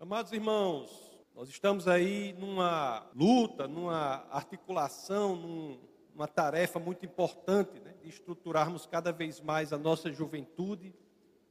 Amados 0.00 0.32
irmãos, 0.32 1.18
nós 1.34 1.48
estamos 1.48 1.88
aí 1.88 2.32
numa 2.34 3.04
luta, 3.16 3.66
numa 3.66 4.24
articulação, 4.30 5.34
num, 5.34 5.80
numa 6.14 6.28
tarefa 6.28 6.78
muito 6.78 7.04
importante 7.04 7.80
né, 7.80 7.94
de 8.00 8.08
estruturarmos 8.08 8.86
cada 8.86 9.10
vez 9.10 9.40
mais 9.40 9.72
a 9.72 9.76
nossa 9.76 10.12
juventude, 10.12 10.94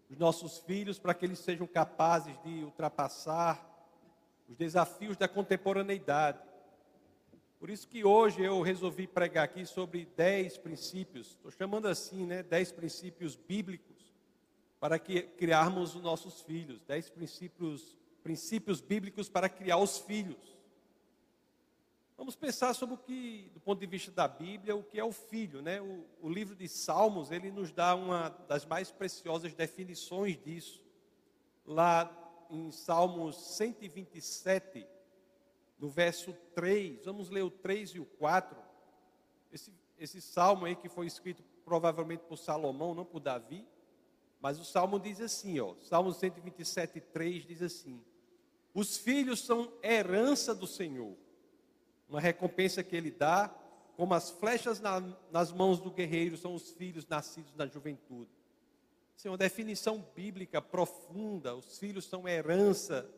os 0.09 0.17
nossos 0.17 0.59
filhos, 0.59 0.97
para 0.97 1.13
que 1.13 1.25
eles 1.25 1.39
sejam 1.39 1.67
capazes 1.67 2.41
de 2.41 2.63
ultrapassar 2.63 3.69
os 4.47 4.55
desafios 4.55 5.17
da 5.17 5.27
contemporaneidade. 5.27 6.39
Por 7.59 7.69
isso 7.69 7.85
que 7.85 8.05
hoje 8.05 8.41
eu 8.41 8.61
resolvi 8.61 9.07
pregar 9.07 9.43
aqui 9.43 9.65
sobre 9.65 10.05
dez 10.15 10.57
princípios, 10.57 11.31
estou 11.31 11.51
chamando 11.51 11.89
assim, 11.89 12.25
né, 12.25 12.43
dez 12.43 12.71
princípios 12.71 13.35
bíblicos, 13.35 14.15
para 14.79 14.97
que 14.97 15.23
criarmos 15.23 15.95
os 15.95 16.01
nossos 16.01 16.41
filhos, 16.43 16.81
dez 16.85 17.09
princípios 17.09 17.96
princípios 18.27 18.81
bíblicos 18.81 19.29
para 19.29 19.47
criar 19.47 19.77
os 19.77 19.99
filhos. 19.99 20.57
Vamos 22.17 22.35
pensar 22.35 22.73
sobre 22.73 22.95
o 22.95 22.97
que, 22.97 23.49
do 23.53 23.59
ponto 23.61 23.79
de 23.79 23.85
vista 23.85 24.11
da 24.11 24.27
Bíblia, 24.27 24.75
o 24.75 24.83
que 24.83 24.99
é 24.99 25.03
o 25.03 25.13
filho, 25.13 25.61
né? 25.61 25.79
O, 25.79 26.05
o 26.23 26.29
livro 26.29 26.53
de 26.53 26.67
Salmos, 26.67 27.31
ele 27.31 27.49
nos 27.49 27.71
dá 27.71 27.95
uma 27.95 28.27
das 28.45 28.65
mais 28.65 28.91
preciosas 28.91 29.53
definições 29.53 30.37
disso. 30.43 30.83
Lá 31.65 32.11
em 32.51 32.69
Salmos 32.69 33.37
127, 33.55 34.85
no 35.79 35.87
verso 35.87 36.33
3, 36.53 37.05
vamos 37.05 37.29
ler 37.29 37.43
o 37.43 37.49
3 37.49 37.91
e 37.91 37.99
o 38.01 38.05
4. 38.05 38.57
Esse, 39.53 39.73
esse 39.97 40.21
salmo 40.21 40.65
aí 40.65 40.75
que 40.75 40.89
foi 40.89 41.05
escrito 41.05 41.41
provavelmente 41.63 42.25
por 42.25 42.35
Salomão, 42.35 42.93
não 42.93 43.05
por 43.05 43.21
Davi, 43.21 43.65
mas 44.41 44.59
o 44.59 44.65
salmo 44.65 44.99
diz 44.99 45.21
assim, 45.21 45.61
ó, 45.61 45.75
Salmo 45.79 46.11
127, 46.11 46.99
3 46.99 47.45
diz 47.45 47.61
assim: 47.61 48.03
os 48.77 48.95
filhos 48.95 49.39
são 49.39 49.73
herança 49.81 50.53
do 50.53 50.67
Senhor, 50.67 51.17
uma 52.07 52.21
recompensa 52.21 52.83
que 52.83 52.95
Ele 52.95 53.09
dá, 53.09 53.49
como 53.95 54.13
as 54.13 54.29
flechas 54.29 54.79
na, 54.79 54.99
nas 55.31 55.51
mãos 55.51 55.79
do 55.79 55.89
guerreiro 55.89 56.37
são 56.37 56.53
os 56.53 56.69
filhos 56.69 57.07
nascidos 57.07 57.55
na 57.55 57.65
juventude. 57.65 58.29
Isso 59.15 59.27
é 59.27 59.31
uma 59.31 59.37
definição 59.37 60.05
bíblica 60.15 60.61
profunda. 60.61 61.55
Os 61.55 61.79
filhos 61.79 62.05
são 62.05 62.27
herança 62.27 63.09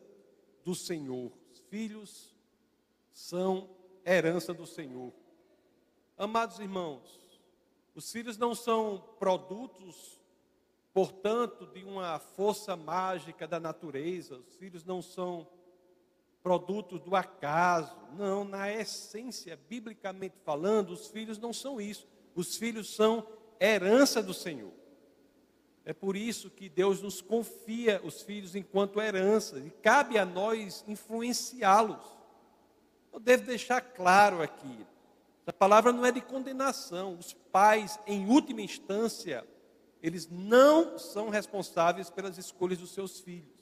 do 0.64 0.74
Senhor. 0.74 1.30
Os 1.52 1.60
filhos 1.68 2.34
são 3.12 3.68
herança 4.02 4.54
do 4.54 4.66
Senhor. 4.66 5.12
Amados 6.16 6.58
irmãos, 6.58 7.38
os 7.94 8.10
filhos 8.10 8.38
não 8.38 8.54
são 8.54 9.04
produtos 9.18 10.18
portanto, 10.92 11.66
de 11.66 11.84
uma 11.84 12.18
força 12.18 12.76
mágica 12.76 13.46
da 13.46 13.60
natureza. 13.60 14.36
Os 14.36 14.56
filhos 14.56 14.84
não 14.84 15.00
são 15.00 15.46
produtos 16.42 17.00
do 17.00 17.14
acaso. 17.14 17.96
Não, 18.16 18.44
na 18.44 18.72
essência, 18.72 19.58
biblicamente 19.68 20.36
falando, 20.44 20.90
os 20.90 21.08
filhos 21.08 21.38
não 21.38 21.52
são 21.52 21.80
isso. 21.80 22.08
Os 22.34 22.56
filhos 22.56 22.94
são 22.94 23.26
herança 23.60 24.22
do 24.22 24.34
Senhor. 24.34 24.72
É 25.84 25.92
por 25.92 26.16
isso 26.16 26.50
que 26.50 26.68
Deus 26.68 27.00
nos 27.00 27.20
confia 27.20 28.00
os 28.04 28.22
filhos 28.22 28.54
enquanto 28.54 29.00
herança, 29.00 29.58
e 29.58 29.70
cabe 29.70 30.18
a 30.18 30.24
nós 30.24 30.84
influenciá-los. 30.86 32.04
Eu 33.12 33.18
devo 33.18 33.44
deixar 33.44 33.80
claro 33.80 34.42
aqui: 34.42 34.86
a 35.46 35.52
palavra 35.52 35.92
não 35.92 36.06
é 36.06 36.12
de 36.12 36.20
condenação. 36.20 37.16
Os 37.18 37.32
pais, 37.32 37.98
em 38.06 38.28
última 38.28 38.60
instância, 38.60 39.44
eles 40.02 40.28
não 40.30 40.98
são 40.98 41.28
responsáveis 41.28 42.08
pelas 42.08 42.38
escolhas 42.38 42.78
dos 42.78 42.92
seus 42.92 43.20
filhos. 43.20 43.60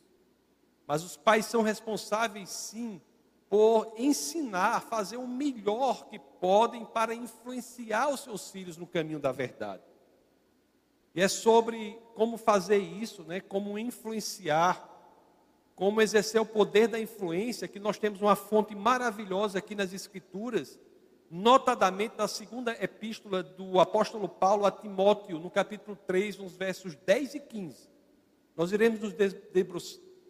Mas 0.87 1.03
os 1.03 1.17
pais 1.17 1.47
são 1.47 1.63
responsáveis, 1.63 2.49
sim, 2.49 3.01
por 3.49 3.95
ensinar 3.97 4.83
fazer 4.83 5.17
o 5.17 5.27
melhor 5.27 6.09
que 6.09 6.19
podem 6.19 6.85
para 6.85 7.15
influenciar 7.15 8.09
os 8.11 8.21
seus 8.21 8.51
filhos 8.51 8.77
no 8.77 8.87
caminho 8.87 9.19
da 9.19 9.33
verdade. 9.33 9.83
E 11.15 11.21
é 11.21 11.29
sobre 11.29 11.99
como 12.15 12.37
fazer 12.37 12.79
isso, 12.79 13.25
né? 13.25 13.41
como 13.41 13.79
influenciar, 13.79 14.89
como 15.75 16.03
exercer 16.03 16.41
o 16.41 16.47
poder 16.47 16.89
da 16.89 17.01
influência, 17.01 17.69
que 17.69 17.81
nós 17.81 17.99
temos 17.99 18.21
uma 18.21 18.37
fonte 18.37 18.75
maravilhosa 18.75 19.59
aqui 19.59 19.75
nas 19.75 19.93
Escrituras, 19.93 20.79
notadamente 21.31 22.15
na 22.17 22.27
segunda 22.27 22.73
epístola 22.83 23.43
do 23.43 23.79
apóstolo 23.79 24.29
Paulo 24.29 24.65
a 24.65 24.71
Timóteo, 24.71 25.39
no 25.39 25.51
capítulo 25.51 25.97
3, 26.07 26.39
nos 26.39 26.57
versos 26.57 26.95
10 26.95 27.35
e 27.35 27.41
15. 27.41 27.89
Nós 28.57 28.73
iremos 28.73 29.01
nos 29.01 29.15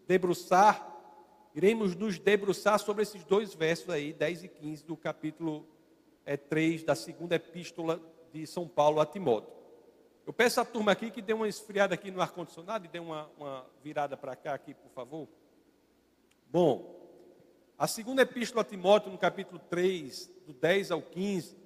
debruçar, 0.06 0.96
iremos 1.54 1.94
nos 1.94 2.18
debruçar 2.18 2.78
sobre 2.78 3.02
esses 3.02 3.24
dois 3.24 3.54
versos 3.54 3.88
aí, 3.90 4.12
10 4.12 4.44
e 4.44 4.48
15, 4.48 4.84
do 4.84 4.96
capítulo 4.96 5.66
é, 6.26 6.36
3 6.36 6.82
da 6.82 6.94
segunda 6.94 7.36
epístola 7.36 8.00
de 8.32 8.46
São 8.46 8.66
Paulo 8.66 9.00
a 9.00 9.06
Timóteo. 9.06 9.58
Eu 10.26 10.32
peço 10.32 10.60
à 10.60 10.64
turma 10.64 10.92
aqui 10.92 11.10
que 11.10 11.22
dê 11.22 11.32
uma 11.32 11.48
esfriada 11.48 11.94
aqui 11.94 12.10
no 12.10 12.20
ar-condicionado 12.20 12.84
e 12.84 12.88
dê 12.88 12.98
uma, 12.98 13.30
uma 13.38 13.64
virada 13.82 14.14
para 14.14 14.36
cá 14.36 14.52
aqui, 14.52 14.74
por 14.74 14.90
favor. 14.90 15.26
Bom, 16.50 16.97
a 17.78 17.86
segunda 17.86 18.22
epístola 18.22 18.62
a 18.62 18.64
Timóteo, 18.64 19.12
no 19.12 19.16
capítulo 19.16 19.60
3, 19.70 20.28
do 20.44 20.52
10 20.52 20.90
ao 20.90 21.00
15, 21.00 21.56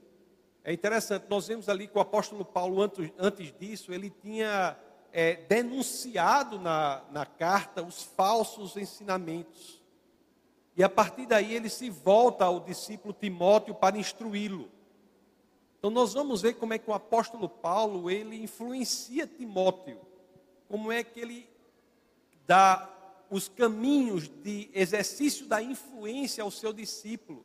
é 0.63 0.71
interessante, 0.71 1.25
nós 1.29 1.49
vemos 1.49 1.71
ali 1.71 1.89
que 1.89 1.97
o 1.97 2.01
apóstolo 2.03 2.45
Paulo, 2.45 2.83
antes, 3.19 3.53
disso, 3.59 3.95
ele 3.95 4.11
tinha 4.11 4.77
é, 5.11 5.37
denunciado 5.37 6.59
na, 6.61 7.03
na 7.11 7.25
carta 7.25 7.83
os 7.83 8.03
falsos 8.03 8.77
ensinamentos. 8.77 9.83
E 10.77 10.85
a 10.85 10.89
partir 10.89 11.25
daí 11.25 11.55
ele 11.55 11.71
se 11.71 11.89
volta 11.89 12.45
ao 12.45 12.61
discípulo 12.61 13.15
Timóteo 13.15 13.75
para 13.75 13.97
instruí-lo. 13.97 14.71
Então 15.79 15.91
nós 15.91 16.13
vamos 16.13 16.43
ver 16.43 16.55
como 16.55 16.75
é 16.75 16.79
que 16.79 16.91
o 16.91 16.95
apóstolo 16.95 17.49
Paulo, 17.49 18.11
ele 18.11 18.41
influencia 18.41 19.27
Timóteo. 19.27 19.99
Como 20.69 20.93
é 20.93 21.03
que 21.03 21.19
ele 21.19 21.49
dá 22.47 22.89
os 23.33 23.49
caminhos 23.49 24.29
de 24.29 24.69
exercício 24.75 25.47
da 25.47 25.63
influência 25.63 26.45
ao 26.45 26.51
seu 26.51 26.71
discípulo. 26.71 27.43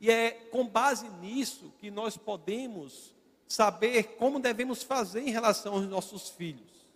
E 0.00 0.08
é 0.08 0.30
com 0.30 0.64
base 0.64 1.08
nisso 1.20 1.74
que 1.80 1.90
nós 1.90 2.16
podemos 2.16 3.12
saber 3.48 4.14
como 4.16 4.38
devemos 4.38 4.84
fazer 4.84 5.22
em 5.22 5.32
relação 5.32 5.74
aos 5.74 5.88
nossos 5.88 6.28
filhos. 6.28 6.86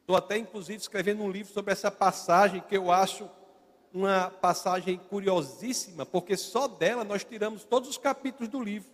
Estou 0.00 0.14
até, 0.14 0.38
inclusive, 0.38 0.78
escrevendo 0.78 1.24
um 1.24 1.30
livro 1.30 1.52
sobre 1.52 1.72
essa 1.72 1.90
passagem 1.90 2.62
que 2.68 2.76
eu 2.76 2.92
acho 2.92 3.28
uma 3.92 4.30
passagem 4.30 4.96
curiosíssima, 4.96 6.06
porque 6.06 6.36
só 6.36 6.68
dela 6.68 7.02
nós 7.02 7.24
tiramos 7.24 7.64
todos 7.64 7.88
os 7.88 7.98
capítulos 7.98 8.48
do 8.48 8.62
livro. 8.62 8.92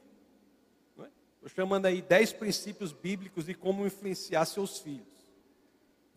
É? 1.01 1.09
Estou 1.35 1.51
chamando 1.51 1.85
aí 1.85 2.01
dez 2.01 2.33
princípios 2.33 2.91
bíblicos 2.91 3.45
de 3.45 3.53
como 3.53 3.85
influenciar 3.85 4.47
seus 4.47 4.79
filhos. 4.79 5.16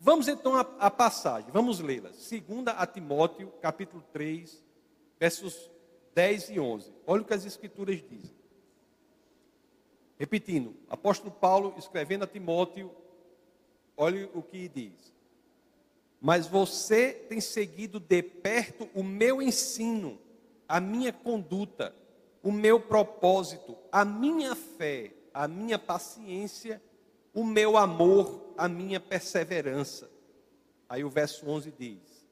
Vamos 0.02 0.28
então 0.28 0.56
à, 0.56 0.90
passagem, 0.90 1.50
vamos 1.52 1.78
lê-la. 1.78 2.10
Segunda 2.14 2.72
a 2.72 2.86
Timóteo, 2.86 3.52
capítulo 3.60 4.02
3, 4.14 4.64
versos 5.18 5.70
10 6.14 6.48
e 6.48 6.58
11. 6.58 6.90
Olha 7.06 7.20
o 7.20 7.24
que 7.24 7.34
as 7.34 7.44
escrituras 7.44 8.02
dizem. 8.08 8.34
Repetindo, 10.18 10.74
apóstolo 10.88 11.30
Paulo 11.30 11.74
escrevendo 11.76 12.24
a 12.24 12.26
Timóteo, 12.26 12.90
olha 13.94 14.30
o 14.32 14.42
que 14.42 14.70
diz. 14.70 15.14
Mas 16.18 16.46
você 16.46 17.12
tem 17.12 17.40
seguido 17.40 18.00
de 18.00 18.22
perto 18.22 18.88
o 18.94 19.04
meu 19.04 19.42
ensino, 19.42 20.18
a 20.66 20.80
minha 20.80 21.12
conduta, 21.12 21.94
o 22.42 22.50
meu 22.50 22.80
propósito, 22.80 23.76
a 23.92 24.02
minha 24.02 24.56
fé, 24.56 25.12
a 25.34 25.46
minha 25.46 25.78
paciência 25.78 26.82
o 27.34 27.44
meu 27.44 27.76
amor, 27.76 28.52
a 28.56 28.68
minha 28.68 29.00
perseverança. 29.00 30.10
Aí 30.88 31.04
o 31.04 31.10
verso 31.10 31.48
11 31.48 31.72
diz: 31.78 32.26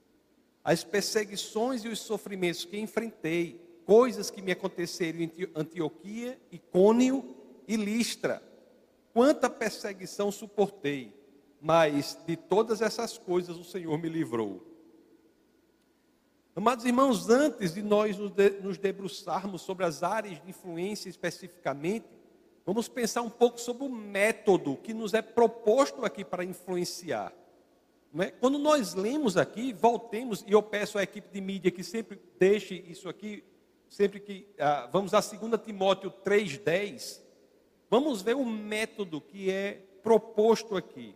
As 0.64 0.82
perseguições 0.84 1.84
e 1.84 1.88
os 1.88 2.00
sofrimentos 2.00 2.64
que 2.64 2.78
enfrentei, 2.78 3.60
coisas 3.86 4.30
que 4.30 4.42
me 4.42 4.52
aconteceram 4.52 5.20
em 5.20 5.32
Antioquia, 5.54 6.38
Icônio 6.50 7.36
e 7.66 7.76
Listra, 7.76 8.42
quanta 9.12 9.48
perseguição 9.48 10.30
suportei, 10.30 11.14
mas 11.60 12.18
de 12.26 12.36
todas 12.36 12.82
essas 12.82 13.16
coisas 13.16 13.56
o 13.56 13.64
Senhor 13.64 13.96
me 13.98 14.08
livrou. 14.08 14.66
Amados 16.58 16.84
irmãos, 16.84 17.28
antes 17.28 17.74
de 17.74 17.82
nós 17.82 18.16
nos 18.18 18.78
debruçarmos 18.78 19.62
sobre 19.62 19.84
as 19.84 20.02
áreas 20.02 20.42
de 20.42 20.50
influência 20.50 21.08
especificamente, 21.08 22.17
Vamos 22.68 22.86
pensar 22.86 23.22
um 23.22 23.30
pouco 23.30 23.58
sobre 23.58 23.84
o 23.84 23.88
método 23.88 24.76
que 24.76 24.92
nos 24.92 25.14
é 25.14 25.22
proposto 25.22 26.04
aqui 26.04 26.22
para 26.22 26.44
influenciar. 26.44 27.32
É? 28.20 28.26
Quando 28.30 28.58
nós 28.58 28.92
lemos 28.92 29.38
aqui, 29.38 29.72
voltemos, 29.72 30.44
e 30.46 30.52
eu 30.52 30.62
peço 30.62 30.98
à 30.98 31.02
equipe 31.02 31.32
de 31.32 31.40
mídia 31.40 31.70
que 31.70 31.82
sempre 31.82 32.20
deixe 32.38 32.74
isso 32.86 33.08
aqui, 33.08 33.42
sempre 33.88 34.20
que 34.20 34.46
ah, 34.58 34.86
vamos 34.92 35.14
a 35.14 35.20
2 35.20 35.62
Timóteo 35.64 36.12
3,10, 36.22 37.22
vamos 37.88 38.20
ver 38.20 38.36
o 38.36 38.44
método 38.44 39.18
que 39.18 39.50
é 39.50 39.82
proposto 40.02 40.76
aqui. 40.76 41.14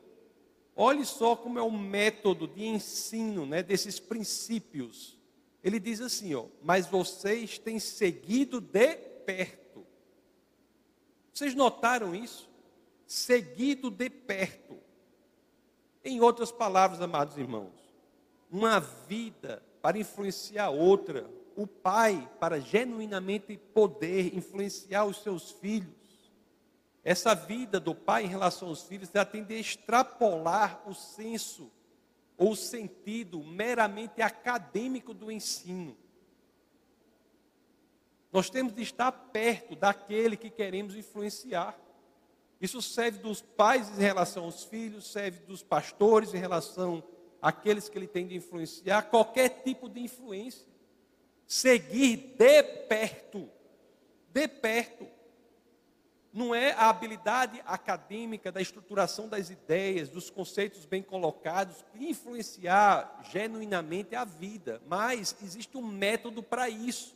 Olhe 0.75 1.05
só 1.05 1.37
como 1.37 1.59
é 1.59 1.63
o 1.63 1.71
método 1.71 2.49
de 2.49 2.65
ensino 2.65 3.45
né, 3.45 3.63
desses 3.63 4.01
princípios 4.01 5.19
Ele 5.63 5.79
diz 5.79 6.01
assim, 6.01 6.35
ó, 6.35 6.47
mas 6.63 6.87
vocês 6.87 7.59
têm 7.59 7.79
seguido 7.79 8.59
de 8.59 8.97
perto. 9.27 9.62
Vocês 11.32 11.55
notaram 11.55 12.14
isso? 12.14 12.49
Seguido 13.06 13.90
de 13.90 14.11
perto. 14.11 14.79
Em 16.05 16.20
outras 16.20 16.50
palavras, 16.50 17.00
amados 17.00 17.38
irmãos, 17.38 17.73
uma 18.50 18.81
vida 18.81 19.62
para 19.81 19.99
influenciar 19.99 20.70
outra, 20.70 21.31
o 21.56 21.67
pai 21.67 22.29
para 22.40 22.61
genuinamente 22.61 23.56
poder 23.56 24.37
influenciar 24.37 25.05
os 25.05 25.23
seus 25.23 25.50
filhos. 25.52 25.93
Essa 27.05 27.34
vida 27.34 27.81
do 27.81 27.94
pai 27.94 28.25
em 28.25 28.29
relação 28.29 28.69
aos 28.69 28.82
filhos 28.84 29.11
já 29.12 29.25
tem 29.25 29.43
de 29.43 29.55
extrapolar 29.55 30.82
o 30.87 30.94
senso 30.94 31.70
ou 32.37 32.55
sentido 32.55 33.43
meramente 33.43 34.23
acadêmico 34.23 35.12
do 35.12 35.31
ensino. 35.31 35.96
Nós 38.32 38.49
temos 38.49 38.73
de 38.73 38.82
estar 38.82 39.12
perto 39.12 39.76
daquele 39.76 40.37
que 40.37 40.49
queremos 40.49 40.96
influenciar. 40.96 41.79
Isso 42.61 42.81
serve 42.81 43.19
dos 43.19 43.43
pais 43.43 43.90
em 43.99 44.00
relação 44.00 44.44
aos 44.44 44.64
filhos, 44.64 45.11
serve 45.11 45.40
dos 45.40 45.62
pastores 45.62 46.32
em 46.32 46.38
relação 46.38 47.05
àqueles 47.40 47.88
que 47.88 47.99
ele 47.99 48.06
tem 48.06 48.26
de 48.26 48.37
influenciar, 48.37 49.02
qualquer 49.02 49.62
tipo 49.62 49.88
de 49.88 50.00
influência. 50.00 50.67
Seguir 51.46 52.34
de 52.38 52.62
perto, 52.88 53.50
de 54.32 54.49
perto 54.49 55.06
não 56.32 56.55
é 56.55 56.73
a 56.73 56.88
habilidade 56.88 57.61
acadêmica 57.67 58.50
da 58.50 58.61
estruturação 58.61 59.29
das 59.29 59.50
ideias, 59.50 60.08
dos 60.08 60.31
conceitos 60.31 60.87
bem 60.87 61.02
colocados, 61.02 61.84
que 61.93 62.08
influenciar 62.08 63.20
genuinamente 63.31 64.14
a 64.14 64.25
vida, 64.25 64.81
mas 64.87 65.37
existe 65.43 65.76
um 65.76 65.82
método 65.82 66.43
para 66.43 66.70
isso. 66.70 67.14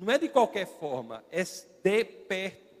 Não 0.00 0.14
é 0.14 0.16
de 0.16 0.30
qualquer 0.30 0.66
forma, 0.66 1.22
é 1.30 1.44
de 1.44 2.04
perto. 2.04 2.74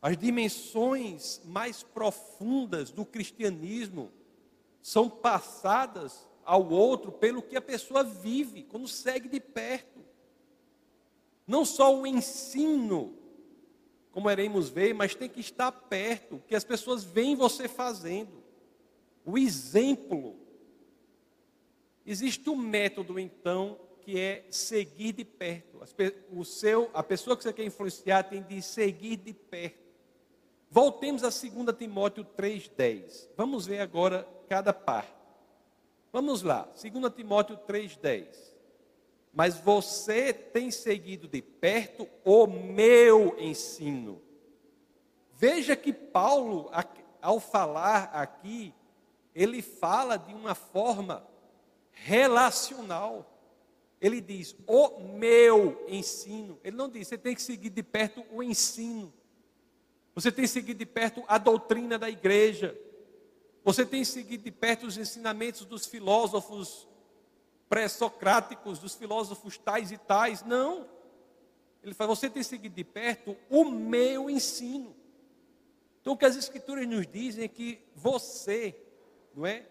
As 0.00 0.16
dimensões 0.16 1.40
mais 1.44 1.82
profundas 1.82 2.92
do 2.92 3.04
cristianismo 3.04 4.12
são 4.80 5.10
passadas 5.10 6.24
ao 6.44 6.70
outro 6.70 7.10
pelo 7.10 7.42
que 7.42 7.56
a 7.56 7.60
pessoa 7.60 8.04
vive, 8.04 8.62
quando 8.62 8.86
segue 8.86 9.28
de 9.28 9.40
perto. 9.40 9.98
Não 11.44 11.64
só 11.64 11.92
o 11.92 12.06
ensino 12.06 13.18
como 14.12 14.30
iremos 14.30 14.68
ver, 14.68 14.94
mas 14.94 15.16
tem 15.16 15.28
que 15.28 15.40
estar 15.40 15.72
perto, 15.72 16.40
que 16.46 16.54
as 16.54 16.64
pessoas 16.64 17.02
veem 17.02 17.34
você 17.34 17.66
fazendo. 17.66 18.42
O 19.24 19.36
exemplo. 19.36 20.36
Existe 22.06 22.48
um 22.48 22.56
método, 22.56 23.18
então, 23.18 23.78
que 24.08 24.18
é 24.18 24.46
seguir 24.48 25.12
de 25.12 25.22
perto. 25.22 25.82
O 26.32 26.42
seu, 26.42 26.90
a 26.94 27.02
pessoa 27.02 27.36
que 27.36 27.42
você 27.42 27.52
quer 27.52 27.66
influenciar 27.66 28.22
tem 28.22 28.42
de 28.42 28.62
seguir 28.62 29.18
de 29.18 29.34
perto. 29.34 29.86
Voltemos 30.70 31.22
a 31.22 31.28
2 31.28 31.76
Timóteo 31.76 32.24
3,10. 32.24 33.28
Vamos 33.36 33.66
ver 33.66 33.80
agora 33.80 34.26
cada 34.48 34.72
parte. 34.72 35.12
Vamos 36.10 36.40
lá, 36.40 36.62
2 36.62 37.14
Timóteo 37.14 37.58
3,10 37.68 38.48
mas 39.30 39.60
você 39.60 40.32
tem 40.32 40.70
seguido 40.70 41.28
de 41.28 41.42
perto 41.42 42.08
o 42.24 42.46
meu 42.46 43.36
ensino. 43.38 44.22
Veja 45.34 45.76
que 45.76 45.92
Paulo, 45.92 46.70
ao 47.20 47.38
falar 47.38 48.04
aqui, 48.14 48.74
ele 49.34 49.60
fala 49.60 50.16
de 50.16 50.32
uma 50.32 50.54
forma 50.54 51.24
relacional. 51.92 53.37
Ele 54.00 54.20
diz 54.20 54.54
o 54.66 55.00
meu 55.00 55.84
ensino. 55.88 56.58
Ele 56.62 56.76
não 56.76 56.88
diz 56.88 57.08
você 57.08 57.18
tem 57.18 57.34
que 57.34 57.42
seguir 57.42 57.70
de 57.70 57.82
perto 57.82 58.24
o 58.30 58.42
ensino. 58.42 59.12
Você 60.14 60.30
tem 60.32 60.44
que 60.44 60.50
seguir 60.50 60.74
de 60.74 60.86
perto 60.86 61.22
a 61.26 61.38
doutrina 61.38 61.98
da 61.98 62.08
igreja. 62.08 62.78
Você 63.64 63.84
tem 63.84 64.00
que 64.00 64.06
seguir 64.06 64.38
de 64.38 64.50
perto 64.50 64.86
os 64.86 64.96
ensinamentos 64.96 65.64
dos 65.64 65.86
filósofos 65.86 66.88
pré-socráticos, 67.68 68.78
dos 68.78 68.94
filósofos 68.94 69.58
tais 69.58 69.92
e 69.92 69.98
tais. 69.98 70.42
Não. 70.42 70.88
Ele 71.82 71.94
fala, 71.94 72.14
você 72.14 72.30
tem 72.30 72.42
seguido 72.42 72.74
de 72.74 72.84
perto 72.84 73.36
o 73.50 73.64
meu 73.64 74.30
ensino. 74.30 74.96
Então, 76.00 76.12
o 76.12 76.16
que 76.16 76.24
as 76.24 76.36
Escrituras 76.36 76.86
nos 76.86 77.06
dizem 77.06 77.44
é 77.44 77.48
que 77.48 77.80
você, 77.94 78.74
não 79.34 79.44
é? 79.44 79.66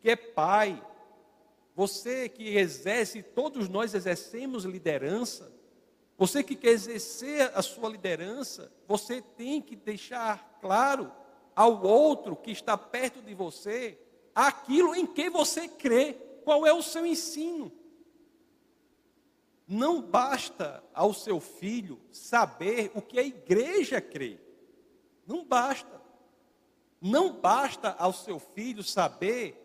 Que 0.00 0.10
é 0.10 0.16
pai, 0.16 0.82
você 1.80 2.28
que 2.28 2.58
exerce, 2.58 3.22
todos 3.22 3.66
nós 3.66 3.94
exercemos 3.94 4.64
liderança, 4.64 5.50
você 6.18 6.42
que 6.42 6.54
quer 6.54 6.72
exercer 6.72 7.50
a 7.54 7.62
sua 7.62 7.88
liderança, 7.88 8.70
você 8.86 9.22
tem 9.22 9.62
que 9.62 9.74
deixar 9.74 10.58
claro 10.60 11.10
ao 11.56 11.82
outro 11.82 12.36
que 12.36 12.50
está 12.50 12.76
perto 12.76 13.22
de 13.22 13.32
você 13.32 13.98
aquilo 14.34 14.94
em 14.94 15.06
que 15.06 15.30
você 15.30 15.68
crê. 15.68 16.12
Qual 16.44 16.66
é 16.66 16.72
o 16.74 16.82
seu 16.82 17.06
ensino? 17.06 17.72
Não 19.66 20.02
basta 20.02 20.84
ao 20.92 21.14
seu 21.14 21.40
filho 21.40 21.98
saber 22.12 22.92
o 22.94 23.00
que 23.00 23.18
a 23.18 23.24
igreja 23.24 24.02
crê. 24.02 24.38
Não 25.26 25.46
basta. 25.46 25.98
Não 27.00 27.32
basta 27.40 27.96
ao 27.98 28.12
seu 28.12 28.38
filho 28.38 28.82
saber 28.82 29.59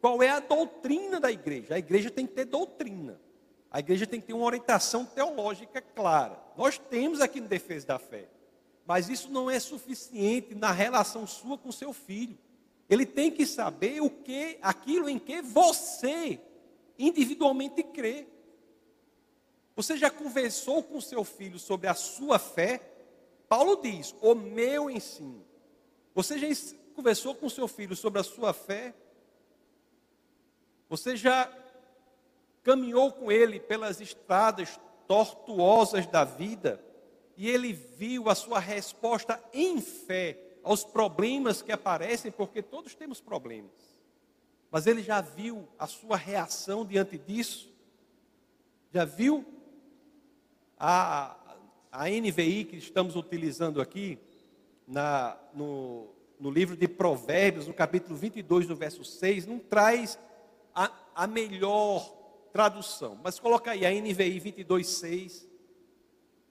qual 0.00 0.22
é 0.22 0.28
a 0.28 0.40
doutrina 0.40 1.18
da 1.18 1.30
igreja. 1.30 1.74
A 1.74 1.78
igreja 1.78 2.10
tem 2.10 2.26
que 2.26 2.34
ter 2.34 2.44
doutrina. 2.44 3.20
A 3.70 3.80
igreja 3.80 4.06
tem 4.06 4.20
que 4.20 4.28
ter 4.28 4.32
uma 4.32 4.46
orientação 4.46 5.04
teológica 5.04 5.80
clara. 5.80 6.38
Nós 6.56 6.78
temos 6.78 7.20
aqui 7.20 7.40
no 7.40 7.48
Defesa 7.48 7.86
da 7.86 7.98
Fé. 7.98 8.28
Mas 8.86 9.08
isso 9.08 9.30
não 9.30 9.50
é 9.50 9.58
suficiente 9.58 10.54
na 10.54 10.70
relação 10.70 11.26
sua 11.26 11.58
com 11.58 11.72
seu 11.72 11.92
filho. 11.92 12.38
Ele 12.88 13.04
tem 13.04 13.30
que 13.30 13.44
saber 13.44 14.00
o 14.00 14.08
que, 14.08 14.58
aquilo 14.62 15.08
em 15.08 15.18
que 15.18 15.42
você 15.42 16.40
individualmente 16.98 17.82
crê. 17.82 18.26
Você 19.74 19.96
já 19.96 20.08
conversou 20.08 20.82
com 20.82 21.00
seu 21.00 21.24
filho 21.24 21.58
sobre 21.58 21.88
a 21.88 21.94
sua 21.94 22.38
fé? 22.38 22.80
Paulo 23.48 23.76
diz: 23.82 24.14
"O 24.22 24.34
meu 24.34 24.88
ensino". 24.88 25.44
Você 26.14 26.38
já 26.38 26.46
conversou 26.94 27.34
com 27.34 27.48
seu 27.48 27.68
filho 27.68 27.94
sobre 27.94 28.20
a 28.20 28.24
sua 28.24 28.52
fé? 28.54 28.94
Você 30.88 31.16
já 31.16 31.50
caminhou 32.62 33.12
com 33.12 33.30
ele 33.30 33.60
pelas 33.60 34.00
estradas 34.00 34.80
tortuosas 35.06 36.06
da 36.06 36.24
vida 36.24 36.80
e 37.36 37.48
ele 37.48 37.72
viu 37.72 38.28
a 38.28 38.34
sua 38.34 38.58
resposta 38.58 39.42
em 39.52 39.80
fé 39.80 40.38
aos 40.62 40.84
problemas 40.84 41.62
que 41.62 41.70
aparecem, 41.70 42.32
porque 42.32 42.60
todos 42.62 42.94
temos 42.94 43.20
problemas. 43.20 43.70
Mas 44.70 44.86
ele 44.86 45.02
já 45.02 45.20
viu 45.20 45.68
a 45.78 45.86
sua 45.86 46.16
reação 46.16 46.84
diante 46.84 47.16
disso? 47.16 47.72
Já 48.92 49.04
viu 49.04 49.44
a, 50.78 51.36
a 51.92 52.08
NVI 52.08 52.64
que 52.64 52.76
estamos 52.76 53.14
utilizando 53.14 53.80
aqui, 53.80 54.18
na, 54.86 55.36
no, 55.54 56.08
no 56.38 56.50
livro 56.50 56.76
de 56.76 56.88
Provérbios, 56.88 57.66
no 57.66 57.74
capítulo 57.74 58.16
22, 58.16 58.68
no 58.68 58.76
verso 58.76 59.04
6, 59.04 59.46
não 59.46 59.58
traz 59.58 60.18
a, 60.76 60.92
a 61.14 61.26
melhor 61.26 62.06
tradução, 62.52 63.18
mas 63.24 63.40
coloca 63.40 63.70
aí 63.70 63.84
a 63.84 63.90
NVI 63.90 64.38
22, 64.38 64.86
6 64.86 65.56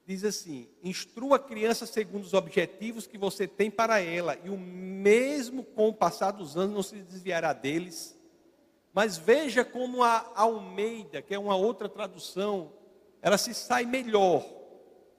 diz 0.06 0.24
assim: 0.24 0.68
instrua 0.84 1.38
a 1.38 1.40
criança 1.40 1.86
segundo 1.86 2.24
os 2.24 2.34
objetivos 2.34 3.08
que 3.08 3.18
você 3.18 3.48
tem 3.48 3.72
para 3.72 4.00
ela, 4.00 4.38
e 4.44 4.50
o 4.50 4.58
mesmo 4.58 5.64
com 5.64 5.90
o 5.90 5.94
passar 5.94 6.32
dos 6.32 6.56
anos 6.56 6.76
não 6.76 6.84
se 6.84 6.98
desviará 6.98 7.54
deles. 7.54 8.16
Mas 8.94 9.18
veja 9.18 9.66
como 9.66 10.04
a 10.04 10.32
Almeida, 10.36 11.22
que 11.22 11.34
é 11.34 11.40
uma 11.40 11.56
outra 11.56 11.90
tradução, 11.90 12.72
ela 13.22 13.38
se 13.38 13.54
sai 13.54 13.86
melhor, 13.86 14.46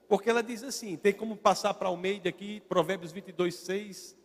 porque 0.08 0.30
ela 0.30 0.42
diz 0.42 0.62
assim: 0.62 0.96
tem 0.96 1.12
como 1.12 1.36
passar 1.36 1.74
para 1.74 1.88
Almeida 1.88 2.28
aqui, 2.28 2.60
Provérbios 2.60 3.12
22, 3.12 3.54
6. 3.54 4.16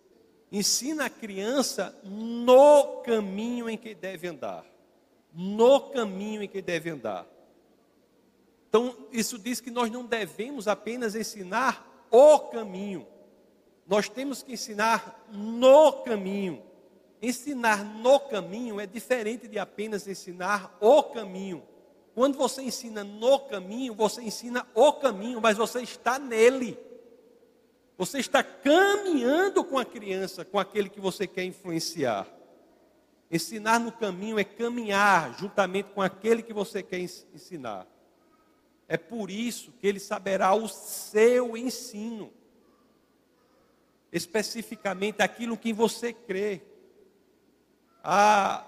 Ensina 0.53 1.05
a 1.05 1.09
criança 1.09 1.97
no 2.03 3.01
caminho 3.03 3.69
em 3.69 3.77
que 3.77 3.95
deve 3.95 4.27
andar. 4.27 4.70
No 5.33 5.89
caminho 5.89 6.43
em 6.43 6.47
que 6.47 6.61
deve 6.61 6.89
andar. 6.89 7.25
Então, 8.69 8.95
isso 9.11 9.38
diz 9.38 9.59
que 9.59 9.69
nós 9.69 9.91
não 9.91 10.05
devemos 10.05 10.67
apenas 10.67 11.15
ensinar 11.15 12.07
o 12.09 12.39
caminho, 12.39 13.07
nós 13.88 14.07
temos 14.07 14.41
que 14.43 14.53
ensinar 14.53 15.25
no 15.29 15.91
caminho. 16.03 16.63
Ensinar 17.21 17.83
no 17.83 18.19
caminho 18.19 18.79
é 18.79 18.85
diferente 18.85 19.47
de 19.47 19.59
apenas 19.59 20.07
ensinar 20.07 20.77
o 20.79 21.03
caminho. 21.03 21.61
Quando 22.15 22.38
você 22.38 22.61
ensina 22.61 23.03
no 23.03 23.39
caminho, 23.39 23.93
você 23.93 24.21
ensina 24.21 24.65
o 24.73 24.93
caminho, 24.93 25.39
mas 25.41 25.57
você 25.57 25.81
está 25.81 26.17
nele. 26.17 26.77
Você 27.97 28.19
está 28.19 28.43
caminhando 28.43 29.63
com 29.63 29.77
a 29.77 29.85
criança, 29.85 30.43
com 30.43 30.57
aquele 30.57 30.89
que 30.89 31.00
você 31.00 31.27
quer 31.27 31.43
influenciar. 31.43 32.27
Ensinar 33.31 33.79
no 33.79 33.93
caminho 33.93 34.38
é 34.38 34.43
caminhar 34.43 35.38
juntamente 35.39 35.89
com 35.93 36.01
aquele 36.01 36.43
que 36.43 36.51
você 36.51 36.83
quer 36.83 37.00
ensinar. 37.00 37.88
É 38.88 38.97
por 38.97 39.31
isso 39.31 39.71
que 39.79 39.88
ele 39.88 40.01
saberá 40.01 40.53
o 40.53 40.67
seu 40.67 41.55
ensino, 41.55 42.33
especificamente 44.11 45.21
aquilo 45.21 45.55
que 45.55 45.71
você 45.71 46.11
crê. 46.11 46.61
A 48.03 48.65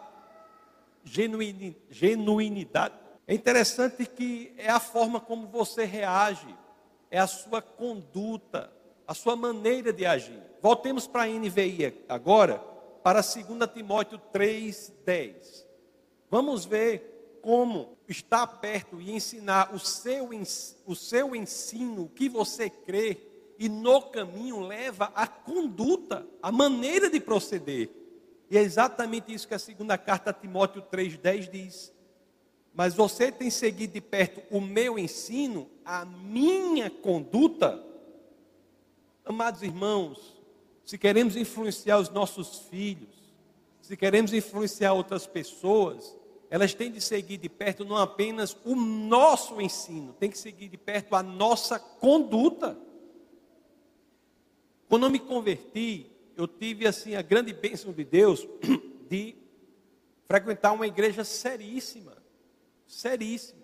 genuinidade. 1.04 2.94
É 3.28 3.34
interessante 3.34 4.06
que 4.06 4.54
é 4.58 4.70
a 4.70 4.80
forma 4.80 5.20
como 5.20 5.48
você 5.48 5.84
reage, 5.84 6.56
é 7.12 7.20
a 7.20 7.28
sua 7.28 7.62
conduta, 7.62 8.72
a 9.06 9.14
sua 9.14 9.36
maneira 9.36 9.92
de 9.92 10.06
agir. 10.06 10.42
Voltemos 10.62 11.06
para 11.06 11.24
a 11.24 11.28
NVI 11.28 12.06
agora, 12.08 12.64
para 13.04 13.22
2 13.22 13.46
Timóteo 13.74 14.20
3,10. 14.34 15.66
Vamos 16.32 16.66
ver 16.66 17.40
como 17.42 17.98
estar 18.08 18.48
perto 18.48 19.02
e 19.02 19.12
ensinar 19.12 19.76
o 19.76 19.80
seu, 19.80 20.30
o 20.86 20.96
seu 20.96 21.36
ensino, 21.36 22.06
o 22.06 22.10
que 22.10 22.30
você 22.30 22.70
crê, 22.70 23.18
e 23.60 23.68
no 23.68 24.02
caminho 24.04 24.62
leva 24.62 25.12
a 25.14 25.28
conduta, 25.28 26.26
a 26.42 26.52
maneira 26.52 27.10
de 27.10 27.20
proceder. 27.20 27.90
E 28.50 28.58
é 28.58 28.62
exatamente 28.62 29.34
isso 29.34 29.48
que 29.48 29.54
a 29.54 29.60
segunda 29.60 29.98
carta 29.98 30.30
a 30.30 30.34
Timóteo 30.34 30.82
3,10 30.84 31.50
diz. 31.52 31.94
Mas 32.74 32.94
você 32.96 33.32
tem 33.32 33.50
seguido 33.50 33.94
de 33.94 34.02
perto 34.02 34.42
o 34.50 34.60
meu 34.60 34.98
ensino, 34.98 35.70
a 35.86 36.06
minha 36.06 36.90
conduta. 36.90 37.84
Amados 39.26 39.62
irmãos, 39.62 40.43
se 40.86 40.98
queremos 40.98 41.36
influenciar 41.36 42.00
os 42.00 42.10
nossos 42.10 42.60
filhos, 42.70 43.10
se 43.82 43.96
queremos 43.98 44.34
influenciar 44.34 44.94
outras 44.94 45.26
pessoas, 45.26 46.16
elas 46.50 46.74
têm 46.74 46.92
de 46.92 47.02
seguir 47.02 47.38
de 47.38 47.50
perto 47.50 47.84
não 47.84 47.98
apenas 47.98 48.56
o 48.64 48.76
nosso 48.76 49.60
ensino, 49.60 50.14
tem 50.14 50.30
que 50.30 50.38
seguir 50.38 50.70
de 50.70 50.78
perto 50.78 51.16
a 51.16 51.24
nossa 51.24 51.80
conduta. 51.80 52.78
Quando 54.88 55.06
eu 55.06 55.10
me 55.10 55.20
converti, 55.20 56.12
eu 56.38 56.48
tive 56.48 56.86
assim 56.86 57.16
a 57.16 57.22
grande 57.22 57.54
bênção 57.54 57.92
de 57.92 58.04
Deus 58.04 58.48
de 59.10 59.36
frequentar 60.28 60.74
uma 60.74 60.88
igreja 60.88 61.24
seríssima, 61.24 62.16
seríssima. 62.86 63.63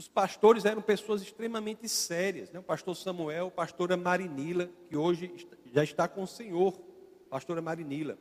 Os 0.00 0.08
pastores 0.08 0.64
eram 0.64 0.80
pessoas 0.80 1.20
extremamente 1.20 1.86
sérias, 1.86 2.50
né? 2.50 2.58
o 2.58 2.62
pastor 2.62 2.96
Samuel, 2.96 3.48
a 3.48 3.50
pastora 3.50 3.98
Marinila, 3.98 4.70
que 4.88 4.96
hoje 4.96 5.46
já 5.74 5.84
está 5.84 6.08
com 6.08 6.22
o 6.22 6.26
Senhor, 6.26 6.72
pastora 7.28 7.60
Marinila. 7.60 8.16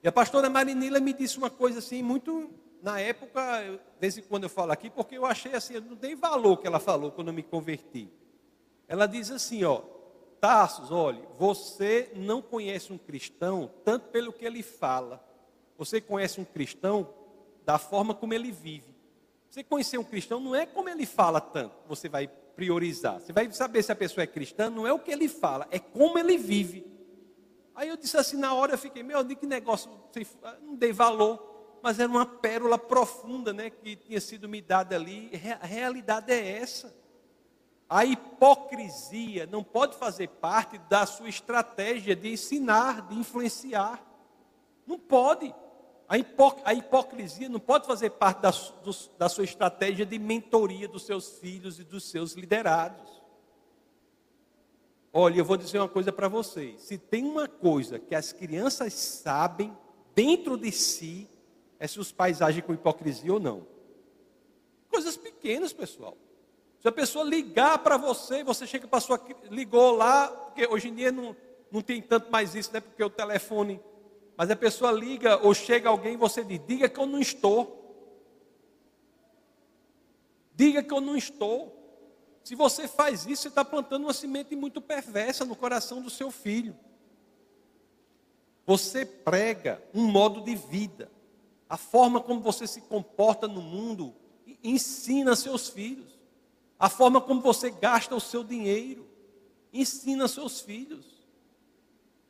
E 0.00 0.06
a 0.06 0.12
pastora 0.12 0.48
Marinila 0.48 1.00
me 1.00 1.12
disse 1.12 1.36
uma 1.36 1.50
coisa 1.50 1.80
assim, 1.80 2.04
muito, 2.04 2.48
na 2.80 3.00
época, 3.00 3.40
eu, 3.64 3.78
de 3.78 3.82
vez 4.00 4.16
em 4.16 4.22
quando 4.22 4.44
eu 4.44 4.48
falo 4.48 4.70
aqui, 4.70 4.88
porque 4.88 5.18
eu 5.18 5.26
achei 5.26 5.54
assim, 5.54 5.74
eu 5.74 5.80
não 5.80 5.96
dei 5.96 6.14
valor 6.14 6.56
que 6.58 6.68
ela 6.68 6.78
falou 6.78 7.10
quando 7.10 7.26
eu 7.26 7.34
me 7.34 7.42
converti. 7.42 8.08
Ela 8.86 9.06
diz 9.06 9.28
assim, 9.32 9.64
ó, 9.64 9.82
Tarsos, 10.40 10.92
olhe, 10.92 11.26
você 11.36 12.12
não 12.14 12.40
conhece 12.40 12.92
um 12.92 12.96
cristão 12.96 13.68
tanto 13.84 14.06
pelo 14.10 14.32
que 14.32 14.44
ele 14.44 14.62
fala, 14.62 15.20
você 15.76 16.00
conhece 16.00 16.40
um 16.40 16.44
cristão 16.44 17.12
da 17.64 17.76
forma 17.76 18.14
como 18.14 18.34
ele 18.34 18.52
vive. 18.52 18.97
Você 19.50 19.64
conhecer 19.64 19.98
um 19.98 20.04
cristão 20.04 20.40
não 20.40 20.54
é 20.54 20.66
como 20.66 20.88
ele 20.88 21.06
fala 21.06 21.40
tanto, 21.40 21.74
você 21.86 22.08
vai 22.08 22.28
priorizar. 22.28 23.20
Você 23.20 23.32
vai 23.32 23.50
saber 23.52 23.82
se 23.82 23.92
a 23.92 23.96
pessoa 23.96 24.24
é 24.24 24.26
cristã, 24.26 24.68
não 24.68 24.86
é 24.86 24.92
o 24.92 24.98
que 24.98 25.10
ele 25.10 25.28
fala, 25.28 25.66
é 25.70 25.78
como 25.78 26.18
ele 26.18 26.36
vive. 26.36 26.86
Aí 27.74 27.88
eu 27.88 27.96
disse 27.96 28.16
assim, 28.16 28.36
na 28.36 28.52
hora 28.54 28.74
eu 28.74 28.78
fiquei, 28.78 29.02
meu, 29.02 29.24
que 29.24 29.46
negócio, 29.46 29.90
não 30.60 30.74
dei 30.74 30.92
valor, 30.92 31.78
mas 31.80 32.00
era 32.00 32.10
uma 32.10 32.26
pérola 32.26 32.76
profunda, 32.76 33.52
né, 33.52 33.70
que 33.70 33.94
tinha 33.94 34.20
sido 34.20 34.48
me 34.48 34.60
dada 34.60 34.96
ali. 34.96 35.30
A 35.60 35.66
realidade 35.66 36.32
é 36.32 36.58
essa. 36.58 36.94
A 37.88 38.04
hipocrisia 38.04 39.46
não 39.46 39.62
pode 39.62 39.96
fazer 39.96 40.28
parte 40.28 40.76
da 40.90 41.06
sua 41.06 41.28
estratégia 41.28 42.14
de 42.14 42.32
ensinar, 42.32 43.08
de 43.08 43.14
influenciar. 43.14 44.04
Não 44.86 44.98
pode. 44.98 45.54
A, 46.08 46.14
a 46.64 46.74
hipocrisia 46.74 47.50
não 47.50 47.60
pode 47.60 47.86
fazer 47.86 48.10
parte 48.10 48.40
da, 48.40 48.50
do, 48.50 48.90
da 49.18 49.28
sua 49.28 49.44
estratégia 49.44 50.06
de 50.06 50.18
mentoria 50.18 50.88
dos 50.88 51.04
seus 51.04 51.38
filhos 51.38 51.78
e 51.78 51.84
dos 51.84 52.04
seus 52.10 52.32
liderados. 52.32 53.22
Olha, 55.12 55.38
eu 55.38 55.44
vou 55.44 55.56
dizer 55.56 55.78
uma 55.78 55.88
coisa 55.88 56.10
para 56.10 56.26
vocês: 56.26 56.80
se 56.80 56.96
tem 56.96 57.24
uma 57.24 57.46
coisa 57.46 57.98
que 57.98 58.14
as 58.14 58.32
crianças 58.32 58.94
sabem 58.94 59.76
dentro 60.14 60.56
de 60.56 60.72
si, 60.72 61.28
é 61.78 61.86
se 61.86 62.00
os 62.00 62.10
pais 62.10 62.40
agem 62.40 62.62
com 62.62 62.72
hipocrisia 62.72 63.34
ou 63.34 63.40
não. 63.40 63.66
Coisas 64.90 65.16
pequenas, 65.16 65.74
pessoal. 65.74 66.16
Se 66.80 66.88
a 66.88 66.92
pessoa 66.92 67.24
ligar 67.24 67.78
para 67.80 67.98
você, 67.98 68.42
você 68.42 68.66
chega 68.66 68.86
para 68.86 69.00
sua. 69.00 69.20
ligou 69.50 69.94
lá, 69.94 70.28
porque 70.28 70.66
hoje 70.66 70.88
em 70.88 70.94
dia 70.94 71.12
não, 71.12 71.36
não 71.70 71.82
tem 71.82 72.00
tanto 72.00 72.30
mais 72.30 72.54
isso, 72.54 72.72
né? 72.72 72.80
Porque 72.80 73.02
o 73.04 73.10
telefone 73.10 73.78
mas 74.38 74.52
a 74.52 74.54
pessoa 74.54 74.92
liga 74.92 75.36
ou 75.44 75.52
chega 75.52 75.88
alguém 75.88 76.14
e 76.14 76.16
você 76.16 76.44
diz: 76.44 76.60
diga 76.64 76.88
que 76.88 77.00
eu 77.00 77.06
não 77.06 77.18
estou. 77.18 77.76
Diga 80.54 80.80
que 80.80 80.94
eu 80.94 81.00
não 81.00 81.16
estou. 81.16 81.74
Se 82.44 82.54
você 82.54 82.86
faz 82.86 83.26
isso, 83.26 83.42
você 83.42 83.48
está 83.48 83.64
plantando 83.64 84.04
uma 84.04 84.12
semente 84.12 84.54
muito 84.54 84.80
perversa 84.80 85.44
no 85.44 85.56
coração 85.56 86.00
do 86.00 86.08
seu 86.08 86.30
filho. 86.30 86.76
Você 88.64 89.04
prega 89.04 89.82
um 89.92 90.06
modo 90.06 90.40
de 90.40 90.54
vida. 90.54 91.10
A 91.68 91.76
forma 91.76 92.20
como 92.20 92.40
você 92.40 92.64
se 92.64 92.82
comporta 92.82 93.48
no 93.48 93.60
mundo 93.60 94.14
ensina 94.62 95.34
seus 95.34 95.68
filhos. 95.68 96.16
A 96.78 96.88
forma 96.88 97.20
como 97.20 97.40
você 97.40 97.70
gasta 97.70 98.14
o 98.14 98.20
seu 98.20 98.44
dinheiro 98.44 99.04
ensina 99.72 100.28
seus 100.28 100.60
filhos 100.60 101.17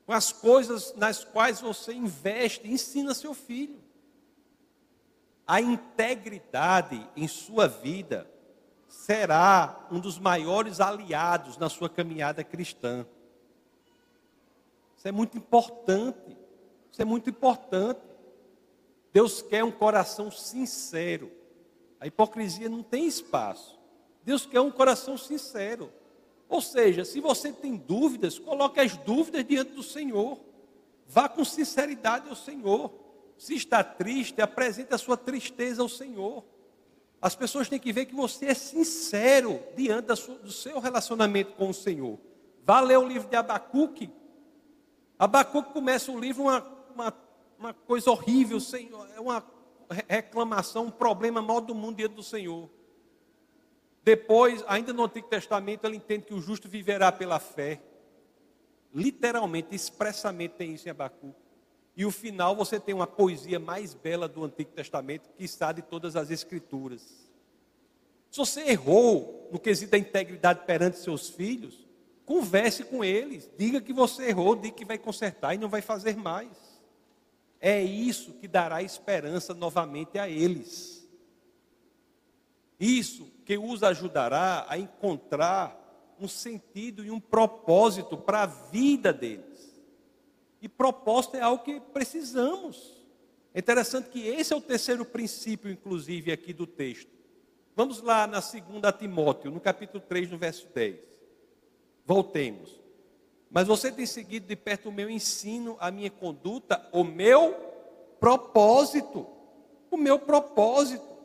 com 0.09 0.15
as 0.15 0.33
coisas 0.33 0.95
nas 0.97 1.23
quais 1.23 1.61
você 1.61 1.93
investe, 1.93 2.67
ensina 2.67 3.12
seu 3.12 3.35
filho. 3.35 3.79
A 5.47 5.61
integridade 5.61 7.07
em 7.15 7.29
sua 7.29 7.69
vida 7.69 8.27
será 8.88 9.87
um 9.91 10.00
dos 10.00 10.19
maiores 10.19 10.81
aliados 10.81 11.59
na 11.59 11.69
sua 11.69 11.91
caminhada 11.91 12.43
cristã. 12.43 13.07
Isso 14.97 15.07
é 15.07 15.12
muito 15.12 15.37
importante. 15.37 16.35
Isso 16.91 17.03
é 17.03 17.05
muito 17.05 17.29
importante. 17.29 18.00
Deus 19.12 19.43
quer 19.43 19.62
um 19.62 19.71
coração 19.71 20.31
sincero. 20.31 21.31
A 22.00 22.07
hipocrisia 22.07 22.71
não 22.71 22.83
tem 22.83 23.07
espaço. 23.07 23.79
Deus 24.25 24.47
quer 24.47 24.62
um 24.62 24.71
coração 24.71 25.19
sincero. 25.19 25.93
Ou 26.49 26.62
seja, 26.62 27.05
se 27.05 27.21
você 27.21 27.52
tem 27.52 27.76
dúvidas, 27.76 28.38
coloque 28.38 28.81
as 28.81 28.97
dúvidas 28.97 29.45
diante 29.45 29.73
do 29.73 29.83
Senhor. 29.83 30.40
Vá 31.07 31.28
com 31.28 31.45
sinceridade 31.45 32.28
ao 32.28 32.37
Senhor. 32.37 32.90
Se 33.37 33.55
está 33.55 33.85
triste, 33.85 34.40
apresente 34.40 34.95
a 34.95 34.99
sua 34.99 35.17
tristeza 35.17 35.83
ao 35.83 35.88
Senhor. 35.88 36.45
As 37.21 37.35
pessoas 37.35 37.69
têm 37.69 37.78
que 37.78 37.93
ver 37.93 38.07
que 38.07 38.14
você 38.14 38.47
é 38.47 38.55
sincero 38.55 39.61
diante 39.76 40.07
do 40.07 40.52
seu 40.52 40.78
relacionamento 40.78 41.52
com 41.52 41.69
o 41.69 41.75
Senhor. 41.75 42.19
Vá 42.64 42.81
ler 42.81 42.99
o 42.99 43.07
livro 43.07 43.28
de 43.28 43.37
Abacuque. 43.37 44.11
Abacuque 45.19 45.73
começa 45.73 46.12
o 46.12 46.19
livro 46.19 46.45
uma, 46.45 46.61
uma, 46.95 47.14
uma 47.59 47.75
coisa 47.75 48.11
horrível, 48.11 48.61
Senhor, 48.61 49.09
é 49.14 49.21
uma 49.21 49.45
reclamação, 50.09 50.87
um 50.87 50.90
problema 50.90 51.43
maior 51.43 51.61
do 51.61 51.75
mundo 51.75 51.97
diante 51.97 52.14
do 52.14 52.23
Senhor. 52.23 52.71
Depois, 54.09 54.65
ainda 54.67 54.91
no 54.91 55.05
Antigo 55.05 55.29
Testamento, 55.29 55.85
ele 55.85 55.97
entende 55.97 56.25
que 56.25 56.33
o 56.33 56.41
justo 56.41 56.67
viverá 56.67 57.12
pela 57.12 57.38
fé. 57.38 57.79
Literalmente, 58.95 59.75
expressamente 59.75 60.53
tem 60.53 60.73
isso 60.73 60.88
em 60.88 60.91
Abacu. 60.91 61.35
E 61.95 62.07
o 62.07 62.11
final 62.11 62.57
você 62.57 62.81
tem 62.81 62.95
uma 62.95 63.07
poesia 63.07 63.59
mais 63.59 63.93
bela 63.93 64.27
do 64.27 64.43
Antigo 64.43 64.71
Testamento, 64.71 65.29
que 65.37 65.45
está 65.45 65.73
de 65.73 65.83
todas 65.83 66.17
as 66.17 66.31
Escrituras. 66.31 67.03
Se 68.31 68.38
você 68.38 68.62
errou 68.62 69.47
no 69.53 69.59
quesito 69.59 69.91
da 69.91 69.99
integridade 69.99 70.65
perante 70.65 70.97
seus 70.97 71.29
filhos, 71.29 71.87
converse 72.25 72.85
com 72.85 73.05
eles, 73.05 73.50
diga 73.59 73.79
que 73.79 73.93
você 73.93 74.31
errou, 74.31 74.57
diga 74.57 74.75
que 74.75 74.87
vai 74.87 74.97
consertar 74.97 75.55
e 75.55 75.59
não 75.59 75.69
vai 75.69 75.83
fazer 75.83 76.17
mais. 76.17 76.57
É 77.61 77.83
isso 77.83 78.33
que 78.33 78.49
dará 78.49 78.83
esperança 78.83 79.53
novamente 79.53 80.19
a 80.19 80.27
eles. 80.27 81.07
Isso 82.81 83.37
que 83.49 83.57
os 83.57 83.83
ajudará 83.83 84.67
a 84.69 84.76
encontrar 84.76 86.14
um 86.21 86.28
sentido 86.28 87.02
e 87.02 87.11
um 87.11 87.19
propósito 87.19 88.14
para 88.14 88.43
a 88.43 88.47
vida 88.47 89.11
deles. 89.11 89.83
E 90.61 90.69
propósito 90.69 91.38
é 91.38 91.40
algo 91.40 91.64
que 91.64 91.81
precisamos. 91.81 93.02
É 93.55 93.61
interessante 93.61 94.11
que 94.11 94.21
esse 94.21 94.52
é 94.52 94.57
o 94.57 94.61
terceiro 94.61 95.02
princípio, 95.02 95.71
inclusive, 95.71 96.31
aqui 96.31 96.52
do 96.52 96.67
texto. 96.67 97.11
Vamos 97.75 98.02
lá 98.02 98.26
na 98.26 98.43
segunda 98.43 98.93
Timóteo, 98.93 99.50
no 99.50 99.61
capítulo 99.61 100.05
3, 100.07 100.31
no 100.31 100.37
verso 100.37 100.69
10. 100.75 100.99
Voltemos. 102.05 102.78
Mas 103.50 103.67
você 103.67 103.90
tem 103.90 104.05
seguido 104.05 104.47
de 104.47 104.57
perto 104.57 104.90
o 104.90 104.93
meu 104.93 105.09
ensino, 105.09 105.75
a 105.81 105.90
minha 105.90 106.11
conduta, 106.11 106.87
o 106.93 107.02
meu 107.02 107.55
propósito. 108.21 109.26
O 109.90 109.97
meu 109.97 110.19
propósito. 110.19 111.17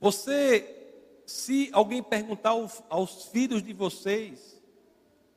Você, 0.00 0.92
se 1.24 1.70
alguém 1.72 2.02
perguntar 2.02 2.50
aos 2.88 3.24
filhos 3.26 3.62
de 3.62 3.72
vocês 3.72 4.60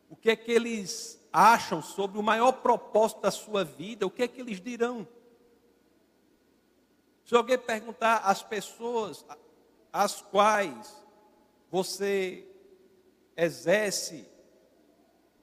o 0.09 0.15
que 0.15 0.29
é 0.29 0.35
que 0.35 0.51
eles 0.51 1.19
acham 1.31 1.81
sobre 1.81 2.17
o 2.17 2.23
maior 2.23 2.51
propósito 2.51 3.21
da 3.21 3.31
sua 3.31 3.63
vida, 3.63 4.05
o 4.05 4.09
que 4.09 4.23
é 4.23 4.27
que 4.27 4.41
eles 4.41 4.59
dirão? 4.59 5.07
Se 7.25 7.35
alguém 7.35 7.59
perguntar 7.59 8.17
às 8.17 8.41
pessoas 8.41 9.23
às 9.93 10.21
quais 10.21 11.05
você 11.69 12.47
exerce 13.37 14.27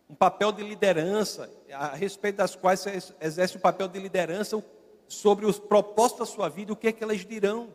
um 0.09 0.15
papel 0.15 0.53
de 0.53 0.63
liderança, 0.63 1.51
a 1.73 1.95
respeito 1.95 2.37
das 2.37 2.55
quais 2.55 2.81
você 2.81 3.15
exerce 3.21 3.57
um 3.57 3.61
papel 3.61 3.89
de 3.89 3.99
liderança 3.99 4.63
sobre 5.09 5.47
os 5.47 5.59
propósitos 5.59 6.29
da 6.29 6.35
sua 6.35 6.49
vida, 6.49 6.73
o 6.73 6.77
que 6.77 6.89
é 6.89 6.93
que 6.93 7.03
elas 7.03 7.25
dirão? 7.25 7.73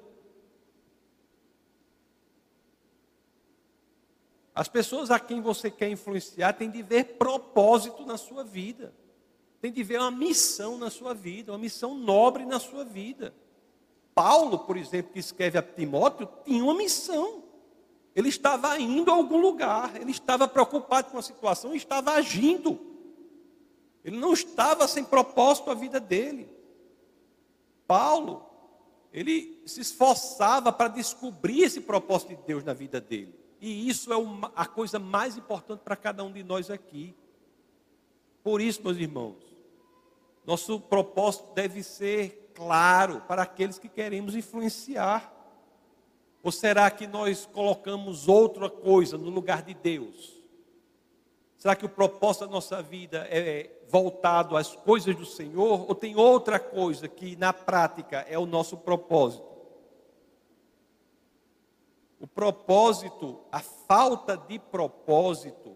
As 4.62 4.68
pessoas 4.68 5.10
a 5.10 5.20
quem 5.20 5.42
você 5.42 5.72
quer 5.72 5.90
influenciar 5.90 6.54
têm 6.54 6.70
de 6.70 6.84
ver 6.84 7.18
propósito 7.18 8.06
na 8.06 8.16
sua 8.16 8.44
vida. 8.44 8.94
Tem 9.60 9.72
de 9.72 9.82
ver 9.82 10.00
uma 10.00 10.12
missão 10.12 10.78
na 10.78 10.92
sua 10.92 11.16
vida, 11.16 11.52
uma 11.52 11.58
missão 11.58 11.96
nobre 11.96 12.46
na 12.46 12.60
sua 12.60 12.86
vida. 12.86 13.34
Paulo, 14.14 14.60
por 14.60 14.78
exemplo, 14.78 15.14
que 15.14 15.18
escreve 15.18 15.58
a 15.58 15.64
Timóteo, 15.64 16.30
tinha 16.46 16.64
uma 16.64 16.76
missão. 16.76 17.44
Ele 18.16 18.30
estava 18.30 18.78
indo 18.78 19.10
a 19.10 19.16
algum 19.16 19.42
lugar, 19.42 20.00
ele 20.00 20.12
estava 20.12 20.48
preocupado 20.48 21.10
com 21.10 21.18
a 21.18 21.24
situação 21.24 21.74
estava 21.74 22.12
agindo. 22.12 22.80
Ele 24.06 24.18
não 24.18 24.32
estava 24.32 24.88
sem 24.88 25.04
propósito 25.04 25.72
a 25.72 25.74
vida 25.74 26.00
dele. 26.00 26.48
Paulo, 27.88 28.46
ele 29.12 29.60
se 29.66 29.82
esforçava 29.82 30.72
para 30.72 30.90
descobrir 30.90 31.64
esse 31.64 31.82
propósito 31.82 32.36
de 32.36 32.44
Deus 32.44 32.64
na 32.64 32.74
vida 32.74 33.02
dele. 33.02 33.41
E 33.62 33.88
isso 33.88 34.12
é 34.12 34.18
uma, 34.18 34.52
a 34.56 34.66
coisa 34.66 34.98
mais 34.98 35.38
importante 35.38 35.82
para 35.82 35.96
cada 35.96 36.24
um 36.24 36.32
de 36.32 36.44
nós 36.44 36.72
aqui. 36.72 37.16
Por 38.44 38.60
isso, 38.60 38.82
meus 38.84 38.98
irmãos, 38.98 39.38
nosso 40.44 40.80
propósito 40.80 41.54
deve 41.54 41.84
ser 41.84 42.52
claro 42.56 43.22
para 43.28 43.44
aqueles 43.44 43.78
que 43.78 43.88
queremos 43.88 44.36
influenciar. 44.36 45.32
Ou 46.42 46.52
será 46.52 46.90
que 46.90 47.06
nós 47.06 47.46
colocamos 47.46 48.28
outra 48.28 48.68
coisa 48.68 49.16
no 49.16 49.30
lugar 49.30 49.62
de 49.62 49.76
Deus? 49.76 50.42
Será 51.56 51.76
que 51.76 51.86
o 51.86 51.90
propósito 51.90 52.48
da 52.48 52.52
nossa 52.52 52.82
vida 52.82 53.28
é 53.30 53.70
voltado 53.88 54.58
às 54.58 54.76
coisas 54.76 55.16
do 55.16 55.26
Senhor? 55.28 55.88
Ou 55.88 55.94
tem 55.94 56.16
outra 56.16 56.60
coisa 56.60 57.08
que 57.08 57.36
na 57.36 57.54
prática 57.54 58.26
é 58.28 58.40
o 58.40 58.48
nosso 58.48 58.76
propósito? 58.76 59.51
O 62.22 62.28
propósito, 62.28 63.42
a 63.52 63.60
falta 63.60 64.38
de 64.38 64.60
propósito, 64.60 65.76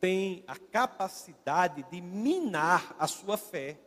tem 0.00 0.42
a 0.46 0.56
capacidade 0.56 1.84
de 1.90 2.00
minar 2.00 2.96
a 2.98 3.06
sua 3.06 3.36
fé. 3.36 3.78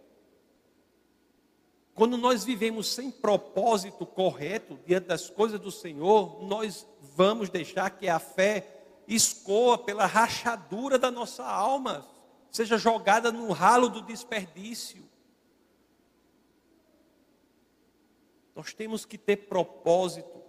Quando 1.96 2.16
nós 2.16 2.46
vivemos 2.46 2.94
sem 2.94 3.10
propósito 3.10 4.06
correto 4.06 4.80
diante 4.86 5.08
das 5.08 5.32
coisas 5.32 5.60
do 5.60 5.72
Senhor, 5.72 6.44
nós 6.44 6.86
vamos 7.02 7.50
deixar 7.50 7.90
que 7.90 8.08
a 8.08 8.20
fé 8.20 8.84
escoa 9.08 9.76
pela 9.76 10.06
rachadura 10.06 11.00
da 11.00 11.10
nossa 11.10 11.44
alma, 11.44 12.08
seja 12.52 12.78
jogada 12.78 13.32
no 13.32 13.52
ralo 13.52 13.90
do 13.90 14.04
desperdício. 14.04 15.04
Nós 18.56 18.76
temos 18.76 19.06
que 19.06 19.18
ter 19.18 19.48
propósito 19.48 20.45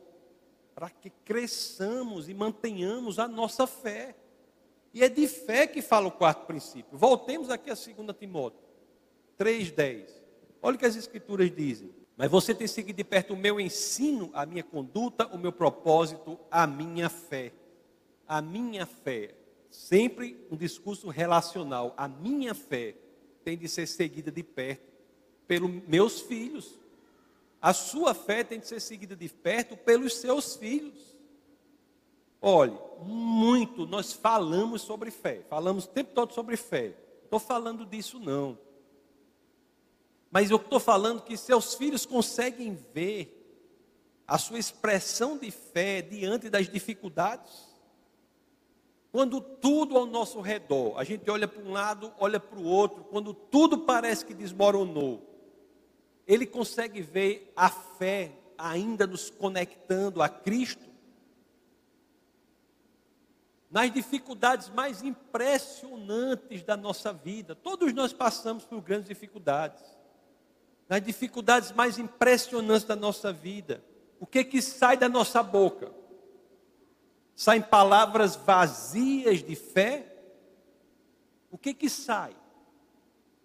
para 0.77 0.91
que 0.91 1.09
cresçamos 1.25 2.29
e 2.29 2.35
mantenhamos 2.35 3.19
a 3.19 3.27
nossa 3.27 3.67
fé. 3.67 4.15
E 4.93 5.03
é 5.03 5.09
de 5.09 5.27
fé 5.27 5.67
que 5.67 5.81
fala 5.81 6.09
o 6.09 6.13
quarto 6.13 6.45
princípio. 6.45 6.99
Voltemos 6.99 7.49
aqui 7.49 7.71
a 7.71 7.75
2 7.75 7.87
Timóteo 8.19 8.61
3,10. 9.39 10.11
Olha 10.61 10.77
o 10.77 10.79
que 10.79 10.85
as 10.85 10.95
escrituras 10.95 11.51
dizem. 11.51 11.95
Mas 12.15 12.31
você 12.31 12.55
tem 12.55 12.67
seguido 12.67 12.99
de 12.99 13.05
perto 13.05 13.33
o 13.33 13.37
meu 13.37 13.59
ensino, 13.59 14.31
a 14.35 14.45
minha 14.45 14.63
conduta, 14.63 15.27
o 15.29 15.39
meu 15.39 15.51
propósito, 15.51 16.39
a 16.51 16.67
minha 16.67 17.09
fé. 17.09 17.55
A 18.29 18.43
minha 18.43 18.85
fé. 18.85 19.35
Sempre 19.71 20.47
um 20.51 20.57
discurso 20.57 21.09
relacional. 21.09 21.95
A 21.97 22.07
minha 22.07 22.55
fé 22.55 22.95
tem 23.43 23.57
de 23.57 23.67
ser 23.67 23.87
seguida 23.87 24.31
de 24.31 24.43
perto 24.43 24.93
pelos 25.47 25.71
meus 25.89 26.21
filhos. 26.21 26.79
A 27.67 27.73
sua 27.73 28.15
fé 28.15 28.45
tem 28.45 28.61
de 28.61 28.69
ser 28.69 28.81
seguida 28.81 29.17
de 29.17 29.29
perto 29.29 29.77
pelos 29.77 30.15
seus 30.19 30.55
filhos. 30.55 31.19
Olhe, 32.41 32.79
muito 33.03 33.85
nós 33.89 34.13
falamos 34.13 34.83
sobre 34.83 35.11
fé, 35.11 35.45
falamos 35.51 35.85
o 35.85 35.89
tempo 35.89 36.15
todo 36.15 36.33
sobre 36.33 36.57
fé. 36.57 36.97
Estou 37.25 37.41
falando 37.41 37.85
disso 37.85 38.21
não. 38.21 38.57
Mas 40.31 40.49
eu 40.49 40.59
estou 40.59 40.79
falando 40.79 41.23
que 41.23 41.37
seus 41.37 41.75
filhos 41.75 42.07
conseguem 42.07 42.79
ver 42.95 43.33
a 44.29 44.39
sua 44.39 44.61
expressão 44.61 45.37
de 45.37 45.51
fé 45.51 46.01
diante 46.01 46.49
das 46.49 46.69
dificuldades. 46.69 47.67
Quando 49.11 49.41
tudo 49.41 49.99
ao 49.99 50.07
nosso 50.07 50.41
redor, 50.41 50.97
a 50.97 51.03
gente 51.03 51.29
olha 51.29 51.49
para 51.49 51.61
um 51.65 51.73
lado, 51.73 52.13
olha 52.17 52.39
para 52.39 52.61
o 52.61 52.65
outro, 52.65 53.03
quando 53.03 53.35
tudo 53.35 53.79
parece 53.79 54.25
que 54.25 54.35
desmoronou, 54.35 55.36
ele 56.27 56.47
consegue 56.47 57.01
ver 57.01 57.53
a 57.55 57.69
fé 57.71 58.33
ainda 58.59 59.07
nos 59.07 59.31
conectando 59.31 60.23
a 60.23 60.29
Cristo. 60.29 60.85
Nas 63.71 63.93
dificuldades 63.93 64.69
mais 64.71 65.03
impressionantes 65.03 66.63
da 66.63 66.77
nossa 66.77 67.13
vida, 67.13 67.55
todos 67.55 67.93
nós 67.93 68.13
passamos 68.13 68.65
por 68.65 68.81
grandes 68.81 69.09
dificuldades. 69.09 69.85
Nas 70.89 71.03
dificuldades 71.03 71.73
mais 71.73 71.99
impressionantes 71.99 72.85
da 72.85 72.97
nossa 72.97 73.33
vida, 73.33 73.85
o 74.19 74.27
que 74.27 74.45
que 74.45 74.63
sai 74.63 74.97
da 74.97 75.09
nossa 75.09 75.43
boca? 75.43 75.93
Saem 77.35 77.61
palavras 77.61 78.35
vazias 78.35 79.43
de 79.43 79.55
fé? 79.55 80.17
O 81.51 81.59
que 81.59 81.75
que 81.75 81.91
sai? 81.91 82.35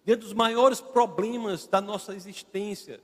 Diante 0.04 0.20
dos 0.20 0.32
maiores 0.32 0.80
problemas 0.80 1.66
da 1.66 1.80
nossa 1.80 2.14
existência, 2.14 3.00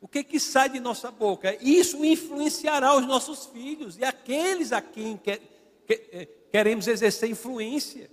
o 0.00 0.06
que 0.06 0.22
que 0.22 0.38
sai 0.38 0.68
de 0.68 0.78
nossa 0.78 1.10
boca? 1.10 1.56
Isso 1.60 2.04
influenciará 2.04 2.94
os 2.94 3.06
nossos 3.06 3.46
filhos 3.46 3.98
e 3.98 4.04
aqueles 4.04 4.72
a 4.72 4.80
quem 4.80 5.16
quer, 5.16 5.40
eh, 5.88 6.28
queremos 6.50 6.86
exercer 6.86 7.28
influência. 7.30 8.10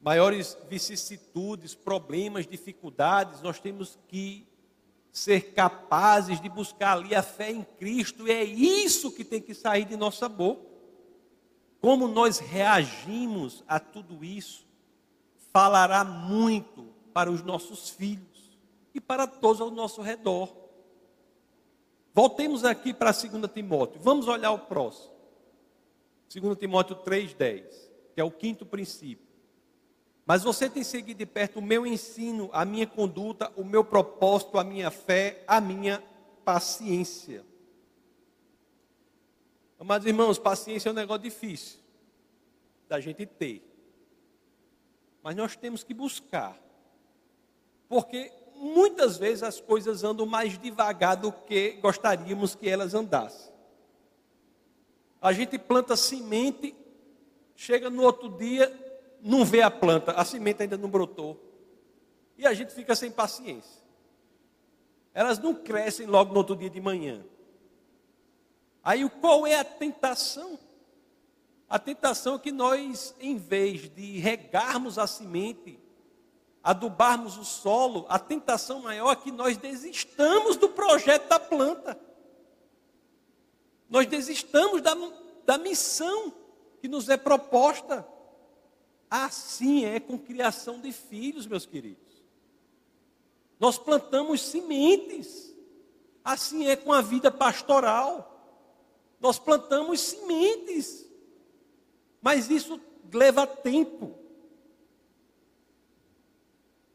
Maiores 0.00 0.56
vicissitudes, 0.68 1.74
problemas, 1.74 2.46
dificuldades, 2.46 3.42
nós 3.42 3.58
temos 3.58 3.98
que 4.06 4.46
ser 5.10 5.52
capazes 5.54 6.40
de 6.40 6.48
buscar 6.48 6.98
ali 6.98 7.14
a 7.14 7.22
fé 7.22 7.50
em 7.50 7.64
Cristo, 7.64 8.28
e 8.28 8.30
é 8.30 8.44
isso 8.44 9.10
que 9.10 9.24
tem 9.24 9.40
que 9.40 9.54
sair 9.54 9.86
de 9.86 9.96
nossa 9.96 10.28
boca. 10.28 10.64
Como 11.80 12.06
nós 12.06 12.38
reagimos 12.38 13.64
a 13.66 13.80
tudo 13.80 14.22
isso? 14.22 14.65
Falará 15.56 16.04
muito 16.04 16.84
para 17.14 17.30
os 17.30 17.42
nossos 17.42 17.88
filhos 17.88 18.58
e 18.92 19.00
para 19.00 19.26
todos 19.26 19.58
ao 19.62 19.70
nosso 19.70 20.02
redor. 20.02 20.54
Voltemos 22.12 22.62
aqui 22.62 22.92
para 22.92 23.10
2 23.10 23.50
Timóteo. 23.54 23.98
Vamos 23.98 24.28
olhar 24.28 24.50
o 24.50 24.58
próximo. 24.58 25.14
2 26.30 26.58
Timóteo 26.58 26.96
3,10, 26.96 27.64
que 28.14 28.20
é 28.20 28.24
o 28.24 28.30
quinto 28.30 28.66
princípio. 28.66 29.26
Mas 30.26 30.42
você 30.42 30.68
tem 30.68 30.84
seguido 30.84 31.16
de 31.16 31.24
perto 31.24 31.58
o 31.58 31.62
meu 31.62 31.86
ensino, 31.86 32.50
a 32.52 32.62
minha 32.62 32.86
conduta, 32.86 33.50
o 33.56 33.64
meu 33.64 33.82
propósito, 33.82 34.58
a 34.58 34.64
minha 34.64 34.90
fé, 34.90 35.42
a 35.48 35.58
minha 35.58 36.04
paciência. 36.44 37.46
Amados 39.80 40.06
irmãos, 40.06 40.38
paciência 40.38 40.90
é 40.90 40.92
um 40.92 40.96
negócio 40.96 41.22
difícil 41.22 41.78
da 42.86 43.00
gente 43.00 43.24
ter 43.24 43.75
mas 45.26 45.34
nós 45.34 45.56
temos 45.56 45.82
que 45.82 45.92
buscar. 45.92 46.56
Porque 47.88 48.30
muitas 48.54 49.16
vezes 49.18 49.42
as 49.42 49.60
coisas 49.60 50.04
andam 50.04 50.24
mais 50.24 50.56
devagar 50.56 51.16
do 51.16 51.32
que 51.32 51.72
gostaríamos 51.82 52.54
que 52.54 52.68
elas 52.68 52.94
andassem. 52.94 53.52
A 55.20 55.32
gente 55.32 55.58
planta 55.58 55.96
semente, 55.96 56.76
chega 57.56 57.90
no 57.90 58.04
outro 58.04 58.28
dia, 58.38 58.72
não 59.20 59.44
vê 59.44 59.62
a 59.62 59.70
planta, 59.70 60.12
a 60.12 60.24
semente 60.24 60.62
ainda 60.62 60.78
não 60.78 60.88
brotou. 60.88 61.42
E 62.38 62.46
a 62.46 62.54
gente 62.54 62.72
fica 62.72 62.94
sem 62.94 63.10
paciência. 63.10 63.82
Elas 65.12 65.40
não 65.40 65.56
crescem 65.56 66.06
logo 66.06 66.30
no 66.32 66.38
outro 66.38 66.54
dia 66.54 66.70
de 66.70 66.80
manhã. 66.80 67.26
Aí 68.80 69.10
qual 69.10 69.44
é 69.44 69.58
a 69.58 69.64
tentação? 69.64 70.56
A 71.68 71.78
tentação 71.78 72.36
é 72.36 72.38
que 72.38 72.52
nós, 72.52 73.14
em 73.18 73.36
vez 73.36 73.88
de 73.90 74.18
regarmos 74.18 74.98
a 74.98 75.06
semente, 75.06 75.80
adubarmos 76.62 77.36
o 77.36 77.44
solo, 77.44 78.06
a 78.08 78.18
tentação 78.18 78.80
maior 78.80 79.12
é 79.12 79.16
que 79.16 79.30
nós 79.30 79.56
desistamos 79.56 80.56
do 80.56 80.68
projeto 80.68 81.28
da 81.28 81.40
planta. 81.40 81.98
Nós 83.88 84.06
desistamos 84.06 84.80
da, 84.82 84.94
da 85.44 85.58
missão 85.58 86.32
que 86.80 86.88
nos 86.88 87.08
é 87.08 87.16
proposta. 87.16 88.06
Assim 89.08 89.84
é 89.84 90.00
com 90.00 90.18
criação 90.18 90.80
de 90.80 90.92
filhos, 90.92 91.46
meus 91.46 91.64
queridos. 91.64 92.04
Nós 93.58 93.78
plantamos 93.78 94.40
sementes. 94.40 95.54
Assim 96.24 96.66
é 96.66 96.74
com 96.74 96.92
a 96.92 97.00
vida 97.00 97.30
pastoral. 97.30 98.32
Nós 99.20 99.38
plantamos 99.38 100.00
sementes. 100.00 101.05
Mas 102.20 102.50
isso 102.50 102.80
leva 103.12 103.46
tempo. 103.46 104.18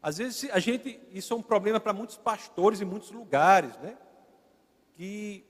Às 0.02 0.18
vezes 0.18 0.50
a 0.50 0.58
gente, 0.58 1.00
isso 1.12 1.32
é 1.32 1.36
um 1.36 1.42
problema 1.42 1.78
para 1.78 1.92
muitos 1.92 2.16
pastores 2.16 2.80
em 2.80 2.84
muitos 2.84 3.12
lugares, 3.12 3.76
né? 3.78 3.96
Que 4.96 5.44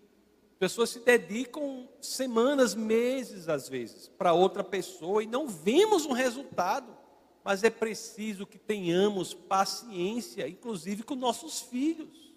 pessoas 0.59 0.91
se 0.91 1.01
dedicam 1.01 1.89
semanas, 2.01 2.75
meses 2.75 3.49
às 3.49 3.69
vezes 3.69 4.09
para 4.09 4.33
outra 4.33 4.63
pessoa 4.63 5.23
e 5.23 5.27
não 5.27 5.49
vemos 5.49 6.05
um 6.05 6.13
resultado. 6.13 6.97
Mas 7.43 7.65
é 7.65 7.71
preciso 7.71 8.47
que 8.47 8.59
tenhamos 8.59 9.35
paciência, 9.35 10.47
inclusive 10.47 11.03
com 11.03 11.17
nossos 11.17 11.61
filhos. 11.61 12.33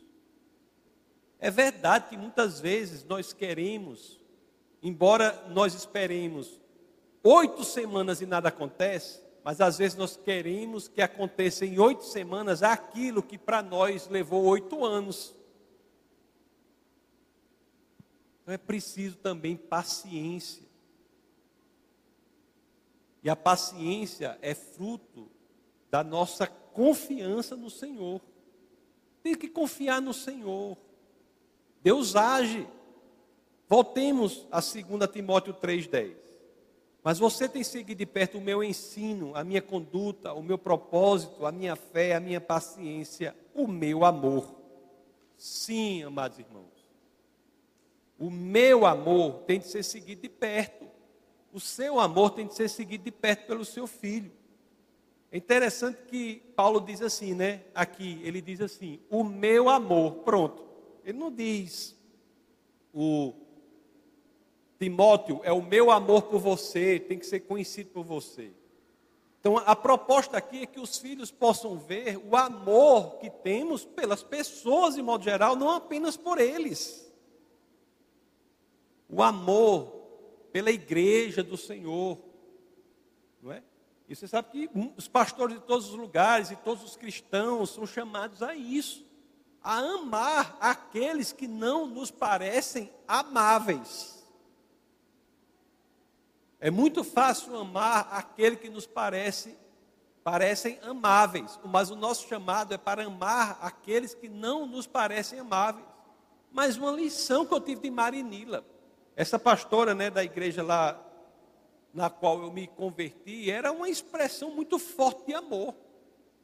É 1.37 1.51
verdade 1.51 2.09
que 2.09 2.17
muitas 2.17 2.59
vezes 2.59 3.03
nós 3.03 3.33
queremos, 3.33 4.19
embora 4.81 5.45
nós 5.49 5.75
esperemos 5.75 6.59
oito 7.25 7.63
semanas 7.63 8.21
e 8.21 8.25
nada 8.25 8.49
acontece, 8.49 9.19
mas 9.43 9.59
às 9.59 9.79
vezes 9.79 9.97
nós 9.97 10.15
queremos 10.15 10.87
que 10.87 11.01
aconteça 11.01 11.65
em 11.65 11.79
oito 11.79 12.03
semanas 12.03 12.61
aquilo 12.61 13.23
que 13.23 13.37
para 13.37 13.63
nós 13.63 14.07
levou 14.07 14.45
oito 14.45 14.85
anos. 14.85 15.35
Então 18.41 18.53
é 18.53 18.57
preciso 18.57 19.17
também 19.17 19.57
paciência. 19.57 20.63
E 23.23 23.29
a 23.29 23.35
paciência 23.35 24.37
é 24.39 24.53
fruto 24.53 25.27
da 25.89 26.03
nossa 26.03 26.45
confiança 26.45 27.55
no 27.55 27.71
Senhor. 27.71 28.21
Tem 29.23 29.33
que 29.33 29.47
confiar 29.47 29.99
no 29.99 30.13
Senhor. 30.13 30.77
Deus 31.81 32.15
age. 32.15 32.67
Voltemos 33.67 34.45
a 34.51 34.59
2 34.59 35.11
Timóteo 35.11 35.55
3,10. 35.55 36.24
Mas 37.05 37.19
você 37.19 37.47
tem 37.47 37.63
seguido 37.63 37.99
de 37.99 38.05
perto 38.07 38.39
o 38.39 38.41
meu 38.41 38.63
ensino, 38.63 39.35
a 39.35 39.43
minha 39.43 39.61
conduta, 39.61 40.33
o 40.33 40.41
meu 40.41 40.57
propósito, 40.57 41.45
a 41.45 41.51
minha 41.51 41.75
fé, 41.75 42.15
a 42.15 42.19
minha 42.19 42.41
paciência, 42.41 43.35
o 43.53 43.67
meu 43.67 44.03
amor. 44.03 44.55
Sim, 45.37 46.01
amados 46.01 46.39
irmãos. 46.39 46.65
O 48.17 48.31
meu 48.31 48.87
amor 48.87 49.43
tem 49.45 49.59
de 49.59 49.67
ser 49.67 49.83
seguido 49.83 50.23
de 50.23 50.29
perto. 50.29 50.87
O 51.53 51.59
seu 51.59 51.99
amor 51.99 52.31
tem 52.31 52.47
de 52.47 52.55
ser 52.55 52.67
seguido 52.69 53.03
de 53.03 53.11
perto 53.11 53.45
pelo 53.45 53.63
seu 53.63 53.85
filho. 53.85 54.31
É 55.31 55.37
interessante 55.37 55.99
que 56.07 56.37
Paulo 56.55 56.79
diz 56.79 57.03
assim, 57.03 57.35
né? 57.35 57.65
Aqui, 57.75 58.19
ele 58.23 58.41
diz 58.41 58.59
assim: 58.61 58.99
o 59.11 59.23
meu 59.23 59.69
amor. 59.69 60.23
Pronto. 60.23 60.65
Ele 61.03 61.19
não 61.19 61.31
diz 61.31 61.95
o 62.91 63.44
Timóteo, 64.79 65.39
é 65.43 65.51
o 65.51 65.61
meu 65.61 65.89
amor 65.89 66.23
por 66.23 66.39
você, 66.39 66.99
tem 66.99 67.17
que 67.17 67.25
ser 67.25 67.41
conhecido 67.41 67.89
por 67.91 68.03
você. 68.03 68.51
Então, 69.39 69.57
a 69.57 69.75
proposta 69.75 70.37
aqui 70.37 70.63
é 70.63 70.65
que 70.65 70.79
os 70.79 70.97
filhos 70.97 71.31
possam 71.31 71.77
ver 71.77 72.17
o 72.17 72.35
amor 72.35 73.17
que 73.19 73.29
temos 73.29 73.85
pelas 73.85 74.23
pessoas, 74.23 74.95
de 74.95 75.01
modo 75.01 75.23
geral, 75.23 75.55
não 75.55 75.69
apenas 75.69 76.17
por 76.17 76.39
eles. 76.39 77.13
O 79.07 79.21
amor 79.21 79.93
pela 80.51 80.71
igreja 80.71 81.43
do 81.43 81.57
Senhor. 81.57 82.17
Não 83.41 83.51
é? 83.51 83.61
E 84.09 84.15
você 84.15 84.27
sabe 84.27 84.49
que 84.49 84.69
os 84.97 85.07
pastores 85.07 85.55
de 85.57 85.61
todos 85.63 85.89
os 85.89 85.95
lugares 85.95 86.49
e 86.49 86.55
todos 86.55 86.83
os 86.83 86.95
cristãos 86.95 87.69
são 87.71 87.85
chamados 87.85 88.41
a 88.41 88.55
isso 88.55 89.05
a 89.65 89.79
amar 89.79 90.55
aqueles 90.61 91.33
que 91.33 91.47
não 91.47 91.87
nos 91.87 92.11
parecem 92.11 92.93
amáveis. 93.07 94.14
É 96.65 96.71
muito 96.71 97.03
fácil 97.03 97.55
amar 97.55 98.07
aquele 98.11 98.55
que 98.55 98.71
nos 98.71 98.87
parece 98.87 99.55
parecem 100.23 100.79
amáveis, 100.81 101.59
mas 101.63 101.91
o 101.91 101.95
nosso 101.95 102.27
chamado 102.27 102.73
é 102.73 102.77
para 102.79 103.05
amar 103.05 103.59
aqueles 103.61 104.15
que 104.15 104.27
não 104.27 104.65
nos 104.65 104.87
parecem 104.87 105.37
amáveis. 105.37 105.85
Mas 106.51 106.75
uma 106.75 106.89
lição 106.89 107.45
que 107.45 107.53
eu 107.53 107.61
tive 107.61 107.81
de 107.81 107.91
Marinila, 107.91 108.65
essa 109.15 109.37
pastora, 109.37 109.93
né, 109.93 110.09
da 110.09 110.23
igreja 110.23 110.63
lá 110.63 110.99
na 111.93 112.09
qual 112.09 112.41
eu 112.41 112.51
me 112.51 112.65
converti, 112.65 113.51
era 113.51 113.71
uma 113.71 113.87
expressão 113.87 114.49
muito 114.49 114.79
forte 114.79 115.23
de 115.27 115.35
amor. 115.35 115.75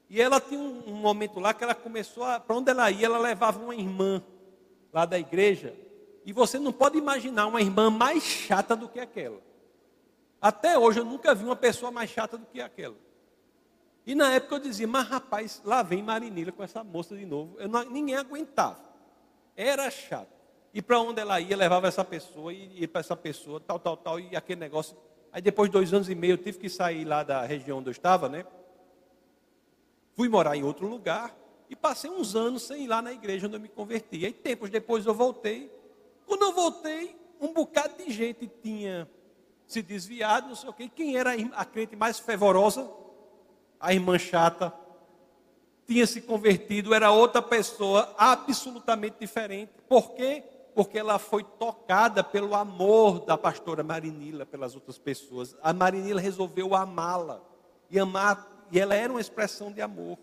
E 0.08 0.22
ela 0.22 0.40
tinha 0.40 0.60
um, 0.60 0.84
um 0.86 0.96
momento 0.98 1.40
lá 1.40 1.52
que 1.52 1.64
ela 1.64 1.74
começou 1.74 2.26
a, 2.26 2.40
para 2.40 2.56
onde 2.56 2.70
ela 2.70 2.92
ia, 2.92 3.08
ela 3.08 3.18
levava 3.18 3.58
uma 3.58 3.74
irmã 3.74 4.22
lá 4.94 5.04
da 5.04 5.18
igreja. 5.18 5.76
E 6.24 6.32
você 6.32 6.60
não 6.60 6.72
pode 6.72 6.96
imaginar 6.96 7.48
uma 7.48 7.60
irmã 7.60 7.90
mais 7.90 8.22
chata 8.22 8.76
do 8.76 8.88
que 8.88 9.00
aquela. 9.00 9.50
Até 10.42 10.78
hoje 10.78 11.00
eu 11.00 11.06
nunca 11.06 11.36
vi 11.36 11.46
uma 11.46 11.56
pessoa 11.56 11.92
mais 11.92 12.10
chata 12.10 12.36
do 12.36 12.48
que 12.48 12.60
aquela. 12.60 12.96
E 14.06 14.16
na 14.16 14.34
época 14.34 14.56
eu 14.56 14.60
dizia, 14.60 14.88
mas 14.88 15.08
rapaz, 15.08 15.62
lá 15.64 15.84
vem 15.84 16.02
Marinila 16.02 16.52
com 16.52 16.64
essa 16.64 16.84
moça 16.84 17.16
de 17.16 17.26
novo. 17.26 17.56
Não, 17.70 17.84
ninguém 17.84 18.16
aguentava. 18.16 18.80
Era 19.56 19.90
chato. 19.92 20.42
E 20.74 20.82
para 20.82 21.00
onde 21.00 21.22
ela 21.22 21.40
ia, 21.40 21.56
levava 21.56 21.88
essa 21.88 22.04
pessoa, 22.04 22.52
e 22.52 22.80
ia 22.80 22.88
para 22.88 23.02
essa 23.02 23.16
pessoa, 23.16 23.60
tal, 23.60 23.78
tal, 23.78 23.96
tal, 23.98 24.20
e 24.20 24.36
aquele 24.36 24.60
negócio. 24.60 24.98
Aí 25.32 25.42
depois 25.42 25.70
de 25.70 25.74
dois 25.74 25.94
anos 25.94 26.10
e 26.10 26.16
meio 26.16 26.34
eu 26.34 26.38
tive 26.38 26.58
que 26.58 26.70
sair 26.70 27.06
lá 27.06 27.24
da 27.24 27.44
região 27.44 27.78
onde 27.78 27.90
eu 27.90 27.92
estava, 27.92 28.28
né? 28.28 28.46
Fui 30.16 30.28
morar 30.28 30.56
em 30.56 30.64
outro 30.64 30.88
lugar 30.88 31.36
e 31.70 31.76
passei 31.76 32.10
uns 32.10 32.36
anos 32.36 32.64
sem 32.64 32.86
ir 32.86 32.88
lá 32.88 33.02
na 33.02 33.14
igreja 33.14 33.48
onde 33.48 33.56
eu 33.58 33.60
me 33.60 33.70
converti. 33.70 34.26
Aí 34.26 34.34
tempos 34.34 34.70
depois 34.70 35.06
eu 35.06 35.14
voltei. 35.14 35.72
Quando 36.26 36.42
eu 36.44 36.54
voltei, 36.54 37.16
um 37.40 37.54
bocado 37.54 38.04
de 38.04 38.12
gente 38.12 38.50
tinha 38.62 39.08
se 39.72 39.82
desviado, 39.82 40.50
não 40.50 40.56
sei 40.56 40.70
o 40.70 40.74
quê. 40.74 40.90
Quem 40.94 41.16
era 41.16 41.32
a 41.54 41.66
crente 41.66 41.96
mais 41.96 42.20
fervorosa? 42.20 42.92
A 43.80 43.94
irmã 43.94 44.18
chata. 44.20 44.74
Tinha 45.88 46.06
se 46.06 46.22
convertido, 46.22 46.94
era 46.94 47.12
outra 47.12 47.42
pessoa 47.42 48.14
absolutamente 48.18 49.18
diferente. 49.20 49.72
Por 49.88 50.12
quê? 50.12 50.44
Porque 50.76 50.98
ela 50.98 51.18
foi 51.18 51.44
tocada 51.44 52.24
pelo 52.24 52.54
amor 52.56 53.26
da 53.26 53.38
pastora 53.38 53.84
Marinila 53.84 54.46
pelas 54.46 54.76
outras 54.76 54.98
pessoas. 54.98 55.56
A 55.62 55.74
Marinila 55.74 56.22
resolveu 56.22 56.76
amá-la 56.76 57.42
e 57.90 58.00
amar, 58.00 58.68
e 58.72 58.80
ela 58.80 58.96
era 58.96 59.12
uma 59.12 59.20
expressão 59.20 59.72
de 59.72 59.82
amor. 59.82 60.18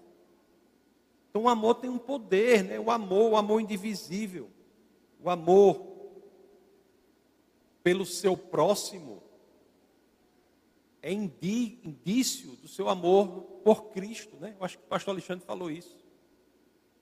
Então 1.30 1.42
o 1.42 1.48
amor 1.48 1.74
tem 1.76 1.90
um 1.90 1.98
poder, 1.98 2.64
né? 2.64 2.80
O 2.80 2.90
amor, 2.90 3.32
o 3.32 3.36
amor 3.36 3.60
indivisível. 3.60 4.48
O 5.22 5.28
amor 5.28 5.86
pelo 7.82 8.06
seu 8.06 8.36
próximo 8.36 9.22
é 11.08 11.12
indício 11.12 12.50
do 12.56 12.68
seu 12.68 12.86
amor 12.86 13.42
por 13.64 13.84
Cristo, 13.86 14.36
né? 14.36 14.54
Eu 14.58 14.64
acho 14.64 14.76
que 14.76 14.84
o 14.84 14.88
pastor 14.88 15.12
Alexandre 15.12 15.42
falou 15.42 15.70
isso. 15.70 15.96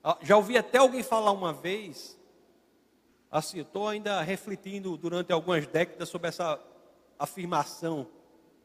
Ah, 0.02 0.16
já 0.22 0.36
ouvi 0.36 0.56
até 0.56 0.78
alguém 0.78 1.02
falar 1.02 1.32
uma 1.32 1.52
vez, 1.52 2.16
assim, 3.28 3.58
estou 3.58 3.88
ainda 3.88 4.22
refletindo 4.22 4.96
durante 4.96 5.32
algumas 5.32 5.66
décadas 5.66 6.08
sobre 6.08 6.28
essa 6.28 6.60
afirmação, 7.18 8.06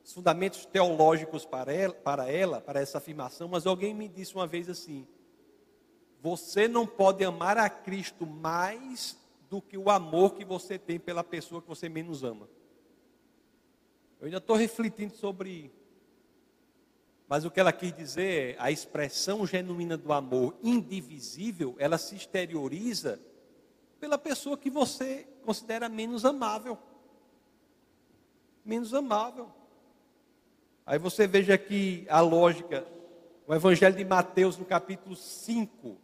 os 0.04 0.14
fundamentos 0.14 0.64
teológicos 0.68 1.44
para 1.44 1.74
ela, 1.74 1.94
para 1.96 2.32
ela, 2.32 2.62
para 2.62 2.80
essa 2.80 3.00
afirmação, 3.00 3.48
mas 3.48 3.66
alguém 3.66 3.96
me 3.96 4.08
disse 4.08 4.36
uma 4.36 4.46
vez 4.46 4.70
assim: 4.70 5.08
você 6.22 6.68
não 6.68 6.86
pode 6.86 7.24
amar 7.26 7.58
a 7.58 7.68
Cristo 7.68 8.28
mais 8.28 9.18
do 9.50 9.60
que 9.60 9.76
o 9.76 9.90
amor 9.90 10.36
que 10.36 10.46
você 10.46 10.78
tem 10.78 11.00
pela 11.00 11.24
pessoa 11.24 11.64
que 11.64 11.68
você 11.68 11.90
menos 11.90 12.24
ama. 12.24 12.48
Eu 14.22 14.26
ainda 14.26 14.38
estou 14.38 14.56
refletindo 14.56 15.16
sobre. 15.16 15.74
Mas 17.28 17.44
o 17.44 17.50
que 17.50 17.60
ela 17.60 17.74
quis 17.74 17.92
dizer 17.92 18.54
é 18.54 18.56
a 18.60 18.70
expressão 18.70 19.48
genuína 19.48 19.98
do 19.98 20.14
amor 20.14 20.56
indivisível, 20.62 21.76
ela 21.80 21.98
se 21.98 22.16
exterioriza 22.16 23.20
pela 24.00 24.20
pessoa 24.20 24.58
que 24.58 24.70
você 24.70 25.28
considera 25.44 25.90
menos 25.90 26.24
amável. 26.24 26.78
Menos 28.64 28.94
amável. 28.94 29.50
Aí 30.86 31.00
você 31.00 31.26
veja 31.26 31.56
aqui 31.56 32.06
a 32.08 32.20
lógica, 32.22 32.86
o 33.48 33.56
Evangelho 33.56 33.96
de 33.96 34.06
Mateus, 34.06 34.56
no 34.56 34.66
capítulo 34.66 35.16
5, 35.16 35.98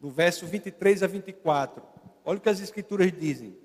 no 0.00 0.10
verso 0.10 0.46
23 0.46 1.04
a 1.04 1.06
24. 1.06 1.80
Olha 2.24 2.38
o 2.38 2.40
que 2.40 2.48
as 2.48 2.60
Escrituras 2.60 3.12
dizem 3.12 3.63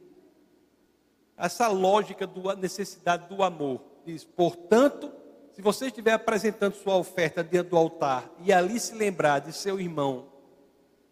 essa 1.39 1.67
lógica 1.69 2.27
da 2.27 2.55
necessidade 2.55 3.27
do 3.33 3.41
amor. 3.41 3.81
Diz, 4.05 4.25
portanto, 4.25 5.11
se 5.53 5.61
você 5.61 5.87
estiver 5.87 6.11
apresentando 6.11 6.73
sua 6.73 6.97
oferta 6.97 7.43
diante 7.43 7.69
do 7.69 7.77
altar 7.77 8.29
e 8.43 8.51
ali 8.51 8.79
se 8.79 8.93
lembrar 8.93 9.39
de 9.39 9.53
seu 9.53 9.79
irmão, 9.79 10.27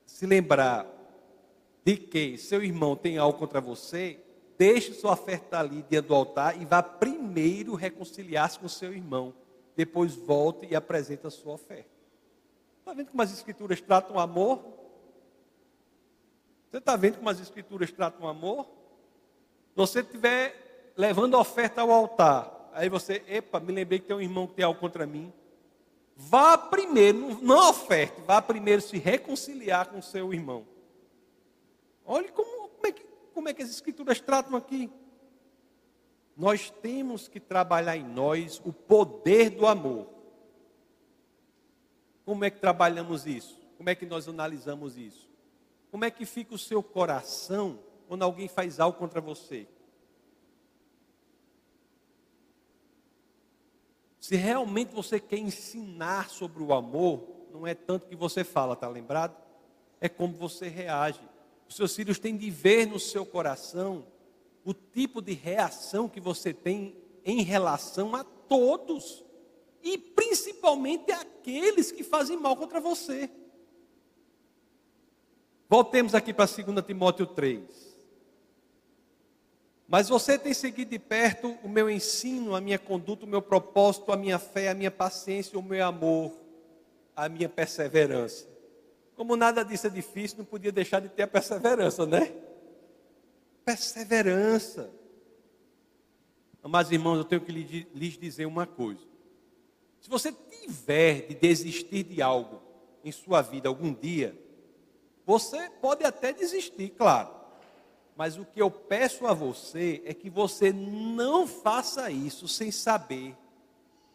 se 0.06 0.26
lembrar 0.26 0.86
de 1.84 1.96
que 1.96 2.38
seu 2.38 2.62
irmão 2.62 2.96
tem 2.96 3.18
algo 3.18 3.40
contra 3.40 3.62
você, 3.62 4.20
deixe 4.58 4.94
sua 4.94 5.14
oferta 5.14 5.60
ali 5.60 5.86
diante 5.90 6.08
do 6.08 6.16
altar 6.16 6.62
e 6.62 6.66
vá 6.66 6.84
primeiro 6.84 7.74
reconciliar-se 7.76 8.60
com 8.60 8.68
seu 8.68 8.94
irmão. 8.94 9.34
Depois 9.76 10.16
volte 10.16 10.68
e 10.70 10.76
apresente 10.76 11.26
a 11.26 11.30
sua 11.30 11.54
oferta. 11.54 11.90
Está 12.80 12.94
vendo 12.94 13.12
como 13.12 13.22
as 13.22 13.32
escrituras 13.32 13.80
tratam 13.80 14.20
amor? 14.20 14.60
Você 16.70 16.78
está 16.80 16.96
vendo 16.98 17.18
como 17.18 17.30
as 17.30 17.40
escrituras 17.40 17.92
tratam 17.92 18.28
amor? 18.28 18.68
Você 19.78 20.02
estiver 20.02 20.94
levando 20.98 21.36
a 21.36 21.40
oferta 21.40 21.80
ao 21.80 21.92
altar 21.92 22.58
Aí 22.78 22.90
você, 22.90 23.24
epa, 23.28 23.60
me 23.60 23.74
lembrei 23.74 23.98
que 23.98 24.06
tem 24.06 24.16
um 24.16 24.22
irmão 24.22 24.46
que 24.46 24.54
tem 24.54 24.64
algo 24.64 24.80
contra 24.80 25.08
mim. 25.08 25.34
Vá 26.16 26.56
primeiro, 26.56 27.42
não 27.42 27.72
oferte, 27.72 28.22
vá 28.22 28.40
primeiro 28.40 28.84
se 28.84 29.00
reconciliar 29.00 29.90
com 29.90 29.98
o 29.98 30.04
seu 30.04 30.32
irmão. 30.32 30.64
Olhe 32.06 32.30
como, 32.30 32.70
como, 32.70 32.86
é 32.86 32.92
que, 32.92 33.04
como 33.34 33.50
é 33.50 33.54
que 33.56 33.64
as 33.64 33.72
escrituras 33.72 34.20
tratam 34.20 34.56
aqui. 34.56 34.92
Nós 36.36 36.70
temos 36.70 37.28
que 37.28 37.40
trabalhar 37.40 37.98
em 37.98 38.04
nós 38.04 38.62
o 38.64 38.72
poder 38.72 39.50
do 39.50 39.66
amor. 39.66 40.08
Como 42.26 42.46
é 42.46 42.52
que 42.52 42.60
trabalhamos 42.60 43.26
isso? 43.26 43.60
Como 43.76 43.90
é 43.90 43.96
que 43.96 44.06
nós 44.06 44.28
analisamos 44.28 44.96
isso? 44.98 45.28
Como 45.90 46.06
é 46.06 46.12
que 46.12 46.28
fica 46.28 46.54
o 46.54 46.60
seu 46.60 46.84
coração 46.84 47.80
quando 48.08 48.24
alguém 48.24 48.48
faz 48.48 48.80
algo 48.80 48.98
contra 48.98 49.20
você? 49.20 49.68
Se 54.20 54.36
realmente 54.36 54.94
você 54.94 55.20
quer 55.20 55.38
ensinar 55.38 56.30
sobre 56.30 56.62
o 56.62 56.74
amor, 56.74 57.48
não 57.52 57.66
é 57.66 57.74
tanto 57.74 58.08
que 58.08 58.16
você 58.16 58.44
fala, 58.44 58.76
tá 58.76 58.88
lembrado? 58.88 59.36
É 60.02 60.10
como 60.10 60.34
você 60.34 60.68
reage. 60.68 61.22
Os 61.68 61.76
seus 61.76 61.96
filhos 61.96 62.20
têm 62.20 62.36
de 62.36 62.50
ver 62.50 62.88
no 62.88 63.00
seu 63.00 63.26
coração 63.26 64.06
o 64.66 64.74
tipo 64.74 65.22
de 65.22 65.34
reação 65.34 66.10
que 66.10 66.20
você 66.20 66.54
tem 66.54 66.98
em 67.24 67.42
relação 67.42 68.16
a 68.16 68.24
todos, 68.24 69.24
e 69.82 69.98
principalmente 69.98 71.12
aqueles 71.12 71.92
que 71.92 72.04
fazem 72.04 72.38
mal 72.38 72.56
contra 72.56 72.80
você. 72.80 73.30
Voltemos 75.70 76.14
aqui 76.16 76.34
para 76.34 76.46
2 76.46 76.86
Timóteo 76.86 77.26
3. 77.26 77.87
Mas 79.88 80.10
você 80.10 80.38
tem 80.38 80.54
seguido 80.54 80.92
de 80.92 81.00
perto 81.00 81.58
o 81.64 81.70
meu 81.70 81.90
ensino, 81.90 82.56
a 82.56 82.60
minha 82.60 82.78
conduta, 82.78 83.26
o 83.26 83.30
meu 83.30 83.42
propósito, 83.42 84.12
a 84.12 84.18
minha 84.18 84.38
fé, 84.38 84.70
a 84.70 84.74
minha 84.74 84.92
paciência, 84.92 85.58
o 85.58 85.64
meu 85.64 85.86
amor, 85.86 86.34
a 87.16 87.30
minha 87.30 87.48
perseverança. 87.48 88.46
Como 89.16 89.36
nada 89.38 89.64
disso 89.64 89.88
é 89.88 89.90
difícil, 89.90 90.40
não 90.40 90.46
podia 90.46 90.72
deixar 90.72 91.00
de 91.00 91.08
ter 91.08 91.24
a 91.24 91.28
perseverança, 91.28 92.06
né? 92.06 92.34
Perseverança. 93.64 94.92
Mas, 96.62 96.92
irmãos, 96.92 97.18
eu 97.18 97.24
tenho 97.24 97.42
que 97.42 97.52
lhes 97.52 98.18
dizer 98.18 98.46
uma 98.46 98.68
coisa. 98.68 99.02
Se 100.02 100.10
você 100.10 100.34
tiver 100.34 101.28
de 101.28 101.36
desistir 101.36 102.04
de 102.04 102.22
algo 102.22 102.62
em 103.06 103.12
sua 103.12 103.42
vida 103.42 103.70
algum 103.70 103.94
dia, 103.94 104.38
você 105.26 105.70
pode 105.82 106.04
até 106.04 106.34
desistir, 106.34 106.90
claro. 106.90 107.37
Mas 108.18 108.36
o 108.36 108.44
que 108.44 108.60
eu 108.60 108.72
peço 108.72 109.28
a 109.28 109.34
você 109.34 110.02
é 110.04 110.12
que 110.12 110.28
você 110.28 110.74
não 110.74 111.46
faça 111.46 112.10
isso 112.10 112.48
sem 112.48 112.72
saber 112.72 113.38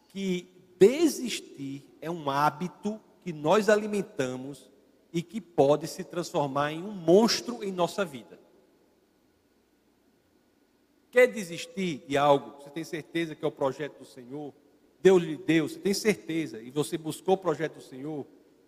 que 0.09 0.45
desistir 0.77 1.85
é 2.01 2.11
um 2.11 2.29
hábito 2.29 2.99
que 3.21 3.31
nós 3.31 3.69
alimentamos 3.69 4.69
e 5.13 5.21
que 5.21 5.39
pode 5.39 5.87
se 5.87 6.03
transformar 6.03 6.73
em 6.73 6.83
um 6.83 6.91
monstro 6.91 7.63
em 7.63 7.71
nossa 7.71 8.03
vida. 8.03 8.37
Quer 11.09 11.27
desistir 11.27 12.03
de 12.05 12.17
algo? 12.17 12.61
Você 12.61 12.69
tem 12.71 12.83
certeza 12.83 13.33
que 13.35 13.45
é 13.45 13.47
o 13.47 13.51
projeto 13.51 13.99
do 13.99 14.05
Senhor? 14.05 14.53
Deus 15.01 15.23
lhe 15.23 15.37
deu, 15.37 15.69
você 15.69 15.79
tem 15.79 15.93
certeza, 15.93 16.61
e 16.61 16.71
você 16.71 16.97
buscou 16.97 17.35
o 17.35 17.37
projeto 17.37 17.75
do 17.75 17.81
Senhor? 17.81 18.25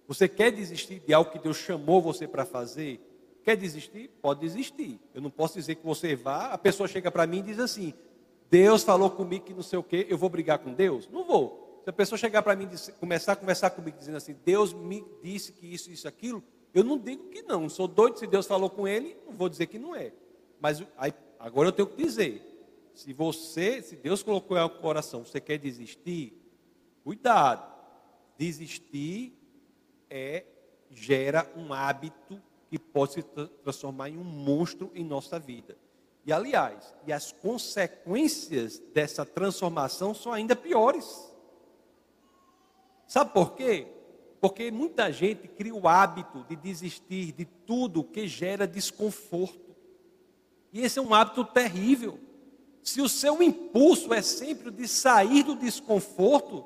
Você 0.07 0.29
quer 0.29 0.51
desistir 0.51 0.99
de 0.99 1.13
algo 1.13 1.31
que 1.31 1.39
Deus 1.39 1.57
chamou 1.57 2.01
você 2.01 2.25
para 2.25 2.45
fazer? 2.45 3.01
Quer 3.45 3.55
desistir? 3.55 4.09
Pode 4.23 4.39
desistir. 4.39 4.99
Eu 5.13 5.21
não 5.21 5.29
posso 5.29 5.53
dizer 5.53 5.75
que 5.75 5.85
você 5.85 6.15
vá, 6.15 6.47
a 6.47 6.57
pessoa 6.57 6.87
chega 6.87 7.11
para 7.11 7.27
mim 7.27 7.39
e 7.39 7.43
diz 7.43 7.59
assim: 7.59 7.93
Deus 8.49 8.83
falou 8.83 9.07
comigo 9.11 9.45
que 9.45 9.53
não 9.53 9.61
sei 9.61 9.77
o 9.77 9.83
quê, 9.83 10.07
eu 10.09 10.17
vou 10.17 10.29
brigar 10.29 10.57
com 10.57 10.73
Deus? 10.73 11.07
Não 11.11 11.23
vou. 11.23 11.79
Se 11.83 11.89
a 11.91 11.93
pessoa 11.93 12.17
chegar 12.17 12.41
para 12.41 12.55
mim 12.55 12.67
e 12.67 12.91
começar 12.93 13.33
a 13.33 13.35
conversar 13.35 13.69
comigo 13.69 13.99
dizendo 13.99 14.17
assim: 14.17 14.35
Deus 14.43 14.73
me 14.73 15.05
disse 15.21 15.51
que 15.51 15.71
isso, 15.71 15.91
isso, 15.91 16.07
aquilo, 16.07 16.43
eu 16.73 16.83
não 16.83 16.97
digo 16.97 17.29
que 17.29 17.43
não. 17.43 17.69
Sou 17.69 17.87
doido 17.87 18.17
se 18.17 18.25
Deus 18.25 18.47
falou 18.47 18.67
com 18.67 18.87
ele, 18.87 19.15
não 19.27 19.33
vou 19.33 19.47
dizer 19.47 19.67
que 19.67 19.77
não 19.77 19.95
é. 19.95 20.11
Mas 20.59 20.83
aí, 20.97 21.13
agora 21.39 21.67
eu 21.67 21.71
tenho 21.71 21.87
que 21.87 22.03
dizer: 22.03 22.41
se 22.95 23.13
você, 23.13 23.79
se 23.83 23.95
Deus 23.95 24.23
colocou 24.23 24.57
no 24.57 24.69
coração, 24.71 25.23
você 25.23 25.39
quer 25.39 25.59
desistir, 25.59 26.33
cuidado. 27.03 27.75
Desistir 28.39 29.37
é 30.09 30.45
gera 30.89 31.47
um 31.55 31.71
hábito 31.71 32.41
que 32.75 32.79
pode 32.79 33.13
se 33.13 33.23
transformar 33.63 34.09
em 34.09 34.17
um 34.17 34.23
monstro 34.23 34.91
em 34.93 35.03
nossa 35.03 35.39
vida. 35.39 35.77
E 36.25 36.33
aliás, 36.33 36.93
e 37.07 37.13
as 37.13 37.31
consequências 37.31 38.79
dessa 38.93 39.25
transformação 39.25 40.13
são 40.13 40.33
ainda 40.33 40.57
piores. 40.57 41.31
Sabe 43.07 43.31
por 43.31 43.53
quê? 43.53 43.87
Porque 44.41 44.69
muita 44.71 45.09
gente 45.09 45.47
cria 45.47 45.73
o 45.73 45.87
hábito 45.87 46.43
de 46.49 46.57
desistir 46.57 47.31
de 47.31 47.45
tudo 47.45 48.03
que 48.03 48.27
gera 48.27 48.67
desconforto. 48.67 49.73
E 50.73 50.81
esse 50.81 50.99
é 50.99 51.01
um 51.01 51.13
hábito 51.13 51.45
terrível. 51.45 52.19
Se 52.83 53.01
o 53.01 53.07
seu 53.07 53.41
impulso 53.41 54.13
é 54.13 54.21
sempre 54.21 54.69
de 54.69 54.85
sair 54.85 55.43
do 55.43 55.55
desconforto, 55.55 56.65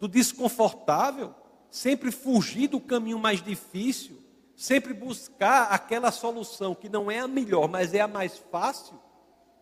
do 0.00 0.08
desconfortável, 0.08 1.34
sempre 1.70 2.10
fugir 2.10 2.68
do 2.68 2.80
caminho 2.80 3.18
mais 3.18 3.42
difícil, 3.42 4.20
sempre 4.60 4.92
buscar 4.92 5.72
aquela 5.72 6.12
solução 6.12 6.74
que 6.74 6.86
não 6.86 7.10
é 7.10 7.18
a 7.18 7.26
melhor, 7.26 7.66
mas 7.66 7.94
é 7.94 8.02
a 8.02 8.06
mais 8.06 8.36
fácil, 8.36 9.00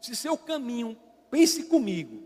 se 0.01 0.17
seu 0.17 0.37
caminho, 0.37 0.99
pense 1.31 1.63
comigo, 1.67 2.25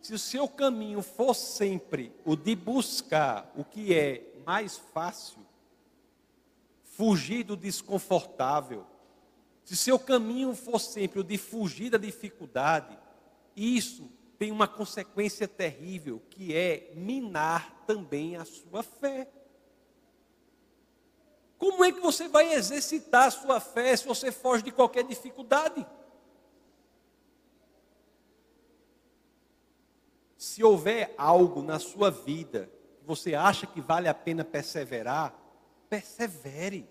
se 0.00 0.14
o 0.14 0.18
seu 0.18 0.48
caminho 0.48 1.02
for 1.02 1.34
sempre 1.34 2.10
o 2.24 2.34
de 2.34 2.56
buscar 2.56 3.52
o 3.54 3.62
que 3.62 3.92
é 3.92 4.32
mais 4.46 4.78
fácil, 4.78 5.44
fugir 6.84 7.44
do 7.44 7.54
desconfortável, 7.54 8.86
se 9.62 9.76
seu 9.76 9.98
caminho 9.98 10.54
for 10.54 10.78
sempre 10.78 11.20
o 11.20 11.24
de 11.24 11.36
fugir 11.36 11.90
da 11.90 11.98
dificuldade, 11.98 12.98
isso 13.54 14.10
tem 14.38 14.50
uma 14.50 14.66
consequência 14.66 15.46
terrível, 15.46 16.22
que 16.30 16.56
é 16.56 16.92
minar 16.94 17.84
também 17.86 18.36
a 18.36 18.46
sua 18.46 18.82
fé. 18.82 19.28
Como 21.58 21.84
é 21.84 21.90
que 21.90 22.00
você 22.00 22.28
vai 22.28 22.52
exercitar 22.52 23.28
a 23.28 23.30
sua 23.30 23.60
fé 23.60 23.96
se 23.96 24.06
você 24.06 24.30
foge 24.30 24.62
de 24.62 24.70
qualquer 24.70 25.04
dificuldade? 25.04 25.86
Se 30.36 30.62
houver 30.62 31.14
algo 31.16 31.62
na 31.62 31.78
sua 31.78 32.10
vida 32.10 32.70
que 32.98 33.04
você 33.06 33.34
acha 33.34 33.66
que 33.66 33.80
vale 33.80 34.06
a 34.06 34.14
pena 34.14 34.44
perseverar, 34.44 35.34
persevere. 35.88 36.86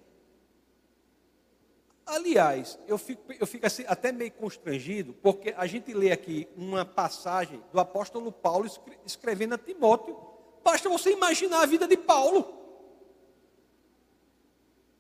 Aliás, 2.06 2.78
eu 2.88 2.98
fico, 2.98 3.34
eu 3.34 3.48
fico 3.48 3.66
assim, 3.66 3.84
até 3.88 4.12
meio 4.12 4.32
constrangido, 4.32 5.14
porque 5.14 5.54
a 5.58 5.66
gente 5.66 5.94
lê 5.94 6.12
aqui 6.12 6.48
uma 6.56 6.86
passagem 6.86 7.64
do 7.72 7.80
apóstolo 7.80 8.32
Paulo 8.32 8.70
escrevendo 9.06 9.54
a 9.54 9.58
Timóteo. 9.58 10.18
Basta 10.64 10.90
você 10.90 11.12
imaginar 11.12 11.62
a 11.62 11.66
vida 11.66 11.88
de 11.88 11.98
Paulo. 11.98 12.65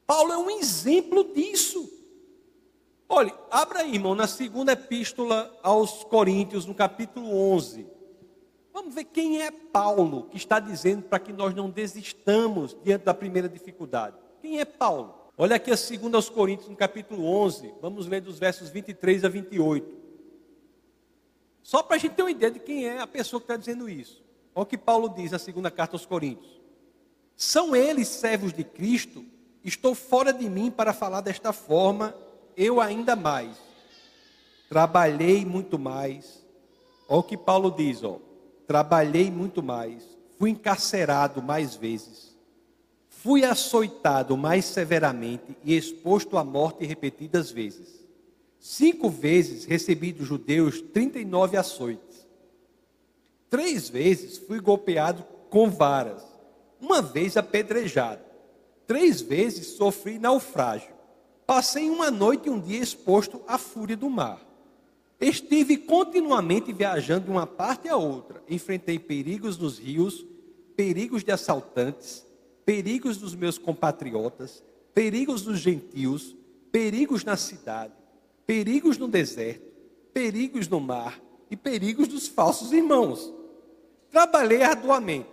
Paulo 0.06 0.32
é 0.32 0.38
um 0.38 0.50
exemplo 0.50 1.34
disso. 1.34 1.91
Olha, 3.08 3.34
abra 3.50 3.80
aí, 3.80 3.96
irmão, 3.96 4.15
na 4.15 4.28
segunda 4.28 4.74
epístola 4.74 5.58
aos 5.62 6.04
Coríntios, 6.04 6.65
no 6.65 6.74
capítulo 6.74 7.28
11. 7.54 7.88
Vamos 8.74 8.94
ver 8.94 9.06
quem 9.06 9.41
é 9.41 9.52
Paulo 9.52 10.24
que 10.24 10.38
está 10.38 10.60
dizendo 10.60 11.04
para 11.04 11.20
que 11.20 11.32
nós 11.32 11.54
não 11.56 11.70
desistamos 11.70 12.76
diante 12.84 13.04
da 13.04 13.13
primeira 13.13 13.48
dificuldade. 13.48 14.18
Quem 14.41 14.60
é 14.60 14.65
Paulo? 14.65 15.32
Olha 15.38 15.56
aqui 15.56 15.72
a 15.72 15.78
segunda 15.78 16.18
aos 16.18 16.30
Coríntios, 16.30 16.70
no 16.70 16.76
capítulo 16.76 17.26
11. 17.26 17.74
Vamos 17.82 18.08
ler 18.08 18.22
dos 18.22 18.38
versos 18.38 18.70
23 18.70 19.24
a 19.24 19.30
28. 19.30 19.96
Só 21.63 21.82
para 21.82 21.96
a 21.96 22.00
gente 22.00 22.13
ter 22.13 22.22
uma 22.24 22.32
ideia 22.32 22.52
de 22.52 22.60
quem 22.60 22.86
é 22.86 23.00
a 23.00 23.08
pessoa 23.08 23.39
que 23.39 23.46
está 23.46 23.58
dizendo 23.58 23.89
isso. 23.89 24.24
Olha 24.54 24.63
o 24.63 24.65
que 24.65 24.78
Paulo 24.78 25.10
diz 25.10 25.32
na 25.32 25.39
segunda 25.39 25.72
carta 25.72 25.96
aos 25.96 26.06
Coríntios. 26.06 26.62
São 27.36 27.76
eles 27.76 28.08
servos 28.08 28.54
de 28.54 28.63
Cristo 28.63 29.26
Estou 29.65 29.95
fora 29.95 30.32
de 30.32 30.47
mim 30.47 30.69
para 30.69 30.93
falar 30.93 31.21
desta 31.21 31.51
forma, 31.51 32.15
eu 32.56 32.80
ainda 32.80 33.15
mais. 33.15 33.58
Trabalhei 34.69 35.43
muito 35.43 35.80
mais. 35.80 36.45
Olha 37.10 37.19
o 37.19 37.23
que 37.23 37.36
Paulo 37.36 37.71
diz, 37.71 38.04
ó. 38.04 38.19
trabalhei 38.67 39.32
muito 39.32 39.63
mais, 39.63 40.04
fui 40.38 40.51
encarcerado 40.51 41.41
mais 41.41 41.75
vezes, 41.75 42.36
fui 43.10 43.43
açoitado 43.43 44.36
mais 44.36 44.65
severamente 44.65 45.56
e 45.63 45.75
exposto 45.75 46.38
à 46.38 46.43
morte 46.43 46.86
repetidas 46.86 47.49
vezes. 47.49 48.06
Cinco 48.60 49.10
vezes 49.10 49.65
recebi 49.65 50.12
dos 50.12 50.28
judeus 50.28 50.82
39 50.82 51.58
açoites. 51.58 52.28
Três 53.49 53.89
vezes 53.89 54.38
fui 54.38 54.60
golpeado 54.60 55.23
com 55.49 55.69
varas, 55.69 56.23
uma 56.80 57.01
vez 57.01 57.38
apedrejado. 57.38 58.35
Três 58.88 59.21
vezes 59.21 59.67
sofri 59.67 60.19
naufrágio. 60.19 60.93
Passei 61.45 61.89
uma 61.89 62.10
noite 62.10 62.48
e 62.48 62.50
um 62.50 62.60
dia 62.60 62.80
exposto 62.80 63.41
à 63.48 63.58
fúria 63.58 63.95
do 63.95 64.10
mar. 64.10 64.45
Estive 65.19 65.78
continuamente 65.78 66.74
viajando 66.74 67.26
de 67.26 67.32
uma 67.32 67.48
parte 67.48 67.88
a 67.88 67.95
outra. 67.95 68.43
Enfrentei 68.50 69.00
perigos 69.00 69.58
nos 69.58 69.80
rios, 69.80 70.26
perigos 70.76 71.24
de 71.24 71.32
assaltantes, 71.32 72.26
perigos 72.65 73.17
dos 73.17 73.36
meus 73.36 73.58
compatriotas, 73.58 74.63
perigos 74.93 75.43
dos 75.43 75.60
gentios, 75.60 76.36
perigos 76.71 77.24
na 77.24 77.38
cidade, 77.38 77.93
perigos 78.45 78.98
no 78.98 79.08
deserto, 79.08 79.65
perigos 80.13 80.67
no 80.67 80.80
mar 80.80 81.21
e 81.50 81.56
perigos 81.56 82.08
dos 82.08 82.28
falsos 82.28 82.71
irmãos. 82.71 83.34
Trabalhei 84.10 84.63
arduamente. 84.63 85.30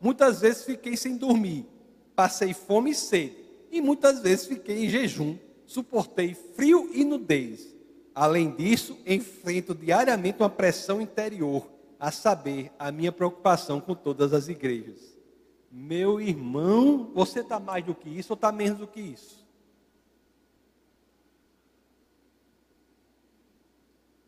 Muitas 0.00 0.40
vezes 0.40 0.64
fiquei 0.64 0.96
sem 0.96 1.16
dormir. 1.16 1.66
Passei 2.14 2.54
fome 2.54 2.90
e 2.90 2.94
sede. 2.94 3.36
E 3.70 3.80
muitas 3.80 4.20
vezes 4.20 4.46
fiquei 4.46 4.84
em 4.84 4.88
jejum. 4.88 5.36
Suportei 5.66 6.34
frio 6.34 6.90
e 6.92 7.04
nudez 7.04 7.74
Além 8.14 8.54
disso, 8.54 8.96
enfrento 9.04 9.74
diariamente 9.74 10.38
uma 10.38 10.48
pressão 10.48 11.00
interior, 11.00 11.68
a 11.98 12.12
saber, 12.12 12.70
a 12.78 12.92
minha 12.92 13.10
preocupação 13.10 13.80
com 13.80 13.94
todas 13.94 14.32
as 14.32 14.46
igrejas. 14.46 15.16
Meu 15.70 16.20
irmão, 16.20 17.10
você 17.12 17.40
está 17.40 17.58
mais 17.58 17.84
do 17.84 17.94
que 17.94 18.08
isso 18.08 18.32
ou 18.32 18.36
está 18.36 18.52
menos 18.52 18.78
do 18.78 18.86
que 18.86 19.00
isso? 19.00 19.44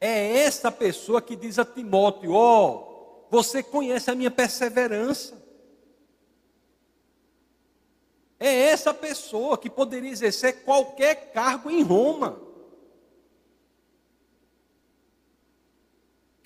É 0.01 0.39
essa 0.39 0.73
pessoa 0.73 1.23
que 1.23 1.37
diz 1.37 1.57
a 1.59 1.65
Timóteo: 1.65 2.33
Ó, 2.33 2.67
oh, 2.67 3.31
você 3.31 3.63
conhece 3.63 4.11
a 4.11 4.17
minha 4.17 4.31
perseverança. 4.33 5.41
É 8.39 8.49
essa 8.49 8.93
pessoa 8.93 9.57
que 9.57 9.71
poderia 9.71 10.11
exercer 10.11 10.63
qualquer 10.65 11.33
cargo 11.33 11.71
em 11.71 11.83
Roma. 11.83 12.47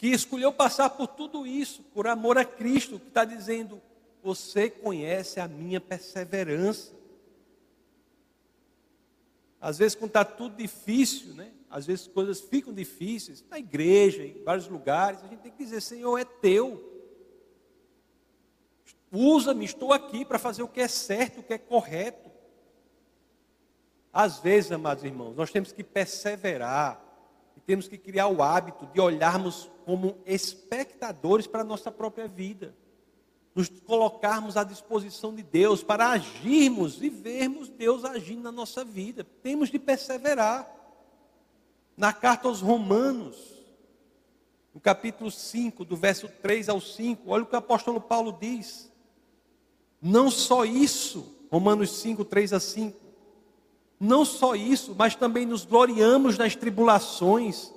que 0.01 0.07
escolheu 0.07 0.51
passar 0.51 0.89
por 0.89 1.09
tudo 1.09 1.47
isso, 1.47 1.83
por 1.93 2.07
amor 2.07 2.39
a 2.39 2.45
Cristo, 2.45 2.99
que 2.99 3.09
está 3.09 3.23
dizendo: 3.23 3.83
Você 4.23 4.71
conhece 4.71 5.39
a 5.39 5.47
minha 5.47 5.79
perseverança. 5.79 6.95
Às 9.61 9.77
vezes, 9.77 9.95
quando 9.95 10.09
está 10.09 10.25
tudo 10.25 10.57
difícil, 10.57 11.35
né? 11.35 11.53
às 11.69 11.85
vezes 11.85 12.07
coisas 12.07 12.41
ficam 12.41 12.73
difíceis, 12.73 13.45
na 13.51 13.59
igreja, 13.59 14.25
em 14.25 14.43
vários 14.43 14.67
lugares, 14.69 15.23
a 15.23 15.27
gente 15.27 15.41
tem 15.41 15.53
que 15.53 15.63
dizer: 15.63 15.83
Senhor, 15.83 16.17
é 16.17 16.25
teu. 16.25 16.90
Usa-me, 19.13 19.65
estou 19.65 19.93
aqui 19.93 20.25
para 20.25 20.39
fazer 20.39 20.63
o 20.63 20.69
que 20.69 20.81
é 20.81 20.89
certo, 20.89 21.41
o 21.41 21.43
que 21.43 21.55
é 21.55 21.59
correto. 21.59 22.31
Às 24.13 24.39
vezes, 24.39 24.73
amados 24.73 25.05
irmãos, 25.05 25.37
nós 25.37 25.51
temos 25.51 25.73
que 25.73 25.83
perseverar 25.83 27.01
e 27.57 27.61
temos 27.61 27.89
que 27.89 27.99
criar 27.99 28.29
o 28.29 28.43
hábito 28.43 28.87
de 28.87 29.01
olharmos 29.01 29.71
como 29.85 30.19
espectadores 30.27 31.47
para 31.47 31.63
a 31.63 31.65
nossa 31.65 31.91
própria 31.91 32.29
vida. 32.29 32.75
Nos 33.55 33.69
colocarmos 33.69 34.57
à 34.57 34.63
disposição 34.63 35.35
de 35.35 35.43
Deus 35.43 35.83
para 35.83 36.11
agirmos 36.11 37.03
e 37.03 37.09
vermos 37.09 37.69
Deus 37.69 38.05
agindo 38.05 38.43
na 38.43 38.53
nossa 38.53 38.85
vida. 38.85 39.25
Temos 39.43 39.71
de 39.71 39.79
perseverar. 39.79 40.77
Na 41.97 42.13
carta 42.13 42.49
aos 42.49 42.61
Romanos, 42.61 43.37
no 44.73 44.81
capítulo 44.81 45.31
5, 45.31 45.85
do 45.85 45.97
verso 45.97 46.29
3 46.41 46.69
ao 46.69 46.81
5, 46.81 47.29
olha 47.31 47.43
o 47.43 47.47
que 47.47 47.55
o 47.55 47.59
apóstolo 47.59 48.01
Paulo 48.01 48.37
diz. 48.41 48.90
Não 50.01 50.31
só 50.31 50.65
isso, 50.65 51.35
Romanos 51.51 51.91
5, 51.99 52.25
3 52.25 52.53
a 52.53 52.61
5. 52.61 52.99
Não 53.99 54.25
só 54.25 54.55
isso, 54.55 54.95
mas 54.97 55.15
também 55.15 55.45
nos 55.45 55.65
gloriamos 55.65 56.39
nas 56.39 56.57
tribulações 56.57 57.71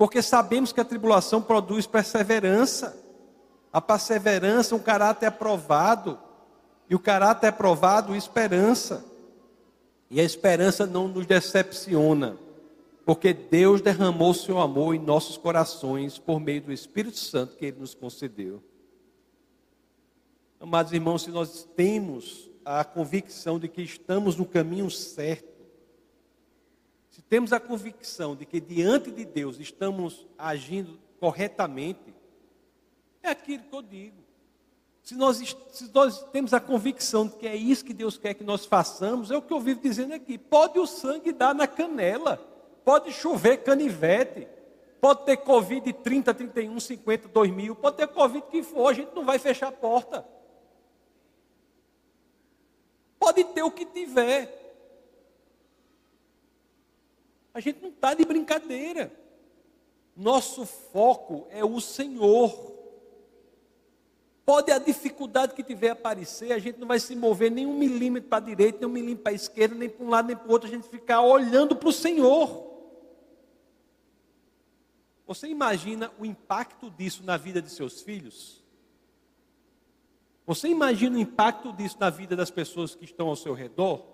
porque 0.00 0.22
sabemos 0.22 0.72
que 0.72 0.80
a 0.80 0.84
tribulação 0.84 1.42
produz 1.42 1.86
perseverança. 1.86 2.98
A 3.70 3.82
perseverança, 3.82 4.74
um 4.74 4.78
caráter 4.78 5.26
aprovado. 5.26 6.18
E 6.88 6.94
o 6.94 6.98
caráter 6.98 7.48
aprovado, 7.48 8.16
esperança. 8.16 9.04
E 10.10 10.18
a 10.18 10.24
esperança 10.24 10.86
não 10.86 11.06
nos 11.06 11.26
decepciona, 11.26 12.38
porque 13.04 13.34
Deus 13.34 13.82
derramou 13.82 14.32
seu 14.32 14.58
amor 14.58 14.94
em 14.94 14.98
nossos 14.98 15.36
corações 15.36 16.16
por 16.16 16.40
meio 16.40 16.62
do 16.62 16.72
Espírito 16.72 17.18
Santo 17.18 17.56
que 17.56 17.66
Ele 17.66 17.80
nos 17.80 17.92
concedeu. 17.92 18.62
Amados 20.62 20.92
irmãos, 20.92 21.22
se 21.22 21.30
nós 21.30 21.66
temos 21.74 22.50
a 22.62 22.84
convicção 22.84 23.58
de 23.58 23.66
que 23.66 23.80
estamos 23.80 24.36
no 24.36 24.44
caminho 24.44 24.90
certo, 24.90 25.48
se 27.08 27.22
temos 27.22 27.54
a 27.54 27.58
convicção 27.58 28.36
de 28.36 28.44
que 28.44 28.60
diante 28.60 29.10
de 29.10 29.24
Deus 29.24 29.58
estamos 29.58 30.26
agindo 30.36 31.00
corretamente, 31.18 32.14
é 33.22 33.30
aquilo 33.30 33.62
que 33.62 33.74
eu 33.74 33.80
digo. 33.80 34.18
Se 35.02 35.14
nós, 35.14 35.38
se 35.70 35.90
nós 35.94 36.22
temos 36.24 36.52
a 36.52 36.60
convicção 36.60 37.26
de 37.26 37.36
que 37.36 37.46
é 37.46 37.56
isso 37.56 37.82
que 37.82 37.94
Deus 37.94 38.18
quer 38.18 38.34
que 38.34 38.44
nós 38.44 38.66
façamos, 38.66 39.30
é 39.30 39.38
o 39.38 39.42
que 39.42 39.54
eu 39.54 39.60
vivo 39.60 39.80
dizendo 39.80 40.12
aqui. 40.12 40.36
Pode 40.36 40.78
o 40.78 40.86
sangue 40.86 41.32
dar 41.32 41.54
na 41.54 41.66
canela, 41.66 42.36
pode 42.84 43.10
chover 43.12 43.62
canivete, 43.62 44.46
pode 45.00 45.24
ter 45.24 45.38
Covid 45.38 45.90
30, 45.90 46.34
31, 46.34 46.78
50, 46.78 47.28
2 47.28 47.50
mil, 47.50 47.74
pode 47.74 47.96
ter 47.96 48.08
Covid 48.08 48.44
que 48.50 48.62
for, 48.62 48.88
a 48.88 48.92
gente 48.92 49.14
não 49.14 49.24
vai 49.24 49.38
fechar 49.38 49.68
a 49.68 49.72
porta. 49.72 50.38
Pode 53.20 53.44
ter 53.44 53.62
o 53.62 53.70
que 53.70 53.84
tiver. 53.84 54.56
A 57.52 57.60
gente 57.60 57.82
não 57.82 57.90
está 57.90 58.14
de 58.14 58.24
brincadeira. 58.24 59.12
Nosso 60.16 60.64
foco 60.64 61.46
é 61.50 61.62
o 61.62 61.80
Senhor. 61.80 62.70
Pode 64.44 64.72
a 64.72 64.78
dificuldade 64.78 65.54
que 65.54 65.62
tiver 65.62 65.90
aparecer, 65.90 66.50
a 66.52 66.58
gente 66.58 66.78
não 66.78 66.88
vai 66.88 66.98
se 66.98 67.14
mover 67.14 67.50
nem 67.50 67.66
um 67.66 67.76
milímetro 67.76 68.28
para 68.28 68.38
a 68.38 68.46
direita, 68.46 68.80
nem 68.80 68.88
um 68.88 68.92
milímetro 68.92 69.22
para 69.22 69.32
a 69.32 69.36
esquerda, 69.36 69.74
nem 69.74 69.88
para 69.88 70.04
um 70.04 70.08
lado, 70.08 70.26
nem 70.26 70.36
para 70.36 70.48
o 70.48 70.50
outro, 70.50 70.66
a 70.66 70.72
gente 70.72 70.88
ficar 70.88 71.20
olhando 71.20 71.76
para 71.76 71.88
o 71.88 71.92
Senhor. 71.92 72.68
Você 75.26 75.46
imagina 75.46 76.10
o 76.18 76.24
impacto 76.24 76.90
disso 76.90 77.22
na 77.22 77.36
vida 77.36 77.62
de 77.62 77.70
seus 77.70 78.00
filhos? 78.02 78.59
Você 80.50 80.66
imagina 80.66 81.16
o 81.16 81.20
impacto 81.20 81.72
disso 81.72 81.96
na 82.00 82.10
vida 82.10 82.34
das 82.34 82.50
pessoas 82.50 82.92
que 82.92 83.04
estão 83.04 83.28
ao 83.28 83.36
seu 83.36 83.54
redor? 83.54 84.04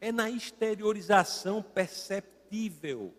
É 0.00 0.12
na 0.12 0.30
exteriorização 0.30 1.60
perceptível 1.60 3.12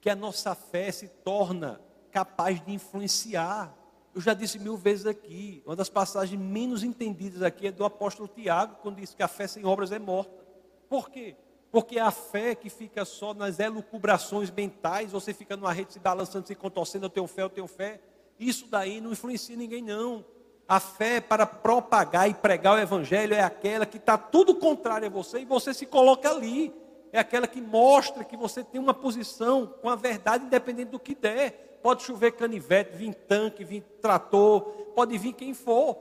que 0.00 0.10
a 0.10 0.16
nossa 0.16 0.56
fé 0.56 0.90
se 0.90 1.06
torna 1.06 1.80
capaz 2.10 2.60
de 2.60 2.72
influenciar. 2.72 3.72
Eu 4.12 4.20
já 4.20 4.34
disse 4.34 4.58
mil 4.58 4.76
vezes 4.76 5.06
aqui, 5.06 5.62
uma 5.64 5.76
das 5.76 5.88
passagens 5.88 6.40
menos 6.40 6.82
entendidas 6.82 7.40
aqui 7.40 7.68
é 7.68 7.70
do 7.70 7.84
apóstolo 7.84 8.26
Tiago, 8.26 8.78
quando 8.82 8.96
diz 8.96 9.14
que 9.14 9.22
a 9.22 9.28
fé 9.28 9.46
sem 9.46 9.64
obras 9.64 9.92
é 9.92 9.98
morta. 10.00 10.44
Por 10.88 11.08
quê? 11.08 11.36
Porque 11.70 12.00
a 12.00 12.10
fé 12.10 12.56
que 12.56 12.68
fica 12.68 13.04
só 13.04 13.32
nas 13.32 13.60
elucubrações 13.60 14.50
mentais, 14.50 15.12
você 15.12 15.32
fica 15.32 15.56
numa 15.56 15.72
rede 15.72 15.92
se 15.92 16.00
balançando, 16.00 16.48
se 16.48 16.56
contorcendo, 16.56 17.06
eu 17.06 17.10
tenho 17.10 17.28
fé, 17.28 17.42
eu 17.42 17.50
tenho 17.50 17.68
fé. 17.68 18.00
Isso 18.38 18.66
daí 18.66 19.00
não 19.00 19.12
influencia 19.12 19.56
ninguém, 19.56 19.82
não. 19.82 20.24
A 20.66 20.80
fé 20.80 21.20
para 21.20 21.46
propagar 21.46 22.28
e 22.28 22.34
pregar 22.34 22.74
o 22.74 22.78
Evangelho 22.78 23.34
é 23.34 23.42
aquela 23.42 23.84
que 23.84 23.98
está 23.98 24.16
tudo 24.16 24.54
contrário 24.54 25.06
a 25.06 25.10
você 25.10 25.40
e 25.40 25.44
você 25.44 25.74
se 25.74 25.84
coloca 25.84 26.30
ali. 26.30 26.72
É 27.12 27.18
aquela 27.18 27.46
que 27.46 27.60
mostra 27.60 28.24
que 28.24 28.36
você 28.36 28.64
tem 28.64 28.80
uma 28.80 28.94
posição 28.94 29.66
com 29.66 29.88
a 29.88 29.94
verdade, 29.94 30.46
independente 30.46 30.90
do 30.90 30.98
que 30.98 31.14
der. 31.14 31.78
Pode 31.82 32.02
chover 32.02 32.32
canivete, 32.32 32.96
vir 32.96 33.14
tanque, 33.14 33.62
vir 33.62 33.82
trator, 34.00 34.62
pode 34.94 35.16
vir 35.18 35.34
quem 35.34 35.52
for. 35.52 35.98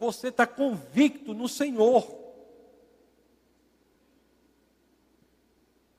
Você 0.00 0.28
está 0.28 0.46
convicto 0.46 1.34
no 1.34 1.48
Senhor. 1.48 2.06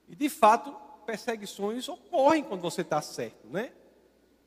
E 0.07 0.15
de 0.15 0.29
fato, 0.29 0.75
perseguições 1.05 1.87
ocorrem 1.87 2.43
quando 2.43 2.61
você 2.61 2.81
está 2.81 3.01
certo, 3.01 3.47
né? 3.47 3.71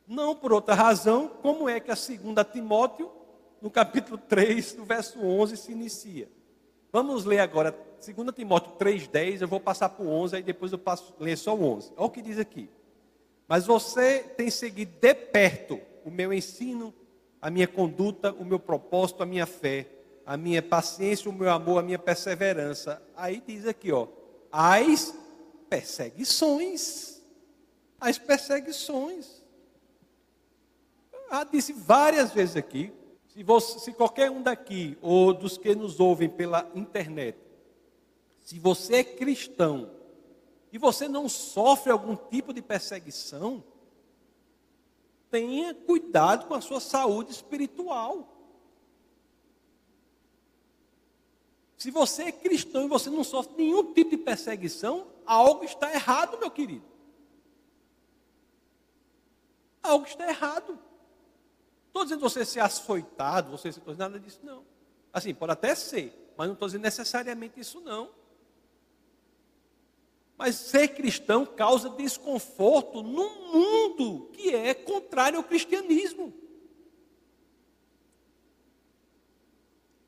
Não 0.06 0.34
por 0.34 0.52
outra 0.52 0.74
razão, 0.74 1.28
como 1.28 1.68
é 1.68 1.80
que 1.80 1.90
a 1.90 1.96
segunda 1.96 2.44
Timóteo 2.44 3.10
no 3.60 3.70
capítulo 3.70 4.18
3, 4.18 4.74
no 4.76 4.84
verso 4.84 5.20
11, 5.20 5.56
se 5.56 5.70
inicia. 5.70 6.28
Vamos 6.90 7.24
ler 7.24 7.38
agora 7.38 7.70
2 8.04 8.34
Timóteo 8.34 8.72
3,10. 8.72 9.40
Eu 9.40 9.48
vou 9.48 9.60
passar 9.60 9.88
para 9.88 10.04
o 10.04 10.08
11, 10.08 10.36
aí 10.36 10.42
depois 10.42 10.72
eu 10.72 10.78
passo 10.78 11.14
ler 11.20 11.38
só 11.38 11.54
o 11.54 11.64
11. 11.64 11.92
Olha 11.96 12.06
o 12.06 12.10
que 12.10 12.20
diz 12.20 12.38
aqui. 12.38 12.68
Mas 13.46 13.64
você 13.64 14.20
tem 14.20 14.50
seguido 14.50 14.92
de 15.00 15.14
perto 15.14 15.80
o 16.04 16.10
meu 16.10 16.32
ensino, 16.32 16.92
a 17.40 17.50
minha 17.50 17.68
conduta, 17.68 18.32
o 18.32 18.44
meu 18.44 18.58
propósito, 18.58 19.22
a 19.22 19.26
minha 19.26 19.46
fé, 19.46 19.88
a 20.26 20.36
minha 20.36 20.62
paciência, 20.62 21.30
o 21.30 21.32
meu 21.32 21.50
amor, 21.50 21.78
a 21.78 21.82
minha 21.82 21.98
perseverança. 21.98 23.00
Aí 23.16 23.42
diz 23.46 23.66
aqui, 23.66 23.92
ó, 23.92 24.08
as 24.50 25.14
perseguições. 25.70 27.22
As 28.00 28.18
perseguições. 28.18 29.41
Ah, 31.34 31.44
disse 31.44 31.72
várias 31.72 32.30
vezes 32.30 32.56
aqui, 32.56 32.92
se, 33.28 33.42
você, 33.42 33.78
se 33.78 33.94
qualquer 33.94 34.30
um 34.30 34.42
daqui, 34.42 34.98
ou 35.00 35.32
dos 35.32 35.56
que 35.56 35.74
nos 35.74 35.98
ouvem 35.98 36.28
pela 36.28 36.70
internet, 36.74 37.38
se 38.42 38.58
você 38.58 38.96
é 38.96 39.04
cristão 39.04 39.90
e 40.70 40.76
você 40.76 41.08
não 41.08 41.30
sofre 41.30 41.90
algum 41.90 42.14
tipo 42.14 42.52
de 42.52 42.60
perseguição, 42.60 43.64
tenha 45.30 45.72
cuidado 45.72 46.46
com 46.48 46.52
a 46.52 46.60
sua 46.60 46.80
saúde 46.80 47.30
espiritual. 47.30 48.28
Se 51.78 51.90
você 51.90 52.24
é 52.24 52.32
cristão 52.32 52.84
e 52.84 52.88
você 52.88 53.08
não 53.08 53.24
sofre 53.24 53.54
nenhum 53.56 53.94
tipo 53.94 54.10
de 54.10 54.18
perseguição, 54.18 55.06
algo 55.24 55.64
está 55.64 55.90
errado, 55.94 56.38
meu 56.38 56.50
querido. 56.50 56.84
Algo 59.82 60.04
está 60.04 60.28
errado. 60.28 60.91
Estou 61.92 62.04
dizendo 62.04 62.20
você 62.20 62.42
ser 62.42 62.60
açoitado, 62.60 63.50
você 63.50 63.70
ser 63.70 63.82
nada 63.98 64.18
disso, 64.18 64.40
não. 64.42 64.64
Assim, 65.12 65.34
pode 65.34 65.52
até 65.52 65.74
ser, 65.74 66.32
mas 66.38 66.46
não 66.46 66.54
estou 66.54 66.66
dizendo 66.66 66.84
necessariamente 66.84 67.60
isso, 67.60 67.82
não. 67.82 68.08
Mas 70.38 70.54
ser 70.54 70.88
cristão 70.88 71.44
causa 71.44 71.90
desconforto 71.90 73.02
num 73.02 73.52
mundo 73.52 74.30
que 74.32 74.54
é 74.54 74.72
contrário 74.72 75.36
ao 75.36 75.44
cristianismo. 75.44 76.32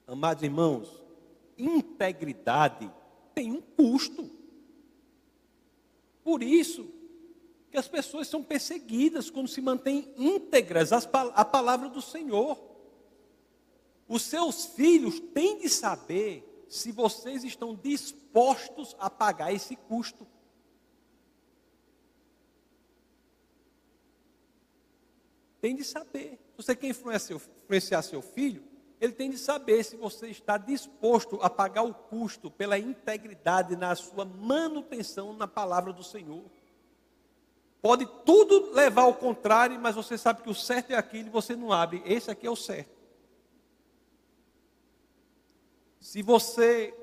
Amados 0.07 0.43
irmãos, 0.43 1.03
integridade 1.59 2.91
tem 3.35 3.53
um 3.53 3.61
custo. 3.61 4.31
Por 6.23 6.43
isso, 6.43 6.91
que 7.75 7.79
as 7.79 7.89
pessoas 7.89 8.29
são 8.29 8.41
perseguidas 8.41 9.29
quando 9.29 9.49
se 9.49 9.61
mantêm 9.61 10.15
íntegras 10.17 10.93
à 10.93 11.45
palavra 11.45 11.89
do 11.89 12.01
Senhor. 12.01 12.57
Os 14.07 14.23
seus 14.23 14.65
filhos 14.65 15.19
têm 15.19 15.59
de 15.59 15.69
saber 15.69 16.65
se 16.69 16.93
vocês 16.93 17.43
estão 17.43 17.75
dispostos 17.75 18.95
a 18.97 19.11
pagar 19.11 19.53
esse 19.53 19.75
custo. 19.75 20.25
Tem 25.61 25.75
de 25.75 25.83
saber. 25.83 26.39
Se 26.51 26.57
você 26.57 26.77
quer 26.77 26.87
influenciar 26.87 28.03
seu 28.03 28.23
filho, 28.23 28.63
ele 29.01 29.15
tem 29.15 29.31
de 29.31 29.39
saber 29.39 29.83
se 29.83 29.97
você 29.97 30.29
está 30.29 30.57
disposto 30.57 31.41
a 31.43 31.51
pagar 31.51 31.83
o 31.83 31.93
custo 31.93 32.53
pela 32.53 32.79
integridade 32.79 33.75
na 33.75 33.97
sua 33.97 34.25
manutenção 34.25 35.33
na 35.33 35.49
palavra 35.49 35.93
do 35.93 36.05
Senhor. 36.05 36.45
Pode 37.85 38.07
tudo 38.25 38.73
levar 38.73 39.03
ao 39.03 39.13
contrário, 39.13 39.79
mas 39.79 39.95
você 39.95 40.17
sabe 40.17 40.41
que 40.41 40.49
o 40.49 40.55
certo 40.55 40.93
é 40.93 40.97
aquilo 40.97 41.29
e 41.29 41.31
você 41.31 41.55
não 41.55 41.71
abre. 41.71 42.03
Esse 42.07 42.31
aqui 42.31 42.47
é 42.47 42.51
o 42.51 42.57
certo. 42.57 42.97
Se 46.01 46.23
você 46.23 46.95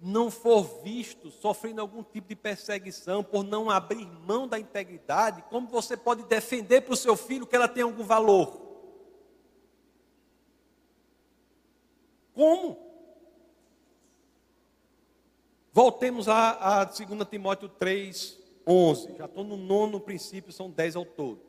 não 0.00 0.30
for 0.30 0.80
visto 0.84 1.28
sofrendo 1.28 1.80
algum 1.80 2.04
tipo 2.04 2.28
de 2.28 2.36
perseguição 2.36 3.24
por 3.24 3.42
não 3.42 3.68
abrir 3.68 4.06
mão 4.06 4.46
da 4.46 4.60
integridade, 4.60 5.42
como 5.50 5.66
você 5.66 5.96
pode 5.96 6.22
defender 6.22 6.82
para 6.82 6.94
o 6.94 6.96
seu 6.96 7.16
filho 7.16 7.44
que 7.44 7.56
ela 7.56 7.66
tem 7.66 7.82
algum 7.82 8.04
valor? 8.04 8.62
Como? 12.32 12.78
Voltemos 15.72 16.28
a, 16.28 16.82
a 16.82 16.84
2 16.84 17.28
Timóteo 17.28 17.68
3, 17.68 18.40
11. 18.66 19.16
Já 19.16 19.24
estou 19.24 19.44
no 19.44 19.56
nono 19.56 20.00
princípio, 20.00 20.52
são 20.52 20.70
10 20.70 20.96
ao 20.96 21.04
todo. 21.04 21.40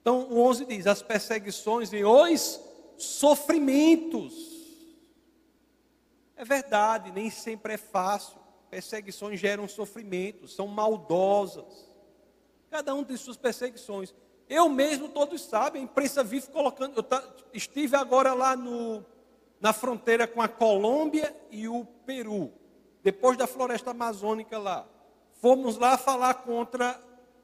Então, 0.00 0.28
o 0.30 0.40
11 0.40 0.64
diz: 0.66 0.86
as 0.86 1.02
perseguições 1.02 1.92
e 1.92 2.04
os 2.04 2.60
sofrimentos. 2.96 4.54
É 6.36 6.44
verdade, 6.44 7.10
nem 7.12 7.30
sempre 7.30 7.74
é 7.74 7.76
fácil. 7.76 8.38
Perseguições 8.70 9.40
geram 9.40 9.66
sofrimentos, 9.66 10.54
são 10.54 10.66
maldosas. 10.66 11.90
Cada 12.70 12.94
um 12.94 13.04
tem 13.04 13.16
suas 13.16 13.36
perseguições. 13.36 14.14
Eu 14.48 14.68
mesmo, 14.68 15.08
todos 15.08 15.40
sabem, 15.42 15.82
a 15.82 15.84
imprensa 15.84 16.22
vive 16.22 16.48
colocando. 16.48 16.96
Eu 16.98 17.04
estive 17.52 17.96
agora 17.96 18.34
lá 18.34 18.54
no, 18.54 19.04
na 19.60 19.72
fronteira 19.72 20.26
com 20.26 20.42
a 20.42 20.48
Colômbia 20.48 21.34
e 21.50 21.66
o 21.66 21.84
Peru, 22.04 22.52
depois 23.02 23.36
da 23.36 23.46
floresta 23.46 23.92
amazônica 23.92 24.58
lá 24.58 24.86
fomos 25.40 25.76
lá 25.76 25.96
falar 25.96 26.34
contra 26.34 27.00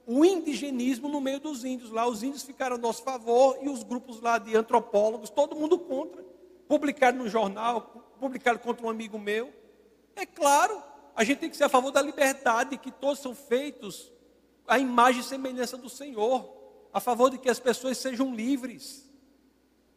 o 0.06 0.24
indigenismo 0.24 1.08
no 1.08 1.20
meio 1.20 1.40
dos 1.40 1.64
índios. 1.64 1.90
Lá 1.90 2.06
os 2.06 2.22
índios 2.22 2.42
ficaram 2.42 2.76
a 2.76 2.78
nosso 2.78 3.02
favor 3.02 3.58
e 3.60 3.68
os 3.68 3.82
grupos 3.82 4.20
lá 4.20 4.38
de 4.38 4.56
antropólogos, 4.56 5.30
todo 5.30 5.56
mundo 5.56 5.78
contra. 5.78 6.24
Publicaram 6.68 7.18
no 7.18 7.28
jornal, 7.28 8.14
publicaram 8.18 8.58
contra 8.58 8.86
um 8.86 8.90
amigo 8.90 9.18
meu. 9.18 9.52
É 10.16 10.26
claro, 10.26 10.82
a 11.14 11.24
gente 11.24 11.38
tem 11.38 11.50
que 11.50 11.56
ser 11.56 11.64
a 11.64 11.68
favor 11.68 11.90
da 11.90 12.02
liberdade, 12.02 12.78
que 12.78 12.90
todos 12.90 13.20
são 13.20 13.34
feitos 13.34 14.10
à 14.66 14.78
imagem 14.78 15.20
e 15.20 15.24
semelhança 15.24 15.76
do 15.76 15.88
Senhor, 15.88 16.50
a 16.92 17.00
favor 17.00 17.30
de 17.30 17.38
que 17.38 17.48
as 17.48 17.58
pessoas 17.58 17.98
sejam 17.98 18.34
livres. 18.34 19.10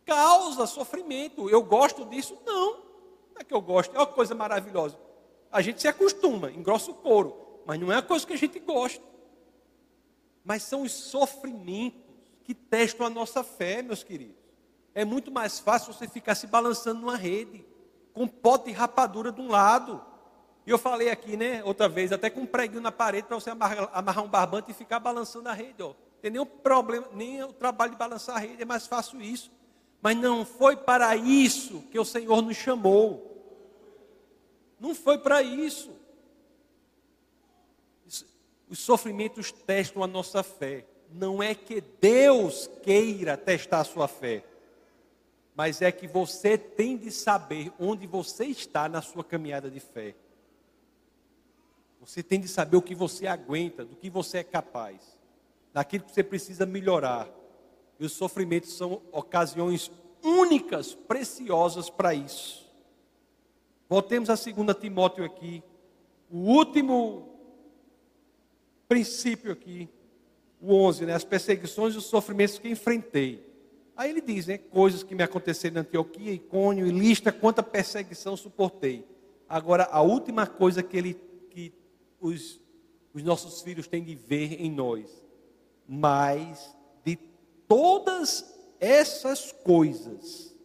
Causa 0.05 0.67
sofrimento. 0.67 1.49
Eu 1.49 1.63
gosto 1.63 2.05
disso? 2.05 2.37
Não. 2.45 2.73
Não 3.33 3.41
é 3.41 3.43
que 3.43 3.53
eu 3.53 3.61
gosto, 3.61 3.95
é 3.95 3.99
uma 3.99 4.05
coisa 4.05 4.33
maravilhosa. 4.35 4.97
A 5.51 5.61
gente 5.61 5.81
se 5.81 5.87
acostuma, 5.87 6.51
engrossa 6.51 6.91
o 6.91 6.93
couro 6.93 7.44
mas 7.65 7.79
não 7.79 7.91
é 7.91 7.97
a 7.97 8.01
coisa 8.01 8.25
que 8.25 8.33
a 8.33 8.37
gente 8.37 8.59
gosta. 8.59 9.03
Mas 10.43 10.63
são 10.63 10.83
os 10.83 10.91
sofrimentos 10.91 12.01
que 12.43 12.53
testam 12.53 13.07
a 13.07 13.09
nossa 13.09 13.43
fé, 13.43 13.81
meus 13.81 14.03
queridos. 14.03 14.35
É 14.93 15.03
muito 15.03 15.31
mais 15.31 15.59
fácil 15.59 15.91
você 15.91 16.07
ficar 16.07 16.35
se 16.35 16.47
balançando 16.47 17.01
numa 17.01 17.17
rede, 17.17 17.65
com 18.13 18.27
pote 18.27 18.69
e 18.69 18.73
rapadura 18.73 19.31
de 19.31 19.41
um 19.41 19.49
lado. 19.49 20.01
E 20.65 20.69
eu 20.69 20.77
falei 20.77 21.09
aqui, 21.09 21.35
né, 21.35 21.63
outra 21.63 21.89
vez, 21.89 22.11
até 22.11 22.29
com 22.29 22.41
um 22.41 22.45
preguinho 22.45 22.81
na 22.81 22.91
parede 22.91 23.27
para 23.27 23.35
você 23.35 23.49
amarrar, 23.49 24.23
um 24.23 24.27
barbante 24.27 24.71
e 24.71 24.73
ficar 24.73 24.99
balançando 24.99 25.49
a 25.49 25.53
rede. 25.53 25.81
Ó. 25.81 25.93
Tem 26.21 26.31
nenhum 26.31 26.45
problema, 26.45 27.07
nem 27.13 27.43
o 27.43 27.51
trabalho 27.51 27.91
de 27.91 27.97
balançar 27.97 28.37
a 28.37 28.39
rede, 28.39 28.61
é 28.61 28.65
mais 28.65 28.87
fácil 28.87 29.21
isso. 29.21 29.51
Mas 30.01 30.15
não 30.15 30.45
foi 30.45 30.77
para 30.77 31.15
isso 31.15 31.81
que 31.91 31.99
o 31.99 32.05
Senhor 32.05 32.41
nos 32.41 32.55
chamou. 32.55 33.31
Não 34.79 34.93
foi 34.93 35.17
para 35.17 35.41
isso. 35.41 35.91
Os 38.69 38.79
sofrimentos 38.79 39.51
testam 39.51 40.03
a 40.03 40.07
nossa 40.07 40.41
fé. 40.43 40.85
Não 41.11 41.41
é 41.41 41.53
que 41.53 41.81
Deus 42.01 42.69
queira 42.83 43.37
testar 43.37 43.81
a 43.81 43.83
sua 43.83 44.07
fé, 44.07 44.43
mas 45.55 45.81
é 45.81 45.91
que 45.91 46.07
você 46.07 46.57
tem 46.57 46.97
de 46.97 47.11
saber 47.11 47.71
onde 47.79 48.07
você 48.07 48.45
está 48.45 48.89
na 48.89 49.01
sua 49.01 49.23
caminhada 49.23 49.69
de 49.69 49.79
fé. 49.79 50.15
Você 52.01 52.21
tem 52.21 52.39
de 52.39 52.47
saber 52.47 52.77
o 52.77 52.81
que 52.81 52.93
você 52.93 53.27
aguenta, 53.27 53.85
do 53.85 53.95
que 53.95 54.09
você 54.09 54.39
é 54.39 54.43
capaz, 54.43 55.17
daquilo 55.73 56.03
que 56.03 56.13
você 56.13 56.23
precisa 56.23 56.65
melhorar. 56.65 57.29
E 57.99 58.05
os 58.05 58.11
sofrimentos 58.11 58.73
são 58.73 59.01
ocasiões 59.11 59.91
únicas, 60.21 60.93
preciosas 60.93 61.89
para 61.89 62.13
isso. 62.13 62.65
Voltemos 63.87 64.29
a 64.29 64.35
2 64.35 64.77
Timóteo 64.79 65.23
aqui, 65.23 65.63
o 66.29 66.37
último 66.37 67.34
princípio 68.87 69.51
aqui, 69.51 69.89
o 70.61 70.73
11, 70.73 71.05
né? 71.05 71.13
As 71.13 71.23
perseguições 71.23 71.93
e 71.93 71.97
os 71.97 72.05
sofrimentos 72.05 72.57
que 72.57 72.69
enfrentei. 72.69 73.45
Aí 73.95 74.09
ele 74.09 74.21
diz, 74.21 74.47
né? 74.47 74.57
Coisas 74.57 75.03
que 75.03 75.15
me 75.15 75.23
aconteceram 75.23 75.77
em 75.77 75.79
Antioquia, 75.79 76.31
Icônio 76.31 76.87
e 76.87 76.91
lista 76.91 77.31
quanta 77.31 77.63
perseguição 77.63 78.35
suportei. 78.35 79.05
Agora, 79.47 79.87
a 79.91 80.01
última 80.01 80.47
coisa 80.47 80.81
que, 80.81 80.97
ele, 80.97 81.13
que 81.49 81.71
os, 82.19 82.59
os 83.13 83.23
nossos 83.23 83.61
filhos 83.61 83.87
têm 83.87 84.03
de 84.03 84.15
ver 84.15 84.61
em 84.61 84.71
nós, 84.71 85.23
mas 85.87 86.75
de 87.03 87.17
todas 87.67 88.53
essas 88.79 89.51
coisas, 89.51 90.55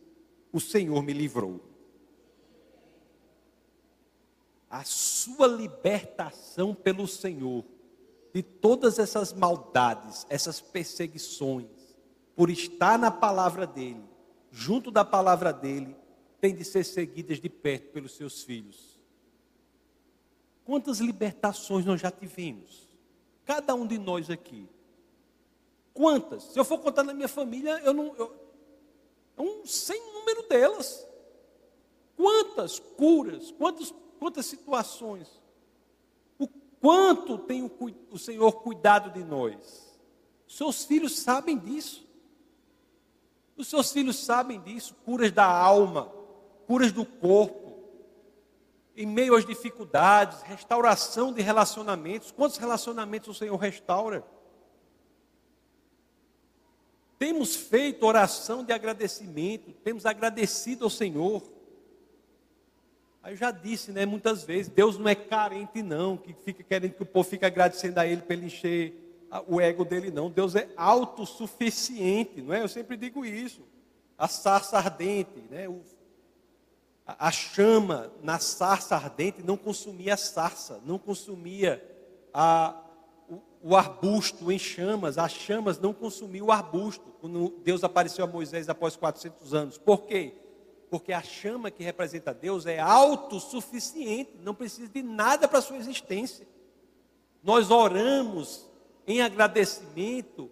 o 0.52 0.58
Senhor 0.58 1.02
me 1.02 1.12
livrou. 1.12 1.60
A 4.68 4.84
sua 4.84 5.46
libertação 5.46 6.74
pelo 6.74 7.06
Senhor 7.06 7.64
de 8.33 8.43
todas 8.43 8.99
essas 8.99 9.33
maldades, 9.33 10.26
essas 10.28 10.61
perseguições, 10.61 11.66
por 12.37 12.51
estar 12.51 12.99
na 12.99 13.11
palavra 13.11 13.66
dele, 13.66 14.05
junto 14.51 14.91
da 14.91 15.05
palavra 15.05 15.53
dele, 15.53 15.97
tem 16.41 16.55
de 16.55 16.64
ser 16.64 16.85
seguidas 16.85 17.41
de 17.41 17.49
perto 17.49 17.93
pelos 17.93 18.12
seus 18.12 18.43
filhos. 18.43 18.99
Quantas 20.64 20.99
libertações 20.99 21.85
nós 21.85 22.01
já 22.01 22.11
tivemos? 22.11 22.89
Cada 23.45 23.74
um 23.74 23.87
de 23.87 23.99
nós 23.99 24.31
aqui. 24.31 24.68
Quantas? 25.93 26.45
Se 26.45 26.59
eu 26.59 26.64
for 26.64 26.78
contar 26.78 27.03
na 27.03 27.12
minha 27.12 27.28
família, 27.28 27.81
eu 27.85 27.93
não. 27.93 28.14
Eu, 28.14 28.35
é 29.37 29.43
um 29.43 29.66
sem 29.66 30.01
número 30.12 30.49
delas. 30.49 31.07
Quantas 32.16 32.78
curas, 32.78 33.51
quantas, 33.53 33.93
quantas 34.18 34.47
situações. 34.47 35.39
Quanto 36.81 37.37
tem 37.37 37.62
o, 37.62 37.70
o 38.11 38.18
Senhor 38.18 38.53
cuidado 38.62 39.11
de 39.11 39.22
nós. 39.22 39.99
Seus 40.49 40.85
filhos 40.85 41.18
sabem 41.20 41.59
disso. 41.59 42.09
Os 43.57 43.68
seus 43.68 43.93
filhos 43.93 44.16
sabem 44.16 44.61
disso. 44.61 44.97
Curas 45.05 45.31
da 45.31 45.45
alma, 45.45 46.11
curas 46.66 46.91
do 46.91 47.05
corpo. 47.05 47.78
Em 48.97 49.07
meio 49.07 49.37
às 49.37 49.45
dificuldades, 49.45 50.41
restauração 50.43 51.33
de 51.33 51.43
relacionamentos. 51.43 52.33
Quantos 52.33 52.57
relacionamentos 52.57 53.28
o 53.28 53.39
Senhor 53.39 53.57
restaura? 53.57 54.26
Temos 57.18 57.55
feito 57.55 58.07
oração 58.07 58.64
de 58.64 58.72
agradecimento, 58.72 59.72
temos 59.85 60.07
agradecido 60.07 60.85
ao 60.85 60.91
Senhor. 60.91 61.43
Aí 63.22 63.34
eu 63.34 63.36
já 63.36 63.50
disse, 63.50 63.92
né, 63.92 64.06
muitas 64.06 64.44
vezes, 64.44 64.68
Deus 64.68 64.98
não 64.98 65.08
é 65.08 65.14
carente 65.14 65.82
não, 65.82 66.16
que 66.16 66.32
fica 66.32 66.62
querendo 66.62 66.94
que 66.94 67.02
o 67.02 67.06
povo 67.06 67.28
fique 67.28 67.44
agradecendo 67.44 68.00
a 68.00 68.06
Ele 68.06 68.22
para 68.22 68.34
ele 68.34 68.46
encher 68.46 69.10
o 69.46 69.60
ego 69.60 69.84
dele 69.84 70.10
não. 70.10 70.30
Deus 70.30 70.56
é 70.56 70.68
autossuficiente, 70.76 72.40
não 72.42 72.52
é? 72.52 72.62
Eu 72.62 72.68
sempre 72.68 72.96
digo 72.96 73.24
isso. 73.24 73.62
A 74.18 74.26
sarça 74.26 74.76
ardente, 74.76 75.40
né? 75.50 75.68
O, 75.68 75.82
a, 77.06 77.28
a 77.28 77.30
chama 77.30 78.12
na 78.22 78.38
sarça 78.38 78.96
ardente 78.96 79.42
não 79.42 79.56
consumia 79.56 80.14
a 80.14 80.16
sarça, 80.16 80.80
não 80.84 80.98
consumia 80.98 81.82
a, 82.34 82.82
o 83.62 83.76
arbusto 83.76 84.50
em 84.50 84.58
chamas, 84.58 85.16
as 85.16 85.32
chamas 85.32 85.78
não 85.78 85.92
consumiam 85.92 86.46
o 86.46 86.52
arbusto, 86.52 87.04
quando 87.20 87.60
Deus 87.62 87.84
apareceu 87.84 88.24
a 88.24 88.28
Moisés 88.28 88.68
após 88.68 88.96
400 88.96 89.54
anos. 89.54 89.78
Por 89.78 90.06
quê? 90.06 90.34
Porque 90.91 91.12
a 91.12 91.22
chama 91.22 91.70
que 91.70 91.84
representa 91.84 92.34
Deus 92.34 92.66
é 92.66 92.80
autossuficiente, 92.80 94.32
não 94.43 94.55
precisa 94.55 94.88
de 94.88 95.03
nada 95.03 95.47
para 95.47 95.61
a 95.61 95.62
sua 95.62 95.76
existência. 95.76 96.47
Nós 97.43 97.70
oramos 97.70 98.68
em 99.07 99.22
agradecimento, 99.22 100.51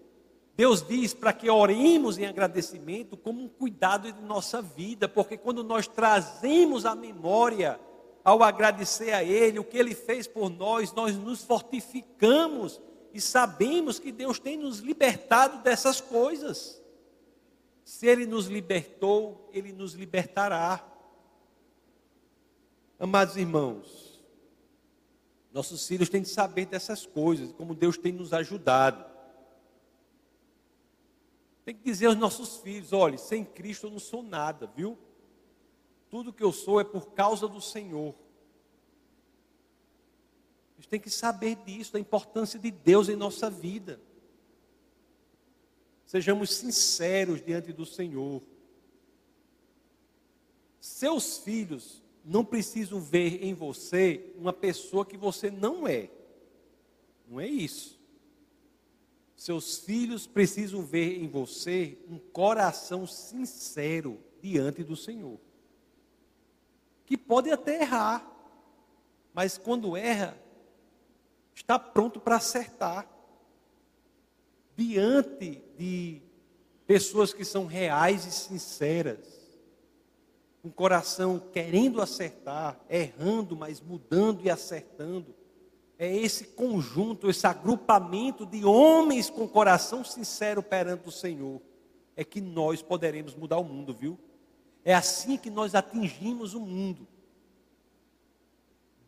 Deus 0.56 0.82
diz 0.86 1.12
para 1.12 1.32
que 1.32 1.50
oremos 1.50 2.18
em 2.18 2.26
agradecimento 2.26 3.16
como 3.16 3.42
um 3.42 3.48
cuidado 3.48 4.10
de 4.10 4.22
nossa 4.22 4.62
vida, 4.62 5.08
porque 5.08 5.36
quando 5.36 5.62
nós 5.62 5.86
trazemos 5.86 6.86
a 6.86 6.94
memória 6.94 7.78
ao 8.24 8.42
agradecer 8.42 9.12
a 9.12 9.22
Ele, 9.24 9.58
o 9.58 9.64
que 9.64 9.78
Ele 9.78 9.94
fez 9.94 10.26
por 10.26 10.50
nós, 10.50 10.92
nós 10.92 11.16
nos 11.16 11.42
fortificamos 11.42 12.80
e 13.12 13.20
sabemos 13.20 13.98
que 13.98 14.12
Deus 14.12 14.38
tem 14.38 14.56
nos 14.56 14.80
libertado 14.80 15.62
dessas 15.62 16.00
coisas. 16.00 16.77
Se 17.88 18.06
Ele 18.06 18.26
nos 18.26 18.48
libertou, 18.48 19.48
Ele 19.50 19.72
nos 19.72 19.94
libertará. 19.94 20.86
Amados 22.98 23.34
irmãos, 23.34 24.22
nossos 25.50 25.88
filhos 25.88 26.10
têm 26.10 26.20
de 26.20 26.28
saber 26.28 26.66
dessas 26.66 27.06
coisas, 27.06 27.50
como 27.50 27.74
Deus 27.74 27.96
tem 27.96 28.12
nos 28.12 28.34
ajudado. 28.34 29.02
Tem 31.64 31.74
que 31.74 31.82
dizer 31.82 32.08
aos 32.08 32.16
nossos 32.16 32.58
filhos: 32.58 32.92
olha, 32.92 33.16
sem 33.16 33.42
Cristo 33.42 33.86
eu 33.86 33.90
não 33.90 33.98
sou 33.98 34.22
nada, 34.22 34.66
viu? 34.66 34.98
Tudo 36.10 36.30
que 36.30 36.44
eu 36.44 36.52
sou 36.52 36.78
é 36.78 36.84
por 36.84 37.12
causa 37.12 37.48
do 37.48 37.58
Senhor. 37.58 38.14
Gente 40.76 40.88
tem 40.90 41.00
que 41.00 41.08
saber 41.08 41.56
disso, 41.64 41.94
da 41.94 41.98
importância 41.98 42.58
de 42.58 42.70
Deus 42.70 43.08
em 43.08 43.16
nossa 43.16 43.48
vida. 43.48 43.98
Sejamos 46.08 46.54
sinceros 46.54 47.42
diante 47.42 47.70
do 47.70 47.84
Senhor. 47.84 48.42
Seus 50.80 51.36
filhos 51.36 52.02
não 52.24 52.42
precisam 52.42 52.98
ver 52.98 53.44
em 53.44 53.52
você 53.52 54.32
uma 54.34 54.54
pessoa 54.54 55.04
que 55.04 55.18
você 55.18 55.50
não 55.50 55.86
é. 55.86 56.08
Não 57.28 57.38
é 57.38 57.46
isso. 57.46 58.00
Seus 59.36 59.80
filhos 59.80 60.26
precisam 60.26 60.80
ver 60.82 61.22
em 61.22 61.28
você 61.28 61.98
um 62.08 62.18
coração 62.18 63.06
sincero 63.06 64.18
diante 64.40 64.82
do 64.82 64.96
Senhor. 64.96 65.38
Que 67.04 67.18
pode 67.18 67.50
até 67.50 67.82
errar, 67.82 68.26
mas 69.34 69.58
quando 69.58 69.94
erra, 69.94 70.42
está 71.54 71.78
pronto 71.78 72.18
para 72.18 72.36
acertar. 72.36 73.06
Diante 74.74 75.67
de 75.78 76.20
pessoas 76.86 77.32
que 77.32 77.44
são 77.44 77.66
reais 77.66 78.26
e 78.26 78.32
sinceras, 78.32 79.38
com 80.60 80.70
coração 80.70 81.38
querendo 81.38 82.02
acertar, 82.02 82.80
errando, 82.90 83.56
mas 83.56 83.80
mudando 83.80 84.44
e 84.44 84.50
acertando. 84.50 85.34
É 85.96 86.14
esse 86.14 86.44
conjunto, 86.44 87.30
esse 87.30 87.46
agrupamento 87.46 88.44
de 88.44 88.64
homens 88.64 89.30
com 89.30 89.48
coração 89.48 90.02
sincero 90.02 90.62
perante 90.62 91.08
o 91.08 91.12
Senhor, 91.12 91.60
é 92.16 92.24
que 92.24 92.40
nós 92.40 92.82
poderemos 92.82 93.34
mudar 93.34 93.58
o 93.58 93.64
mundo, 93.64 93.94
viu? 93.94 94.18
É 94.84 94.94
assim 94.94 95.36
que 95.36 95.50
nós 95.50 95.74
atingimos 95.74 96.54
o 96.54 96.60
mundo. 96.60 97.06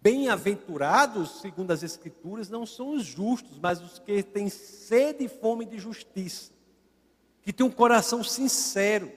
Bem-aventurados, 0.02 1.40
segundo 1.40 1.72
as 1.72 1.82
Escrituras, 1.82 2.48
não 2.48 2.64
são 2.64 2.94
os 2.94 3.04
justos, 3.04 3.58
mas 3.58 3.82
os 3.82 3.98
que 3.98 4.22
têm 4.22 4.48
sede 4.48 5.24
e 5.24 5.28
fome 5.28 5.66
de 5.66 5.78
justiça, 5.78 6.52
que 7.50 7.56
têm 7.56 7.66
um 7.66 7.70
coração 7.70 8.22
sincero. 8.22 9.10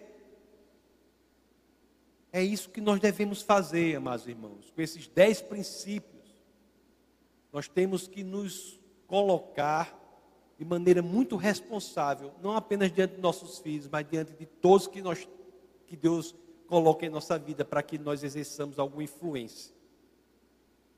É 2.31 2.41
isso 2.41 2.71
que 2.71 2.81
nós 2.81 2.99
devemos 2.99 3.43
fazer, 3.43 3.95
amados 3.95 4.27
irmãos, 4.27 4.71
com 4.71 4.81
esses 4.81 5.07
dez 5.07 5.39
princípios. 5.39 6.35
Nós 7.51 7.67
temos 7.67 8.07
que 8.07 8.23
nos 8.23 8.79
colocar 9.05 9.99
de 10.57 10.65
maneira 10.65 11.03
muito 11.03 11.35
responsável, 11.35 12.33
não 12.41 12.55
apenas 12.55 12.91
diante 12.91 13.15
de 13.15 13.21
nossos 13.21 13.59
filhos, 13.59 13.87
mas 13.87 14.07
diante 14.09 14.33
de 14.33 14.47
todos 14.47 14.87
que, 14.87 15.01
nós, 15.01 15.27
que 15.85 15.95
Deus 15.95 16.33
coloca 16.65 17.05
em 17.05 17.09
nossa 17.09 17.37
vida 17.37 17.63
para 17.63 17.83
que 17.83 17.99
nós 17.99 18.23
exerçamos 18.23 18.79
alguma 18.79 19.03
influência 19.03 19.73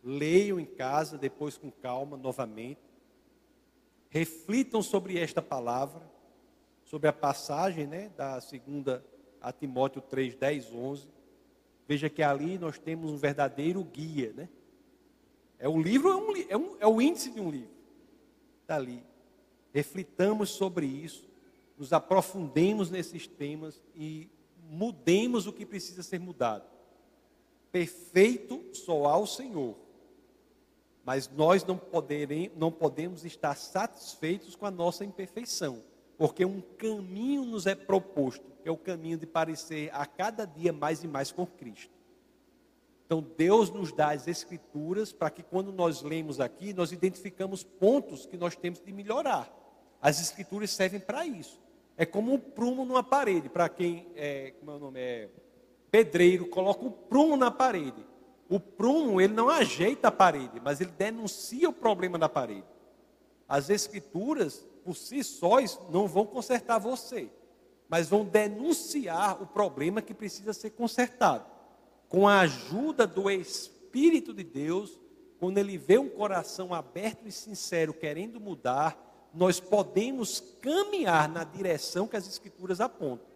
leiam 0.05 0.59
em 0.59 0.65
casa, 0.65 1.17
depois 1.17 1.57
com 1.57 1.71
calma, 1.71 2.15
novamente. 2.15 2.79
Reflitam 4.09 4.83
sobre 4.83 5.17
esta 5.17 5.41
palavra, 5.41 6.07
sobre 6.95 7.09
a 7.09 7.13
passagem 7.13 7.85
né, 7.85 8.09
da 8.15 8.39
segunda 8.39 9.03
a 9.41 9.51
Timóteo 9.51 10.01
3, 10.01 10.33
10, 10.33 10.73
11. 10.73 11.09
Veja 11.85 12.09
que 12.09 12.23
ali 12.23 12.57
nós 12.57 12.79
temos 12.79 13.11
um 13.11 13.17
verdadeiro 13.17 13.83
guia, 13.83 14.31
né? 14.31 14.47
É 15.59 15.67
um 15.67 15.81
livro, 15.81 16.09
é, 16.09 16.15
um, 16.15 16.35
é, 16.47 16.57
um, 16.57 16.77
é 16.79 16.87
o 16.87 17.01
índice 17.01 17.31
de 17.31 17.41
um 17.41 17.51
livro. 17.51 17.75
Está 18.61 18.77
ali. 18.77 19.03
Reflitamos 19.73 20.51
sobre 20.51 20.85
isso, 20.85 21.27
nos 21.77 21.91
aprofundemos 21.91 22.89
nesses 22.89 23.27
temas 23.27 23.83
e 23.93 24.29
mudemos 24.69 25.47
o 25.47 25.51
que 25.51 25.65
precisa 25.65 26.01
ser 26.01 26.21
mudado. 26.21 26.63
Perfeito 27.73 28.69
só 28.71 29.03
ao 29.03 29.27
Senhor 29.27 29.75
mas 31.03 31.29
nós 31.29 31.63
não, 31.63 31.77
poderem, 31.77 32.51
não 32.55 32.71
podemos 32.71 33.25
estar 33.25 33.53
satisfeitos 33.53 34.55
com 34.55 34.65
a 34.65 34.71
nossa 34.71 35.05
imperfeição, 35.05 35.83
porque 36.17 36.45
um 36.45 36.61
caminho 36.61 37.45
nos 37.45 37.65
é 37.65 37.75
proposto, 37.75 38.51
que 38.61 38.69
é 38.69 38.71
o 38.71 38.77
caminho 38.77 39.17
de 39.17 39.25
parecer 39.25 39.89
a 39.93 40.05
cada 40.05 40.45
dia 40.45 40.71
mais 40.71 41.03
e 41.03 41.07
mais 41.07 41.31
com 41.31 41.45
Cristo. 41.45 41.93
Então 43.05 43.25
Deus 43.37 43.69
nos 43.69 43.91
dá 43.91 44.11
as 44.11 44.27
escrituras 44.27 45.13
para 45.13 45.29
que 45.29 45.43
quando 45.43 45.71
nós 45.71 46.01
lemos 46.01 46.39
aqui, 46.39 46.73
nós 46.73 46.91
identificamos 46.91 47.63
pontos 47.63 48.25
que 48.25 48.37
nós 48.37 48.55
temos 48.55 48.81
de 48.81 48.91
melhorar. 48.91 49.51
As 50.01 50.19
escrituras 50.19 50.71
servem 50.71 50.99
para 50.99 51.25
isso. 51.25 51.61
É 51.97 52.05
como 52.05 52.33
um 52.33 52.39
prumo 52.39 52.83
numa 52.83 53.03
parede, 53.03 53.47
para 53.47 53.69
quem 53.69 54.07
é, 54.15 54.53
como 54.59 54.71
é 54.71 54.75
o 54.75 54.79
nome 54.79 54.99
é 54.99 55.29
pedreiro, 55.91 56.47
coloca 56.47 56.83
um 56.83 56.91
prumo 56.91 57.37
na 57.37 57.49
parede. 57.49 58.05
O 58.49 58.59
prumo, 58.59 59.21
ele 59.21 59.33
não 59.33 59.49
ajeita 59.49 60.09
a 60.09 60.11
parede, 60.11 60.59
mas 60.63 60.81
ele 60.81 60.91
denuncia 60.91 61.69
o 61.69 61.73
problema 61.73 62.17
da 62.17 62.27
parede. 62.27 62.67
As 63.47 63.69
escrituras, 63.69 64.67
por 64.85 64.95
si 64.95 65.23
sós, 65.23 65.79
não 65.89 66.07
vão 66.07 66.25
consertar 66.25 66.77
você, 66.77 67.29
mas 67.89 68.07
vão 68.07 68.23
denunciar 68.23 69.41
o 69.41 69.47
problema 69.47 70.01
que 70.01 70.13
precisa 70.13 70.53
ser 70.53 70.69
consertado. 70.69 71.45
Com 72.07 72.27
a 72.27 72.41
ajuda 72.41 73.05
do 73.07 73.29
Espírito 73.29 74.33
de 74.33 74.43
Deus, 74.43 74.99
quando 75.39 75.57
ele 75.57 75.77
vê 75.77 75.97
um 75.97 76.07
coração 76.07 76.73
aberto 76.73 77.27
e 77.27 77.31
sincero 77.31 77.93
querendo 77.93 78.39
mudar, 78.39 79.29
nós 79.33 79.59
podemos 79.59 80.39
caminhar 80.61 81.27
na 81.27 81.43
direção 81.43 82.07
que 82.07 82.15
as 82.15 82.27
Escrituras 82.27 82.79
apontam. 82.79 83.27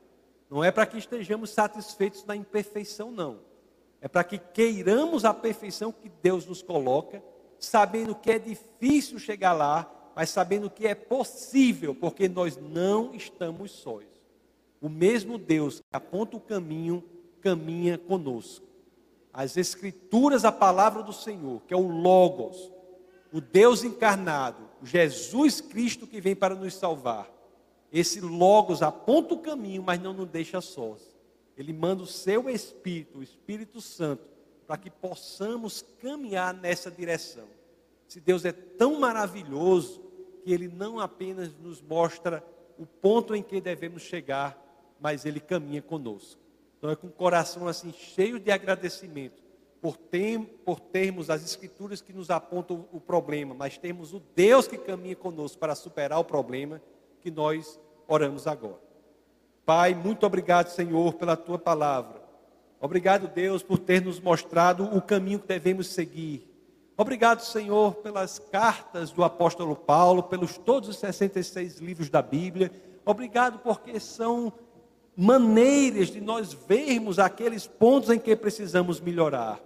Não 0.49 0.63
é 0.63 0.71
para 0.71 0.85
que 0.85 0.97
estejamos 0.97 1.49
satisfeitos 1.49 2.23
na 2.25 2.35
imperfeição, 2.35 3.11
não 3.11 3.49
é 4.01 4.07
para 4.07 4.23
que 4.23 4.37
queiramos 4.37 5.25
a 5.25 5.33
perfeição 5.33 5.91
que 5.91 6.09
Deus 6.21 6.45
nos 6.45 6.61
coloca, 6.61 7.21
sabendo 7.59 8.15
que 8.15 8.31
é 8.31 8.39
difícil 8.39 9.19
chegar 9.19 9.53
lá, 9.53 9.83
mas 10.15 10.29
sabendo 10.29 10.69
que 10.69 10.87
é 10.87 10.95
possível, 10.95 11.95
porque 11.95 12.27
nós 12.27 12.57
não 12.57 13.13
estamos 13.13 13.71
sós. 13.71 14.05
O 14.81 14.89
mesmo 14.89 15.37
Deus 15.37 15.79
que 15.79 15.85
aponta 15.91 16.37
o 16.37 16.41
caminho, 16.41 17.03
caminha 17.41 17.97
conosco. 17.97 18.65
As 19.33 19.57
Escrituras, 19.57 20.45
a 20.45 20.51
palavra 20.51 21.03
do 21.03 21.13
Senhor, 21.13 21.61
que 21.67 21.73
é 21.73 21.77
o 21.77 21.87
Logos, 21.87 22.71
o 23.31 23.39
Deus 23.39 23.83
encarnado, 23.83 24.69
Jesus 24.83 25.61
Cristo 25.61 26.07
que 26.07 26.19
vem 26.19 26.35
para 26.35 26.55
nos 26.55 26.73
salvar. 26.73 27.29
Esse 27.91 28.21
Logos 28.21 28.81
aponta 28.81 29.33
o 29.33 29.39
caminho, 29.39 29.83
mas 29.83 29.99
não 29.99 30.13
nos 30.13 30.27
deixa 30.27 30.61
sós. 30.61 31.01
Ele 31.57 31.73
manda 31.73 32.03
o 32.03 32.07
seu 32.07 32.49
Espírito, 32.49 33.19
o 33.19 33.23
Espírito 33.23 33.81
Santo, 33.81 34.23
para 34.65 34.77
que 34.77 34.89
possamos 34.89 35.83
caminhar 36.01 36.53
nessa 36.53 36.89
direção. 36.89 37.47
Se 38.09 38.19
Deus 38.19 38.43
é 38.43 38.51
tão 38.51 38.99
maravilhoso 38.99 40.01
que 40.43 40.51
Ele 40.51 40.67
não 40.67 40.99
apenas 40.99 41.55
nos 41.55 41.79
mostra 41.79 42.43
o 42.75 42.83
ponto 42.83 43.35
em 43.35 43.43
que 43.43 43.61
devemos 43.61 44.01
chegar, 44.01 44.59
mas 44.99 45.25
Ele 45.25 45.39
caminha 45.39 45.79
conosco. 45.79 46.41
Então 46.75 46.89
é 46.89 46.95
com 46.95 47.05
o 47.05 47.11
coração 47.11 47.67
assim 47.67 47.93
cheio 47.93 48.39
de 48.39 48.49
agradecimento 48.49 49.43
por, 49.79 49.95
ter, 49.95 50.39
por 50.65 50.79
termos 50.79 51.29
as 51.29 51.43
escrituras 51.45 52.01
que 52.01 52.11
nos 52.11 52.31
apontam 52.31 52.87
o 52.91 52.99
problema, 52.99 53.53
mas 53.53 53.77
termos 53.77 54.11
o 54.11 54.19
Deus 54.35 54.67
que 54.67 54.79
caminha 54.79 55.15
conosco 55.15 55.59
para 55.59 55.75
superar 55.75 56.17
o 56.17 56.25
problema 56.25 56.81
que 57.21 57.29
nós 57.29 57.79
oramos 58.07 58.47
agora. 58.47 58.81
Pai, 59.67 59.93
muito 59.93 60.25
obrigado, 60.25 60.69
Senhor, 60.69 61.13
pela 61.13 61.37
tua 61.37 61.59
palavra. 61.59 62.23
Obrigado, 62.81 63.27
Deus, 63.27 63.61
por 63.61 63.77
ter 63.77 64.01
nos 64.01 64.19
mostrado 64.19 64.83
o 64.97 64.99
caminho 64.99 65.39
que 65.39 65.47
devemos 65.47 65.89
seguir. 65.89 66.48
Obrigado, 66.99 67.39
Senhor, 67.39 67.95
pelas 67.95 68.39
cartas 68.39 69.09
do 69.09 69.23
apóstolo 69.23 69.73
Paulo, 69.73 70.21
pelos 70.21 70.57
todos 70.57 70.89
os 70.89 70.97
66 70.97 71.77
livros 71.77 72.09
da 72.09 72.21
Bíblia. 72.21 72.69
Obrigado 73.05 73.59
porque 73.59 74.01
são 74.01 74.51
maneiras 75.15 76.09
de 76.09 76.19
nós 76.19 76.51
vermos 76.51 77.17
aqueles 77.17 77.65
pontos 77.65 78.09
em 78.09 78.19
que 78.19 78.35
precisamos 78.35 78.99
melhorar. 78.99 79.61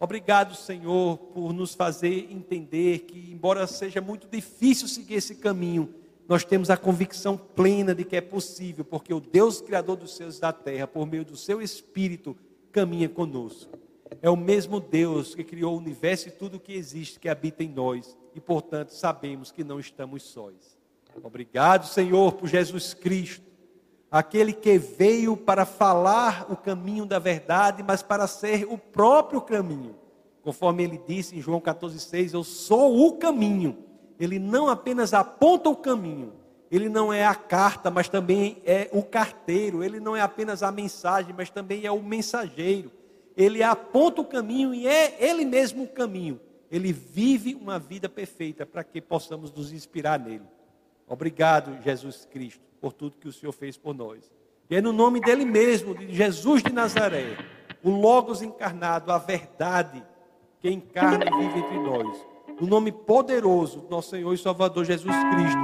Obrigado, 0.00 0.56
Senhor, 0.56 1.16
por 1.18 1.52
nos 1.52 1.72
fazer 1.72 2.32
entender 2.32 3.02
que, 3.02 3.30
embora 3.30 3.64
seja 3.68 4.00
muito 4.00 4.26
difícil 4.26 4.88
seguir 4.88 5.14
esse 5.14 5.36
caminho, 5.36 5.94
nós 6.28 6.44
temos 6.44 6.68
a 6.68 6.76
convicção 6.76 7.36
plena 7.36 7.94
de 7.94 8.04
que 8.04 8.16
é 8.16 8.20
possível, 8.20 8.84
porque 8.84 9.14
o 9.14 9.20
Deus 9.20 9.60
Criador 9.60 9.94
dos 9.94 10.16
céus 10.16 10.38
e 10.38 10.40
da 10.40 10.52
terra, 10.52 10.88
por 10.88 11.06
meio 11.06 11.24
do 11.24 11.36
seu 11.36 11.62
Espírito, 11.62 12.36
caminha 12.72 13.08
conosco. 13.08 13.85
É 14.22 14.30
o 14.30 14.36
mesmo 14.36 14.80
Deus 14.80 15.34
que 15.34 15.44
criou 15.44 15.74
o 15.74 15.78
universo 15.78 16.28
e 16.28 16.30
tudo 16.32 16.56
o 16.56 16.60
que 16.60 16.72
existe, 16.72 17.18
que 17.18 17.28
habita 17.28 17.62
em 17.62 17.68
nós, 17.68 18.16
e 18.34 18.40
portanto 18.40 18.90
sabemos 18.90 19.50
que 19.50 19.64
não 19.64 19.80
estamos 19.80 20.22
sós. 20.22 20.76
Obrigado, 21.22 21.86
Senhor, 21.86 22.32
por 22.34 22.48
Jesus 22.48 22.94
Cristo, 22.94 23.44
aquele 24.10 24.52
que 24.52 24.78
veio 24.78 25.36
para 25.36 25.64
falar 25.64 26.46
o 26.50 26.56
caminho 26.56 27.06
da 27.06 27.18
verdade, 27.18 27.82
mas 27.82 28.02
para 28.02 28.26
ser 28.26 28.64
o 28.64 28.78
próprio 28.78 29.40
caminho. 29.40 29.96
Conforme 30.42 30.84
ele 30.84 31.00
disse 31.06 31.36
em 31.36 31.40
João 31.40 31.60
14,6, 31.60 32.34
eu 32.34 32.44
sou 32.44 33.06
o 33.06 33.16
caminho. 33.16 33.78
Ele 34.18 34.38
não 34.38 34.68
apenas 34.68 35.12
aponta 35.12 35.68
o 35.68 35.76
caminho, 35.76 36.32
ele 36.70 36.88
não 36.88 37.12
é 37.12 37.24
a 37.24 37.34
carta, 37.34 37.90
mas 37.90 38.08
também 38.08 38.60
é 38.64 38.88
o 38.92 39.02
carteiro. 39.02 39.84
Ele 39.84 40.00
não 40.00 40.16
é 40.16 40.20
apenas 40.20 40.62
a 40.62 40.72
mensagem, 40.72 41.34
mas 41.36 41.50
também 41.50 41.84
é 41.84 41.90
o 41.90 42.02
mensageiro. 42.02 42.90
Ele 43.36 43.62
aponta 43.62 44.20
o 44.20 44.24
caminho 44.24 44.74
e 44.74 44.86
é 44.86 45.16
ele 45.18 45.44
mesmo 45.44 45.84
o 45.84 45.88
caminho. 45.88 46.40
Ele 46.70 46.92
vive 46.92 47.54
uma 47.54 47.78
vida 47.78 48.08
perfeita 48.08 48.64
para 48.64 48.82
que 48.82 49.00
possamos 49.00 49.52
nos 49.52 49.72
inspirar 49.72 50.18
nele. 50.18 50.44
Obrigado, 51.06 51.80
Jesus 51.82 52.24
Cristo 52.24 52.66
por 52.80 52.92
tudo 52.92 53.16
que 53.16 53.28
o 53.28 53.32
Senhor 53.32 53.52
fez 53.52 53.76
por 53.76 53.94
nós. 53.94 54.30
E 54.68 54.76
é 54.76 54.80
no 54.80 54.92
nome 54.92 55.20
dele 55.20 55.44
mesmo, 55.44 55.94
de 55.94 56.14
Jesus 56.14 56.62
de 56.62 56.72
Nazaré, 56.72 57.36
o 57.82 57.90
Logos 57.90 58.42
encarnado, 58.42 59.12
a 59.12 59.18
verdade 59.18 60.04
que 60.60 60.70
encarna 60.70 61.24
e 61.24 61.30
vive 61.30 61.58
entre 61.58 61.78
nós. 61.78 62.26
No 62.60 62.66
nome 62.66 62.90
poderoso 62.90 63.80
do 63.80 63.90
nosso 63.90 64.10
Senhor 64.10 64.32
e 64.32 64.38
Salvador 64.38 64.84
Jesus 64.84 65.14
Cristo, 65.14 65.60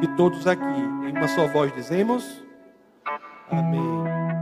que 0.00 0.16
todos 0.16 0.46
aqui, 0.46 0.64
em 0.64 1.12
uma 1.12 1.28
só 1.28 1.46
voz, 1.48 1.72
dizemos: 1.74 2.42
Amém. 3.50 4.41